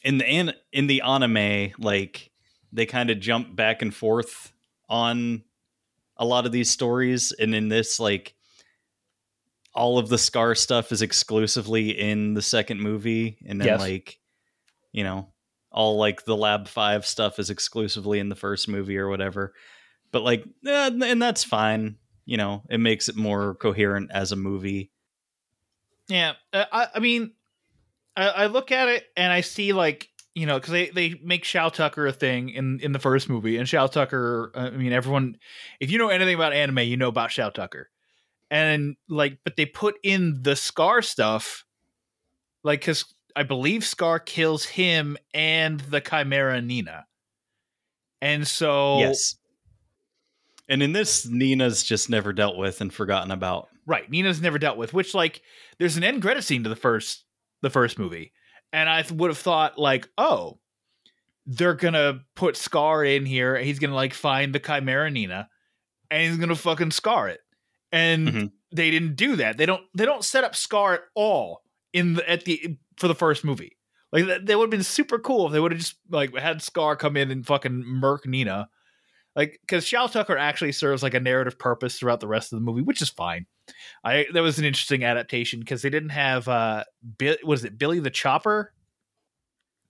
In 0.03 0.17
the 0.17 0.25
in, 0.25 0.53
in 0.71 0.87
the 0.87 1.01
anime, 1.01 1.71
like 1.77 2.31
they 2.71 2.85
kind 2.85 3.09
of 3.09 3.19
jump 3.19 3.55
back 3.55 3.81
and 3.81 3.93
forth 3.93 4.51
on 4.87 5.43
a 6.17 6.25
lot 6.25 6.45
of 6.45 6.51
these 6.51 6.69
stories, 6.69 7.31
and 7.31 7.55
in 7.55 7.69
this, 7.69 7.99
like 7.99 8.35
all 9.73 9.97
of 9.97 10.09
the 10.09 10.17
Scar 10.17 10.55
stuff 10.55 10.91
is 10.91 11.01
exclusively 11.01 11.89
in 11.97 12.33
the 12.33 12.41
second 12.41 12.81
movie, 12.81 13.37
and 13.45 13.59
then 13.61 13.67
Yes. 13.67 13.79
like 13.79 14.19
you 14.91 15.03
know 15.03 15.27
all 15.71 15.97
like 15.97 16.25
the 16.25 16.35
Lab 16.35 16.67
Five 16.67 17.05
stuff 17.05 17.39
is 17.39 17.49
exclusively 17.49 18.19
in 18.19 18.29
the 18.29 18.35
first 18.35 18.67
movie 18.67 18.97
or 18.97 19.09
whatever. 19.09 19.53
But 20.11 20.23
like, 20.23 20.43
eh, 20.65 20.89
and 21.03 21.21
that's 21.21 21.43
fine. 21.43 21.97
You 22.25 22.37
know, 22.37 22.63
it 22.69 22.79
makes 22.79 23.09
it 23.09 23.15
more 23.15 23.55
coherent 23.55 24.11
as 24.13 24.31
a 24.31 24.35
movie. 24.35 24.91
Yeah, 26.07 26.33
uh, 26.53 26.65
I, 26.71 26.87
I 26.95 26.99
mean, 26.99 27.33
I, 28.15 28.27
I 28.27 28.45
look 28.47 28.71
at 28.71 28.87
it 28.87 29.05
and 29.15 29.31
I 29.31 29.41
see 29.41 29.73
like 29.73 30.09
you 30.35 30.45
know 30.45 30.57
because 30.57 30.71
they 30.71 30.89
they 30.89 31.19
make 31.23 31.43
Shou 31.43 31.69
Tucker 31.69 32.07
a 32.07 32.11
thing 32.11 32.49
in 32.49 32.79
in 32.81 32.91
the 32.91 32.99
first 32.99 33.29
movie, 33.29 33.57
and 33.57 33.67
Shou 33.67 33.87
Tucker. 33.87 34.51
uh, 34.55 34.67
I 34.67 34.69
mean, 34.71 34.93
everyone, 34.93 35.37
if 35.79 35.91
you 35.91 35.97
know 35.97 36.09
anything 36.09 36.35
about 36.35 36.53
anime, 36.53 36.79
you 36.79 36.97
know 36.97 37.09
about 37.09 37.31
Shou 37.31 37.49
Tucker, 37.51 37.89
and 38.49 38.95
like, 39.07 39.39
but 39.43 39.55
they 39.55 39.65
put 39.65 39.95
in 40.03 40.41
the 40.41 40.55
Scar 40.55 41.01
stuff, 41.01 41.65
like 42.63 42.81
because 42.81 43.05
I 43.35 43.43
believe 43.43 43.85
Scar 43.85 44.19
kills 44.19 44.65
him 44.65 45.17
and 45.33 45.79
the 45.81 46.01
Chimera 46.01 46.61
Nina, 46.61 47.05
and 48.21 48.47
so 48.47 48.99
Yes. 48.99 49.35
And 50.67 50.83
in 50.83 50.91
this, 50.93 51.25
Nina's 51.25 51.81
just 51.83 52.11
never 52.11 52.31
dealt 52.31 52.55
with 52.55 52.79
and 52.79 52.93
forgotten 52.93 53.31
about. 53.31 53.69
Right, 53.87 54.07
Nina's 54.09 54.39
never 54.39 54.59
dealt 54.59 54.77
with. 54.77 54.93
Which 54.93 55.15
like, 55.15 55.41
there's 55.79 55.97
an 55.97 56.03
end 56.03 56.21
credit 56.21 56.43
scene 56.43 56.63
to 56.63 56.69
the 56.69 56.75
first 56.75 57.25
the 57.61 57.69
first 57.71 57.97
movie, 57.97 58.31
and 58.71 58.87
I 58.87 59.03
would 59.11 59.29
have 59.31 59.37
thought 59.37 59.77
like, 59.79 60.07
oh, 60.17 60.59
they're 61.47 61.73
gonna 61.73 62.19
put 62.35 62.55
Scar 62.55 63.03
in 63.03 63.25
here. 63.25 63.57
He's 63.57 63.79
gonna 63.79 63.95
like 63.95 64.13
find 64.13 64.53
the 64.53 64.59
Chimera 64.59 65.09
Nina, 65.09 65.49
and 66.11 66.23
he's 66.23 66.37
gonna 66.37 66.55
fucking 66.55 66.91
scar 66.91 67.27
it. 67.29 67.39
And 67.91 68.27
Mhm. 68.27 68.51
they 68.71 68.91
didn't 68.91 69.15
do 69.15 69.37
that. 69.37 69.57
They 69.57 69.65
don't. 69.65 69.83
They 69.95 70.05
don't 70.05 70.23
set 70.23 70.43
up 70.43 70.55
Scar 70.55 70.93
at 70.93 71.01
all 71.15 71.63
in 71.91 72.13
the 72.13 72.29
at 72.29 72.45
the 72.45 72.77
for 72.99 73.07
the 73.07 73.15
first 73.15 73.43
movie. 73.43 73.77
Like 74.11 74.25
that, 74.27 74.45
that 74.45 74.57
would 74.57 74.65
have 74.65 74.71
been 74.71 74.83
super 74.83 75.19
cool 75.19 75.47
if 75.47 75.51
they 75.53 75.59
would 75.59 75.71
have 75.71 75.79
just 75.81 75.95
like 76.09 76.35
had 76.35 76.61
Scar 76.61 76.95
come 76.95 77.15
in 77.17 77.31
and 77.31 77.45
fucking 77.45 77.83
murk 77.85 78.25
Nina. 78.27 78.69
Like, 79.35 79.59
because 79.61 79.85
Shou 79.85 80.07
Tucker 80.07 80.37
actually 80.37 80.71
serves 80.71 81.03
like 81.03 81.13
a 81.13 81.19
narrative 81.19 81.57
purpose 81.59 81.97
throughout 81.99 82.19
the 82.19 82.27
rest 82.27 82.51
of 82.51 82.57
the 82.57 82.65
movie, 82.65 82.81
which 82.81 83.01
is 83.01 83.09
fine. 83.09 83.45
I 84.03 84.25
that 84.33 84.41
was 84.41 84.57
an 84.57 84.65
interesting 84.65 85.03
adaptation 85.03 85.59
because 85.59 85.83
they 85.83 85.91
didn't 85.91 86.09
have 86.09 86.47
uh, 86.47 86.83
Bill, 87.17 87.35
was 87.43 87.63
it 87.63 87.77
Billy 87.77 87.99
the 87.99 88.09
Chopper 88.09 88.73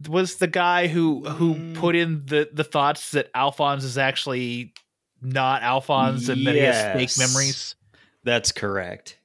was 0.08 0.36
the 0.36 0.48
guy 0.48 0.88
who 0.88 1.24
who 1.24 1.56
Mm. 1.56 1.76
put 1.76 1.96
in 1.96 2.26
the 2.26 2.50
the 2.54 2.64
thoughts 2.66 3.12
that 3.12 3.30
Alphonse 3.34 3.84
is 3.86 3.98
actually 3.98 4.74
not 5.22 5.64
Alphonse 5.64 6.30
and 6.30 6.46
that 6.46 6.56
he 6.56 6.62
has 6.62 6.94
fake 6.94 7.18
memories. 7.18 7.76
That's 8.24 8.52
correct. 8.52 9.18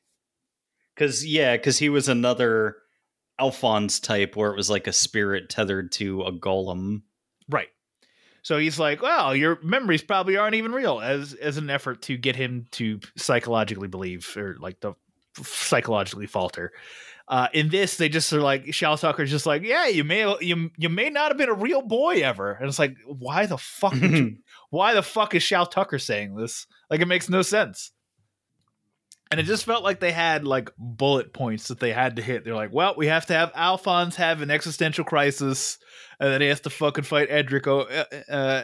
Cause 0.96 1.24
yeah, 1.24 1.56
cause 1.56 1.78
he 1.78 1.88
was 1.88 2.08
another 2.08 2.76
Alphonse 3.38 4.00
type 4.00 4.36
where 4.36 4.50
it 4.50 4.56
was 4.56 4.70
like 4.70 4.86
a 4.86 4.92
spirit 4.92 5.48
tethered 5.48 5.92
to 5.92 6.22
a 6.22 6.32
golem. 6.32 7.02
Right. 7.48 7.68
So 8.42 8.58
he's 8.58 8.78
like, 8.78 9.00
well, 9.00 9.34
your 9.34 9.58
memories 9.62 10.02
probably 10.02 10.36
aren't 10.36 10.54
even 10.54 10.72
real 10.72 11.00
as 11.00 11.32
as 11.34 11.56
an 11.56 11.70
effort 11.70 12.02
to 12.02 12.16
get 12.16 12.36
him 12.36 12.66
to 12.72 13.00
psychologically 13.16 13.88
believe 13.88 14.36
or 14.36 14.56
like 14.60 14.80
the 14.80 14.94
psychologically 15.42 16.26
falter. 16.26 16.72
Uh, 17.26 17.48
in 17.54 17.70
this, 17.70 17.96
they 17.96 18.10
just 18.10 18.30
are 18.34 18.42
like 18.42 18.72
Shou 18.74 18.96
Tucker's 18.96 19.30
just 19.30 19.46
like, 19.46 19.62
yeah, 19.62 19.86
you 19.86 20.04
may 20.04 20.36
you 20.40 20.70
you 20.76 20.90
may 20.90 21.08
not 21.08 21.28
have 21.28 21.38
been 21.38 21.48
a 21.48 21.54
real 21.54 21.80
boy 21.80 22.22
ever, 22.22 22.52
and 22.52 22.68
it's 22.68 22.78
like, 22.78 22.96
why 23.06 23.46
the 23.46 23.56
fuck? 23.56 23.94
You, 23.94 24.36
why 24.70 24.92
the 24.92 25.02
fuck 25.02 25.34
is 25.34 25.42
Shou 25.42 25.64
Tucker 25.64 25.98
saying 25.98 26.36
this? 26.36 26.66
Like, 26.90 27.00
it 27.00 27.06
makes 27.06 27.30
no 27.30 27.40
sense. 27.40 27.92
And 29.34 29.40
it 29.40 29.46
just 29.46 29.64
felt 29.64 29.82
like 29.82 29.98
they 29.98 30.12
had 30.12 30.46
like 30.46 30.70
bullet 30.78 31.32
points 31.32 31.66
that 31.66 31.80
they 31.80 31.92
had 31.92 32.14
to 32.14 32.22
hit. 32.22 32.44
They're 32.44 32.54
like, 32.54 32.72
well, 32.72 32.94
we 32.96 33.08
have 33.08 33.26
to 33.26 33.32
have 33.34 33.50
Alphonse 33.56 34.14
have 34.14 34.42
an 34.42 34.50
existential 34.52 35.04
crisis, 35.04 35.76
and 36.20 36.32
then 36.32 36.40
he 36.40 36.46
has 36.46 36.60
to 36.60 36.70
fucking 36.70 37.02
fight 37.02 37.32
Edric, 37.32 37.66
o- 37.66 37.80
uh, 37.80 38.04
uh, 38.30 38.62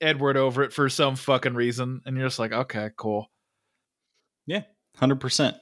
Edward 0.00 0.38
over 0.38 0.62
it 0.62 0.72
for 0.72 0.88
some 0.88 1.16
fucking 1.16 1.52
reason. 1.52 2.00
And 2.06 2.16
you're 2.16 2.28
just 2.28 2.38
like, 2.38 2.50
okay, 2.50 2.88
cool. 2.96 3.30
Yeah, 4.46 4.62
hundred 4.96 5.20
percent. 5.20 5.58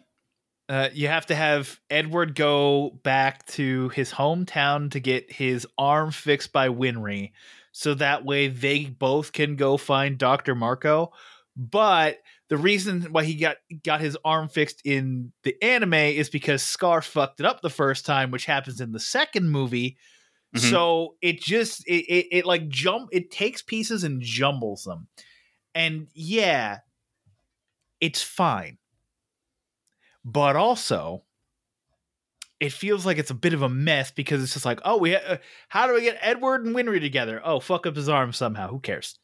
Uh, 0.68 0.90
you 0.92 1.08
have 1.08 1.26
to 1.26 1.34
have 1.34 1.80
Edward 1.90 2.36
go 2.36 2.96
back 3.02 3.44
to 3.46 3.88
his 3.88 4.12
hometown 4.12 4.92
to 4.92 5.00
get 5.00 5.32
his 5.32 5.66
arm 5.76 6.12
fixed 6.12 6.52
by 6.52 6.68
Winry, 6.68 7.32
so 7.72 7.92
that 7.94 8.24
way 8.24 8.46
they 8.46 8.84
both 8.84 9.32
can 9.32 9.56
go 9.56 9.76
find 9.76 10.16
Doctor 10.16 10.54
Marcoh. 10.54 11.08
But 11.58 12.18
the 12.48 12.56
reason 12.56 13.02
why 13.10 13.24
he 13.24 13.34
got 13.34 13.56
got 13.82 14.00
his 14.00 14.16
arm 14.24 14.48
fixed 14.48 14.80
in 14.84 15.32
the 15.42 15.60
anime 15.62 15.94
is 15.94 16.30
because 16.30 16.62
Scar 16.62 17.02
fucked 17.02 17.40
it 17.40 17.46
up 17.46 17.60
the 17.60 17.68
first 17.70 18.06
time, 18.06 18.30
which 18.30 18.46
happens 18.46 18.80
in 18.80 18.92
the 18.92 19.00
second 19.00 19.50
movie. 19.50 19.96
Mhm. 20.56 20.70
So 20.70 21.16
it 21.20 21.40
just 21.40 21.86
it, 21.86 22.04
it 22.08 22.26
it 22.30 22.46
like 22.46 22.68
jump 22.68 23.08
it 23.12 23.30
takes 23.30 23.60
pieces 23.60 24.04
and 24.04 24.22
jumbles 24.22 24.84
them, 24.84 25.08
and 25.74 26.06
yeah, 26.14 26.78
it's 28.00 28.22
fine 28.22 28.78
but 30.24 30.56
also 30.56 31.22
it 32.60 32.72
feels 32.72 33.06
like 33.06 33.18
it's 33.18 33.30
a 33.30 33.34
bit 33.34 33.52
of 33.54 33.62
a 33.62 33.68
mess 33.68 34.10
because 34.10 34.42
it's 34.42 34.52
just 34.52 34.64
like, 34.64 34.80
oh, 34.84 34.96
we 34.96 35.14
uh, 35.14 35.36
how 35.68 35.86
do 35.86 35.94
we 35.94 36.02
get 36.02 36.18
Edward 36.20 36.66
and 36.66 36.74
Winry 36.74 37.00
together? 37.00 37.40
Oh, 37.44 37.60
fuck 37.60 37.86
up 37.86 37.94
his 37.94 38.08
arm 38.08 38.32
somehow. 38.32 38.68
Who 38.68 38.80
cares? 38.80 39.18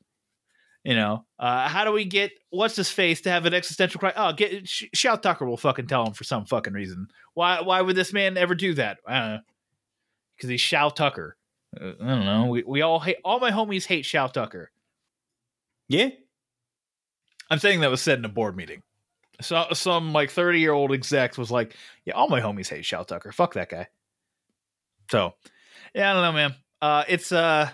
You 0.84 0.94
know, 0.94 1.24
uh, 1.38 1.66
how 1.66 1.84
do 1.84 1.92
we 1.92 2.04
get 2.04 2.32
what's 2.50 2.76
his 2.76 2.90
face 2.90 3.22
to 3.22 3.30
have 3.30 3.46
an 3.46 3.54
existential 3.54 3.98
crisis? 3.98 4.18
Oh, 4.20 4.34
get 4.34 4.68
Sh- 4.68 4.84
Shou 4.92 5.16
Tucker 5.16 5.46
will 5.46 5.56
fucking 5.56 5.86
tell 5.86 6.06
him 6.06 6.12
for 6.12 6.24
some 6.24 6.44
fucking 6.44 6.74
reason. 6.74 7.08
Why? 7.32 7.62
Why 7.62 7.80
would 7.80 7.96
this 7.96 8.12
man 8.12 8.36
ever 8.36 8.54
do 8.54 8.74
that? 8.74 8.98
I 9.06 9.28
don't. 9.28 9.42
Because 10.36 10.50
he's 10.50 10.60
Shou 10.60 10.90
Tucker. 10.90 11.38
Uh, 11.80 11.92
I 12.02 12.06
don't 12.06 12.26
know. 12.26 12.46
We 12.46 12.64
we 12.64 12.82
all 12.82 13.00
hate. 13.00 13.16
All 13.24 13.40
my 13.40 13.50
homies 13.50 13.86
hate 13.86 14.04
Shou 14.04 14.28
Tucker. 14.28 14.70
Yeah. 15.88 16.10
I'm 17.50 17.58
saying 17.58 17.80
that 17.80 17.90
was 17.90 18.02
said 18.02 18.18
in 18.18 18.24
a 18.26 18.30
board 18.30 18.56
meeting. 18.56 18.82
So 19.40 19.66
some 19.72 20.12
like 20.12 20.30
30 20.30 20.60
year 20.60 20.72
old 20.72 20.92
exec 20.92 21.38
was 21.38 21.50
like, 21.50 21.76
"Yeah, 22.04 22.14
all 22.14 22.28
my 22.28 22.40
homies 22.40 22.68
hate 22.68 22.84
Shou 22.84 23.04
Tucker. 23.04 23.32
Fuck 23.32 23.54
that 23.54 23.70
guy." 23.70 23.88
So, 25.10 25.34
yeah, 25.94 26.10
I 26.10 26.12
don't 26.14 26.22
know, 26.22 26.32
man. 26.32 26.54
Uh, 26.82 27.04
it's 27.08 27.32
uh, 27.32 27.70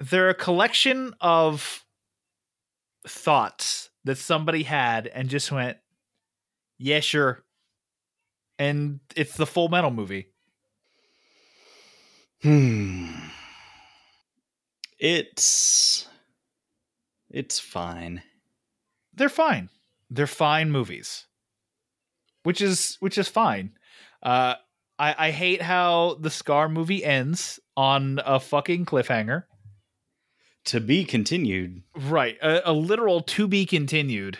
they're 0.00 0.30
a 0.30 0.34
collection 0.34 1.14
of 1.20 1.84
thoughts 3.06 3.90
that 4.04 4.18
somebody 4.18 4.62
had 4.62 5.06
and 5.08 5.28
just 5.28 5.50
went, 5.52 5.78
"Yeah, 6.78 7.00
sure," 7.00 7.44
and 8.58 9.00
it's 9.16 9.36
the 9.36 9.46
Full 9.46 9.68
Metal 9.68 9.90
movie. 9.90 10.28
Hmm. 12.42 13.10
It's 14.98 16.06
it's 17.30 17.58
fine. 17.58 18.22
they're 19.14 19.28
fine. 19.28 19.68
They're 20.10 20.26
fine 20.26 20.70
movies, 20.70 21.26
which 22.42 22.60
is 22.60 22.96
which 23.00 23.16
is 23.18 23.28
fine. 23.28 23.72
Uh, 24.22 24.54
I 24.98 25.28
I 25.28 25.30
hate 25.30 25.62
how 25.62 26.16
the 26.20 26.30
Scar 26.30 26.68
movie 26.68 27.04
ends 27.04 27.60
on 27.76 28.20
a 28.24 28.40
fucking 28.40 28.84
cliffhanger. 28.86 29.44
To 30.66 30.80
be 30.80 31.04
continued. 31.04 31.82
Right, 31.94 32.36
a, 32.42 32.70
a 32.70 32.72
literal 32.72 33.22
to 33.22 33.48
be 33.48 33.66
continued. 33.66 34.38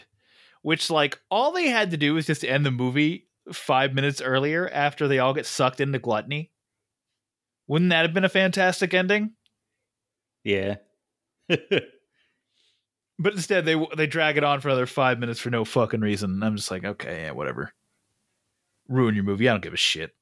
Which 0.62 0.90
like 0.90 1.18
all 1.30 1.52
they 1.52 1.68
had 1.68 1.90
to 1.92 1.96
do 1.96 2.14
was 2.14 2.26
just 2.26 2.44
end 2.44 2.66
the 2.66 2.70
movie 2.70 3.28
five 3.52 3.94
minutes 3.94 4.20
earlier 4.20 4.68
after 4.68 5.08
they 5.08 5.18
all 5.18 5.32
get 5.32 5.46
sucked 5.46 5.80
into 5.80 5.98
gluttony. 5.98 6.50
Wouldn't 7.66 7.90
that 7.90 8.02
have 8.02 8.12
been 8.12 8.24
a 8.24 8.28
fantastic 8.28 8.92
ending? 8.92 9.32
Yeah. 10.44 10.76
But 13.20 13.34
instead, 13.34 13.66
they 13.66 13.76
they 13.98 14.06
drag 14.06 14.38
it 14.38 14.44
on 14.44 14.60
for 14.60 14.68
another 14.68 14.86
five 14.86 15.18
minutes 15.18 15.38
for 15.38 15.50
no 15.50 15.66
fucking 15.66 16.00
reason. 16.00 16.42
I'm 16.42 16.56
just 16.56 16.70
like, 16.70 16.84
okay, 16.86 17.24
yeah, 17.24 17.32
whatever. 17.32 17.70
Ruin 18.88 19.14
your 19.14 19.24
movie. 19.24 19.46
I 19.46 19.52
don't 19.52 19.62
give 19.62 19.74
a 19.74 19.76
shit. 19.76 20.12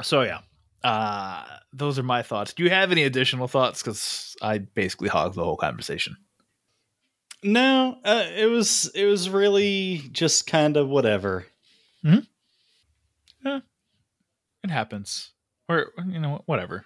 So 0.00 0.22
yeah, 0.22 0.38
uh, 0.84 1.44
those 1.72 1.98
are 1.98 2.02
my 2.02 2.22
thoughts. 2.22 2.52
Do 2.52 2.62
you 2.64 2.70
have 2.70 2.92
any 2.92 3.04
additional 3.04 3.48
thoughts? 3.48 3.82
Because 3.82 4.36
I 4.42 4.58
basically 4.58 5.08
hogged 5.08 5.34
the 5.34 5.44
whole 5.44 5.56
conversation. 5.56 6.16
no, 7.42 7.98
uh, 8.04 8.26
it 8.36 8.46
was 8.46 8.90
it 8.94 9.04
was 9.06 9.28
really 9.30 10.02
just 10.12 10.46
kind 10.46 10.76
of 10.76 10.88
whatever. 10.88 11.46
Yeah, 13.44 13.60
It 14.64 14.70
happens, 14.70 15.32
or 15.68 15.92
you 16.06 16.20
know, 16.20 16.42
whatever. 16.46 16.84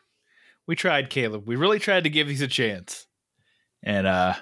We 0.66 0.74
tried, 0.76 1.11
Caleb. 1.11 1.47
We 1.47 1.57
really 1.57 1.78
tried 1.78 2.05
to 2.05 2.11
give 2.11 2.26
these 2.28 2.40
a 2.40 2.49
chance, 2.49 3.07
and 3.82 4.07
uh, 4.07 4.34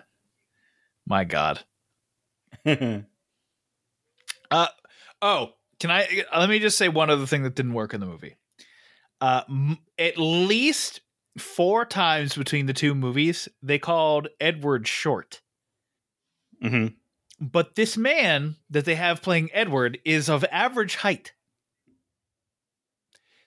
my 1.07 1.25
God. 1.25 1.61
Uh 4.51 4.69
oh, 5.21 5.55
can 5.81 5.91
I 5.91 6.25
let 6.37 6.49
me 6.49 6.59
just 6.61 6.79
say 6.79 6.89
one 6.89 7.11
other 7.11 7.27
thing 7.27 7.43
that 7.43 7.55
didn't 7.57 7.73
work 7.75 7.93
in 7.95 8.01
the 8.01 8.07
movie. 8.07 8.37
Uh 9.21 9.43
m- 9.49 9.79
at 9.99 10.19
least 10.19 11.01
four 11.39 11.85
times 11.85 12.37
between 12.37 12.67
the 12.67 12.73
two 12.73 12.95
movies 12.95 13.49
they 13.63 13.79
called 13.79 14.29
Edward 14.41 14.87
short. 14.87 15.41
hmm 16.63 16.89
But 17.41 17.75
this 17.75 17.97
man 17.97 18.57
that 18.71 18.85
they 18.85 18.95
have 18.95 19.23
playing 19.23 19.51
Edward 19.53 19.99
is 20.05 20.29
of 20.29 20.45
average 20.51 20.97
height. 20.97 21.33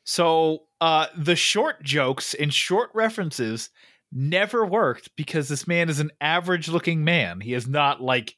So, 0.03 0.63
uh 0.79 1.07
the 1.17 1.35
short 1.35 1.83
jokes 1.83 2.33
and 2.33 2.53
short 2.53 2.89
references 2.93 3.69
never 4.11 4.65
worked 4.65 5.15
because 5.15 5.49
this 5.49 5.67
man 5.67 5.89
is 5.89 5.99
an 5.99 6.11
average 6.21 6.69
looking 6.69 7.03
man. 7.03 7.41
He 7.41 7.53
is 7.53 7.67
not 7.67 8.01
like 8.01 8.35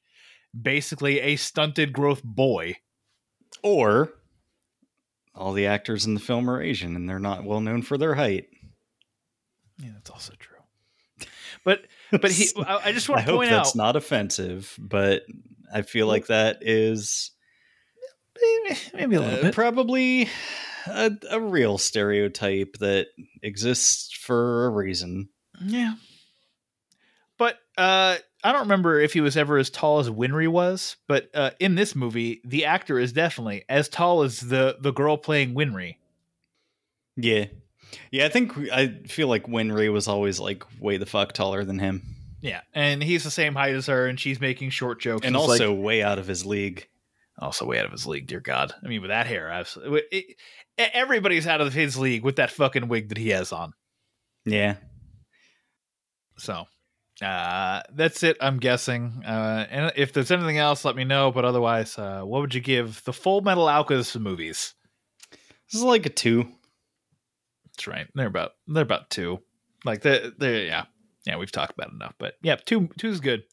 basically 0.59 1.19
a 1.19 1.35
stunted 1.35 1.93
growth 1.93 2.23
boy. 2.23 2.77
Or 3.63 4.13
all 5.35 5.53
the 5.53 5.67
actors 5.67 6.05
in 6.05 6.13
the 6.13 6.19
film 6.19 6.49
are 6.49 6.61
Asian 6.61 6.95
and 6.95 7.07
they're 7.07 7.19
not 7.19 7.43
well 7.43 7.61
known 7.61 7.81
for 7.81 7.97
their 7.97 8.15
height. 8.15 8.47
Yeah, 9.77 9.91
that's 9.93 10.09
also 10.09 10.33
true. 10.37 10.57
But 11.63 11.85
but 12.11 12.31
he, 12.31 12.49
I, 12.57 12.89
I 12.89 12.91
just 12.91 13.09
want 13.09 13.21
I 13.21 13.25
to 13.25 13.31
hope 13.31 13.39
point 13.39 13.49
that's 13.51 13.69
out 13.69 13.75
not 13.75 13.95
offensive, 13.95 14.75
but 14.77 15.23
I 15.73 15.81
feel 15.81 16.07
like 16.07 16.27
that 16.27 16.59
is 16.61 17.31
maybe, 18.41 18.79
maybe 18.93 19.15
a 19.15 19.21
little 19.21 19.39
uh, 19.39 19.41
bit. 19.43 19.53
probably 19.53 20.29
a, 20.87 21.11
a 21.29 21.39
real 21.39 21.77
stereotype 21.77 22.77
that 22.79 23.07
exists 23.41 24.13
for 24.13 24.65
a 24.65 24.69
reason. 24.69 25.29
yeah, 25.61 25.95
but 27.37 27.57
uh, 27.77 28.17
I 28.43 28.51
don't 28.51 28.61
remember 28.61 28.99
if 28.99 29.13
he 29.13 29.21
was 29.21 29.35
ever 29.35 29.57
as 29.57 29.69
tall 29.69 29.99
as 29.99 30.09
Winry 30.09 30.47
was. 30.47 30.95
But 31.07 31.29
uh, 31.33 31.51
in 31.59 31.75
this 31.75 31.95
movie, 31.95 32.41
the 32.45 32.65
actor 32.65 32.97
is 32.99 33.11
definitely 33.11 33.65
as 33.69 33.89
tall 33.89 34.23
as 34.23 34.39
the 34.39 34.77
the 34.79 34.91
girl 34.91 35.17
playing 35.17 35.53
Winry. 35.55 35.95
Yeah. 37.17 37.45
Yeah, 38.11 38.25
I 38.25 38.29
think 38.29 38.55
I 38.71 38.99
feel 39.07 39.27
like 39.27 39.47
Winry 39.47 39.91
was 39.91 40.07
always 40.07 40.39
like 40.39 40.63
way 40.79 40.97
the 40.97 41.05
fuck 41.05 41.33
taller 41.33 41.63
than 41.65 41.79
him. 41.79 42.03
Yeah, 42.41 42.61
and 42.73 43.03
he's 43.03 43.25
the 43.25 43.31
same 43.31 43.53
height 43.55 43.75
as 43.75 43.87
her, 43.87 44.07
and 44.07 44.17
she's 44.17 44.39
making 44.39 44.69
short 44.69 45.01
jokes, 45.01 45.25
And 45.25 45.35
It's 45.35 45.41
like- 45.41 45.59
also 45.59 45.73
way 45.73 46.01
out 46.01 46.19
of 46.19 46.27
his 46.27 46.45
league. 46.45 46.87
also 47.37 47.65
way 47.65 47.79
out 47.79 47.85
of 47.85 47.91
his 47.91 48.05
league. 48.05 48.27
Dear 48.27 48.39
God, 48.41 48.73
I 48.83 48.87
mean, 48.87 49.01
with 49.01 49.09
that 49.09 49.25
hair, 49.27 49.49
absolutely, 49.49 50.03
it- 50.11 50.37
everybody's 50.77 51.47
out 51.47 51.59
of 51.61 51.73
his 51.73 51.97
league 51.97 52.23
with 52.23 52.37
that 52.37 52.51
fucking 52.51 52.87
wig 52.87 53.09
that 53.09 53.17
he 53.17 53.29
has 53.29 53.51
on. 53.51 53.73
Yeah. 54.45 54.75
So 56.37 56.65
uh 57.21 57.81
that's 57.93 58.23
it 58.23 58.37
i'm 58.39 58.59
guessing 58.59 59.21
uh 59.25 59.65
and 59.69 59.91
if 59.97 60.13
there's 60.13 60.31
anything 60.31 60.57
else 60.57 60.85
let 60.85 60.95
me 60.95 61.03
know 61.03 61.31
but 61.31 61.43
otherwise 61.43 61.97
uh 61.97 62.21
what 62.21 62.39
would 62.41 62.53
you 62.53 62.61
give 62.61 63.03
the 63.03 63.11
full 63.13 63.41
metal 63.41 63.67
alchemist 63.67 64.17
movies 64.17 64.73
This 65.71 65.81
is 65.81 65.83
like 65.83 66.05
a 66.05 66.09
two. 66.09 66.47
That's 67.65 67.87
right. 67.87 68.07
They're 68.15 68.27
about 68.27 68.51
they're 68.67 68.83
about 68.83 69.09
two. 69.09 69.39
Like 69.85 70.01
they 70.01 70.31
they 70.37 70.65
yeah 70.65 70.85
yeah 71.25 71.37
we've 71.37 71.51
talked 71.51 71.73
about 71.73 71.89
it 71.89 71.95
enough. 71.95 72.15
But 72.17 72.33
yeah, 72.41 72.55
two 72.55 72.89
two 72.97 73.09
is 73.09 73.19
good. 73.19 73.43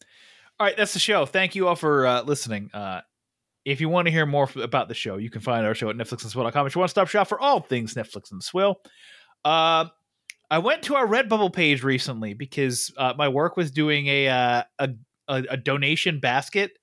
All 0.59 0.67
right, 0.67 0.77
that's 0.77 0.95
the 0.95 0.99
show. 0.99 1.27
Thank 1.27 1.55
you 1.55 1.69
all 1.69 1.77
for 1.77 2.07
uh, 2.07 2.23
listening. 2.23 2.71
Uh, 2.73 3.03
if 3.67 3.81
you 3.81 3.89
want 3.91 4.07
to 4.07 4.13
hear 4.13 4.25
more 4.25 4.49
about 4.57 4.89
the 4.89 4.95
show, 4.95 5.17
you 5.19 5.29
can 5.29 5.43
find 5.43 5.67
our 5.67 5.75
show 5.75 5.91
at 5.91 5.97
netflix 5.97 6.23
and 6.23 6.31
swill.com 6.31 6.53
netflixandswill.com. 6.53 6.67
It's 6.67 6.75
your 6.75 6.81
one-stop 6.81 7.09
shop 7.09 7.29
for 7.29 7.39
all 7.39 7.61
things 7.61 7.95
Netflix 7.95 8.33
and 8.33 8.43
Swill. 8.43 8.81
Uh, 9.45 9.87
I 10.51 10.59
went 10.59 10.83
to 10.85 10.95
our 10.95 11.07
Redbubble 11.07 11.53
page 11.53 11.83
recently 11.83 12.35
because 12.35 12.93
uh, 12.97 13.15
my 13.17 13.29
work 13.29 13.57
was 13.57 13.71
doing 13.71 14.07
a, 14.07 14.29
uh, 14.29 14.63
a 14.79 14.91
a 15.29 15.45
a 15.51 15.57
donation 15.57 16.21
basket, 16.21 16.79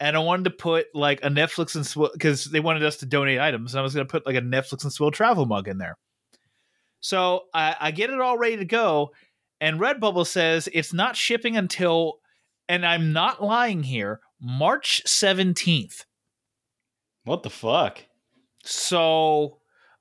and 0.00 0.16
I 0.16 0.20
wanted 0.20 0.44
to 0.44 0.50
put 0.50 0.86
like 0.94 1.22
a 1.22 1.28
Netflix 1.28 1.74
and 1.74 1.86
Swill 1.86 2.10
because 2.12 2.46
they 2.46 2.60
wanted 2.60 2.82
us 2.84 2.96
to 2.98 3.06
donate 3.06 3.38
items, 3.38 3.74
and 3.74 3.80
I 3.80 3.82
was 3.82 3.94
going 3.94 4.06
to 4.06 4.10
put 4.10 4.26
like 4.26 4.36
a 4.36 4.40
Netflix 4.40 4.82
and 4.84 4.92
Swill 4.92 5.10
travel 5.10 5.46
mug 5.46 5.68
in 5.68 5.78
there. 5.78 5.98
So 7.00 7.42
I, 7.52 7.76
I 7.80 7.90
get 7.90 8.10
it 8.10 8.20
all 8.20 8.38
ready 8.38 8.56
to 8.56 8.64
go, 8.64 9.10
and 9.60 9.78
Redbubble 9.78 10.26
says 10.26 10.68
it's 10.72 10.92
not 10.92 11.16
shipping 11.16 11.56
until, 11.56 12.14
and 12.68 12.86
I'm 12.86 13.12
not 13.12 13.42
lying 13.42 13.82
here, 13.82 14.20
March 14.40 15.02
seventeenth. 15.04 16.06
What 17.24 17.42
the 17.42 17.50
fuck? 17.50 18.04
So, 18.64 19.58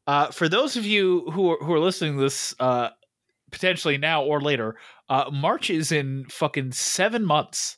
uh, 0.07 0.27
for 0.31 0.47
those 0.47 0.77
of 0.77 0.85
you 0.85 1.29
who 1.31 1.51
are, 1.51 1.57
who 1.57 1.73
are 1.73 1.79
listening 1.79 2.15
to 2.15 2.21
this 2.21 2.55
uh, 2.59 2.89
potentially 3.51 3.97
now 3.97 4.23
or 4.23 4.41
later, 4.41 4.75
uh, 5.09 5.29
March 5.31 5.69
is 5.69 5.91
in 5.91 6.25
fucking 6.29 6.71
seven 6.71 7.25
months. 7.25 7.77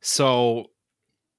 So, 0.00 0.66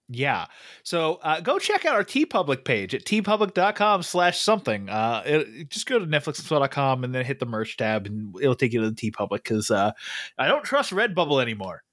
yeah. 0.10 0.48
So 0.84 1.20
uh, 1.24 1.40
go 1.42 1.60
check 1.60 1.86
out 1.86 1.96
our 1.96 2.04
TeePublic 2.04 2.66
page 2.66 2.94
at 2.94 3.06
teepublic.com 3.06 4.04
slash 4.04 4.40
something. 4.40 4.90
Uh, 4.90 5.24
it, 5.26 5.70
just 5.70 5.86
go 5.86 6.00
to 6.00 6.06
netflixandSwill.com 6.06 7.04
and 7.04 7.16
then 7.16 7.26
hit 7.26 7.40
the 7.40 7.46
merch 7.46 7.78
tab 7.78 8.06
and 8.06 8.36
it'll 8.42 8.56
take 8.56 8.74
you 8.74 8.82
to 8.82 8.90
the 8.90 8.96
TeePublic 8.96 9.44
because 9.44 9.72
uh, 9.72 9.92
I 10.38 10.48
don't 10.48 10.64
trust 10.64 10.92
Redbubble 10.92 11.42
anymore. 11.42 11.84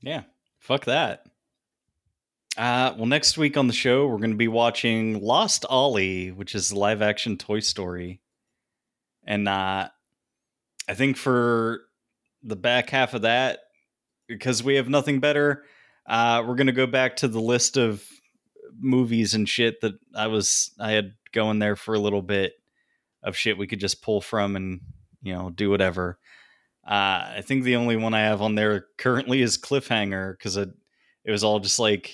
Yeah, 0.00 0.22
fuck 0.58 0.84
that. 0.86 1.26
Uh, 2.56 2.92
well, 2.96 3.06
next 3.06 3.38
week 3.38 3.56
on 3.56 3.68
the 3.68 3.72
show, 3.72 4.06
we're 4.06 4.18
going 4.18 4.30
to 4.30 4.36
be 4.36 4.48
watching 4.48 5.22
Lost 5.22 5.64
Ollie, 5.68 6.30
which 6.30 6.54
is 6.56 6.72
live 6.72 7.02
action 7.02 7.36
Toy 7.36 7.60
Story. 7.60 8.20
And 9.28 9.46
uh, 9.46 9.90
I 10.88 10.94
think 10.94 11.18
for 11.18 11.82
the 12.42 12.56
back 12.56 12.88
half 12.88 13.12
of 13.12 13.22
that, 13.22 13.60
because 14.26 14.64
we 14.64 14.76
have 14.76 14.88
nothing 14.88 15.20
better, 15.20 15.64
uh, 16.06 16.42
we're 16.46 16.56
to 16.66 16.72
go 16.72 16.86
back 16.86 17.16
to 17.16 17.28
the 17.28 17.40
list 17.40 17.76
of 17.76 18.02
movies 18.80 19.34
and 19.34 19.46
shit 19.46 19.82
that 19.82 19.94
I 20.14 20.28
was 20.28 20.72
I 20.80 20.92
had 20.92 21.12
going 21.32 21.58
there 21.58 21.76
for 21.76 21.94
a 21.94 21.98
little 21.98 22.22
bit 22.22 22.54
of 23.22 23.36
shit 23.36 23.58
we 23.58 23.66
could 23.66 23.80
just 23.80 24.02
pull 24.02 24.20
from 24.20 24.56
and 24.56 24.80
you 25.22 25.34
know 25.34 25.50
do 25.50 25.68
whatever. 25.68 26.18
Uh, 26.86 27.36
I 27.36 27.42
think 27.44 27.64
the 27.64 27.76
only 27.76 27.96
one 27.96 28.14
I 28.14 28.20
have 28.20 28.40
on 28.40 28.54
there 28.54 28.86
currently 28.96 29.42
is 29.42 29.58
Cliffhanger 29.58 30.38
because 30.38 30.56
it 30.56 30.70
it 31.24 31.30
was 31.30 31.44
all 31.44 31.60
just 31.60 31.78
like 31.78 32.10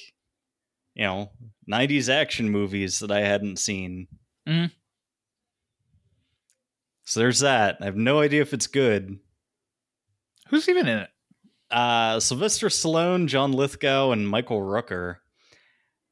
you 0.94 1.04
know 1.04 1.30
90s 1.70 2.08
action 2.08 2.50
movies 2.50 2.98
that 2.98 3.12
I 3.12 3.20
hadn't 3.20 3.58
seen. 3.60 4.08
Mhm. 4.48 4.72
So 7.04 7.20
there's 7.20 7.40
that. 7.40 7.78
I 7.80 7.84
have 7.84 7.96
no 7.96 8.20
idea 8.20 8.42
if 8.42 8.52
it's 8.52 8.66
good. 8.66 9.18
Who's 10.48 10.68
even 10.68 10.86
in 10.88 10.98
it? 10.98 11.10
Uh, 11.70 12.20
Sylvester 12.20 12.68
Stallone, 12.68 13.26
John 13.26 13.52
Lithgow, 13.52 14.12
and 14.12 14.28
Michael 14.28 14.60
Rooker. 14.60 15.16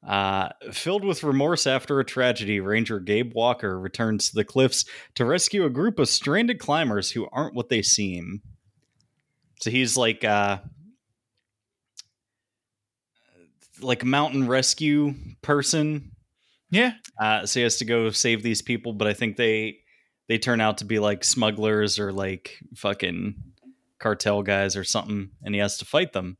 Uh, 0.05 0.49
filled 0.71 1.05
with 1.05 1.23
remorse 1.23 1.65
after 1.65 1.99
a 1.99 2.05
tragedy, 2.05 2.59
Ranger 2.59 2.99
Gabe 2.99 3.31
Walker 3.33 3.79
returns 3.79 4.29
to 4.29 4.35
the 4.35 4.43
cliffs 4.43 4.83
to 5.15 5.23
rescue 5.23 5.63
a 5.63 5.69
group 5.69 5.97
of 5.97 6.09
stranded 6.09 6.59
climbers 6.59 7.11
who 7.11 7.27
aren't 7.31 7.55
what 7.55 7.69
they 7.69 7.81
seem. 7.81 8.41
So 9.61 9.71
he's 9.71 9.95
like 9.95 10.25
uh 10.25 10.57
like 13.79 14.03
a 14.03 14.05
mountain 14.05 14.45
rescue 14.45 15.13
person. 15.41 16.11
Yeah. 16.69 16.95
Uh 17.17 17.45
so 17.45 17.61
he 17.61 17.63
has 17.63 17.77
to 17.77 17.85
go 17.85 18.09
save 18.09 18.43
these 18.43 18.61
people, 18.61 18.91
but 18.91 19.07
I 19.07 19.13
think 19.13 19.37
they 19.37 19.82
they 20.27 20.37
turn 20.37 20.61
out 20.61 20.79
to 20.79 20.85
be 20.85 20.99
like 20.99 21.23
smugglers 21.23 21.99
or 21.99 22.11
like 22.11 22.59
fucking 22.75 23.35
cartel 23.99 24.43
guys 24.43 24.75
or 24.75 24.83
something, 24.83 25.31
and 25.43 25.53
he 25.53 25.61
has 25.61 25.77
to 25.77 25.85
fight 25.85 26.13
them. 26.13 26.37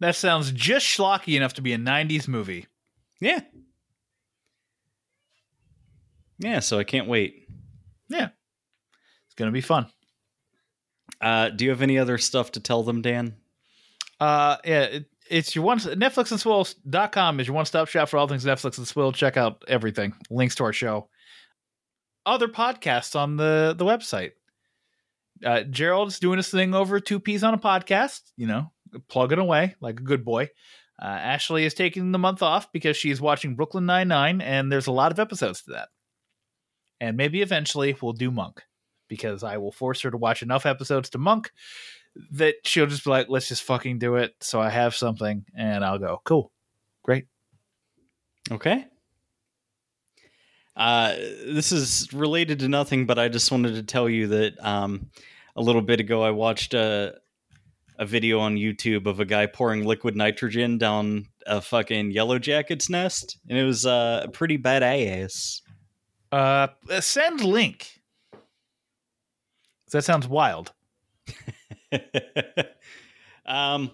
That 0.00 0.16
sounds 0.16 0.50
just 0.50 0.86
schlocky 0.86 1.36
enough 1.36 1.54
to 1.54 1.62
be 1.62 1.72
a 1.72 1.78
90s 1.78 2.26
movie. 2.26 2.66
Yeah. 3.20 3.40
Yeah, 6.38 6.58
so 6.58 6.78
I 6.78 6.84
can't 6.84 7.06
wait. 7.06 7.46
Yeah. 8.08 8.30
It's 9.26 9.34
going 9.36 9.48
to 9.48 9.52
be 9.52 9.60
fun. 9.60 9.86
Uh, 11.20 11.50
do 11.50 11.64
you 11.64 11.70
have 11.70 11.82
any 11.82 11.98
other 12.00 12.18
stuff 12.18 12.50
to 12.52 12.60
tell 12.60 12.82
them, 12.82 13.00
Dan? 13.00 13.36
Uh, 14.18 14.56
yeah, 14.64 14.82
it, 14.82 15.06
it's 15.30 15.54
your 15.54 15.64
one 15.64 15.78
Netflix 15.78 16.32
and 16.32 16.40
Swill.com 16.40 17.38
is 17.38 17.46
your 17.46 17.54
one 17.54 17.64
stop 17.64 17.88
shop 17.88 18.08
for 18.08 18.18
all 18.18 18.26
things 18.26 18.44
Netflix 18.44 18.78
and 18.78 18.88
Swill. 18.88 19.12
Check 19.12 19.36
out 19.36 19.62
everything. 19.68 20.14
Links 20.30 20.56
to 20.56 20.64
our 20.64 20.72
show. 20.72 21.08
Other 22.24 22.48
podcasts 22.48 23.16
on 23.16 23.36
the, 23.36 23.74
the 23.76 23.84
website. 23.84 24.32
Uh, 25.44 25.62
Gerald's 25.62 26.20
doing 26.20 26.36
his 26.36 26.48
thing 26.48 26.74
over 26.74 27.00
two 27.00 27.18
P's 27.18 27.42
on 27.42 27.54
a 27.54 27.58
podcast, 27.58 28.20
you 28.36 28.46
know, 28.46 28.70
plugging 29.08 29.40
away 29.40 29.74
like 29.80 29.98
a 29.98 30.04
good 30.04 30.24
boy. 30.24 30.48
Uh, 31.00 31.06
Ashley 31.06 31.64
is 31.64 31.74
taking 31.74 32.12
the 32.12 32.18
month 32.18 32.42
off 32.42 32.70
because 32.70 32.96
she's 32.96 33.20
watching 33.20 33.56
Brooklyn 33.56 33.86
Nine 33.86 34.06
Nine, 34.06 34.40
and 34.40 34.70
there's 34.70 34.86
a 34.86 34.92
lot 34.92 35.10
of 35.10 35.18
episodes 35.18 35.62
to 35.62 35.72
that. 35.72 35.88
And 37.00 37.16
maybe 37.16 37.42
eventually 37.42 37.96
we'll 38.00 38.12
do 38.12 38.30
Monk 38.30 38.62
because 39.08 39.42
I 39.42 39.56
will 39.56 39.72
force 39.72 40.02
her 40.02 40.10
to 40.12 40.16
watch 40.16 40.42
enough 40.42 40.64
episodes 40.64 41.10
to 41.10 41.18
Monk 41.18 41.50
that 42.30 42.54
she'll 42.64 42.86
just 42.86 43.04
be 43.04 43.10
like, 43.10 43.28
let's 43.28 43.48
just 43.48 43.64
fucking 43.64 43.98
do 43.98 44.16
it. 44.16 44.34
So 44.40 44.60
I 44.60 44.70
have 44.70 44.94
something, 44.94 45.44
and 45.56 45.84
I'll 45.84 45.98
go, 45.98 46.20
cool, 46.24 46.52
great. 47.02 47.26
Okay. 48.52 48.86
Uh, 50.76 51.14
this 51.46 51.72
is 51.72 52.12
related 52.12 52.60
to 52.60 52.68
nothing, 52.68 53.06
but 53.06 53.18
I 53.18 53.28
just 53.28 53.50
wanted 53.52 53.74
to 53.74 53.82
tell 53.82 54.08
you 54.08 54.28
that 54.28 54.54
um, 54.64 55.10
a 55.56 55.62
little 55.62 55.82
bit 55.82 56.00
ago 56.00 56.22
I 56.22 56.30
watched 56.30 56.74
a 56.74 57.14
a 57.98 58.06
video 58.06 58.40
on 58.40 58.56
YouTube 58.56 59.06
of 59.06 59.20
a 59.20 59.24
guy 59.24 59.46
pouring 59.46 59.84
liquid 59.84 60.16
nitrogen 60.16 60.78
down 60.78 61.26
a 61.46 61.60
fucking 61.60 62.10
yellow 62.10 62.38
jacket's 62.38 62.88
nest, 62.88 63.38
and 63.48 63.58
it 63.58 63.64
was 63.64 63.86
uh, 63.86 64.26
pretty 64.32 64.58
badass. 64.58 65.60
Uh, 66.30 66.68
send 67.00 67.42
link. 67.42 68.00
That 69.92 70.02
sounds 70.02 70.26
wild. 70.26 70.72
um, 73.46 73.90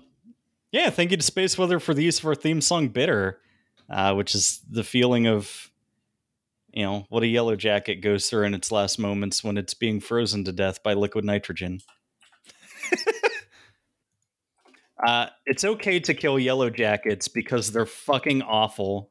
yeah, 0.70 0.90
thank 0.90 1.10
you 1.10 1.16
to 1.16 1.22
Space 1.22 1.58
Weather 1.58 1.80
for 1.80 1.92
the 1.92 2.04
use 2.04 2.20
of 2.20 2.26
our 2.26 2.36
theme 2.36 2.60
song 2.60 2.88
"Bitter," 2.88 3.40
uh, 3.90 4.14
which 4.14 4.34
is 4.34 4.60
the 4.70 4.84
feeling 4.84 5.26
of 5.26 5.70
you 6.78 6.84
know 6.84 7.04
what 7.08 7.24
a 7.24 7.26
yellow 7.26 7.56
jacket 7.56 7.96
goes 7.96 8.30
through 8.30 8.44
in 8.44 8.54
its 8.54 8.70
last 8.70 9.00
moments 9.00 9.42
when 9.42 9.58
it's 9.58 9.74
being 9.74 9.98
frozen 9.98 10.44
to 10.44 10.52
death 10.52 10.80
by 10.84 10.94
liquid 10.94 11.24
nitrogen. 11.24 11.80
uh, 15.04 15.26
it's 15.44 15.64
okay 15.64 15.98
to 15.98 16.14
kill 16.14 16.38
yellow 16.38 16.70
jackets 16.70 17.26
because 17.26 17.72
they're 17.72 17.84
fucking 17.84 18.42
awful. 18.42 19.10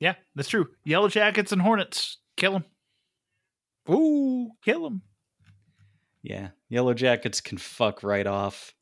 Yeah, 0.00 0.16
that's 0.34 0.48
true. 0.48 0.66
Yellow 0.84 1.06
jackets 1.06 1.52
and 1.52 1.62
hornets, 1.62 2.18
kill 2.36 2.54
them. 2.54 2.64
Ooh, 3.88 4.50
kill 4.64 4.82
them. 4.82 5.02
Yeah, 6.20 6.48
yellow 6.68 6.94
jackets 6.94 7.40
can 7.40 7.58
fuck 7.58 8.02
right 8.02 8.26
off. 8.26 8.74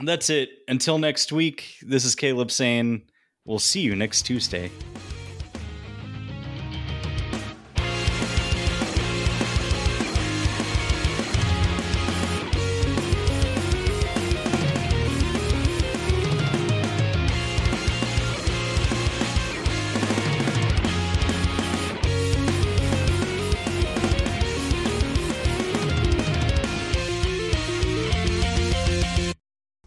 That's 0.00 0.30
it. 0.30 0.50
Until 0.68 0.98
next 0.98 1.32
week, 1.32 1.74
this 1.82 2.04
is 2.04 2.14
Caleb 2.14 2.52
saying 2.52 3.02
we'll 3.44 3.58
see 3.58 3.80
you 3.80 3.96
next 3.96 4.22
Tuesday. 4.22 4.70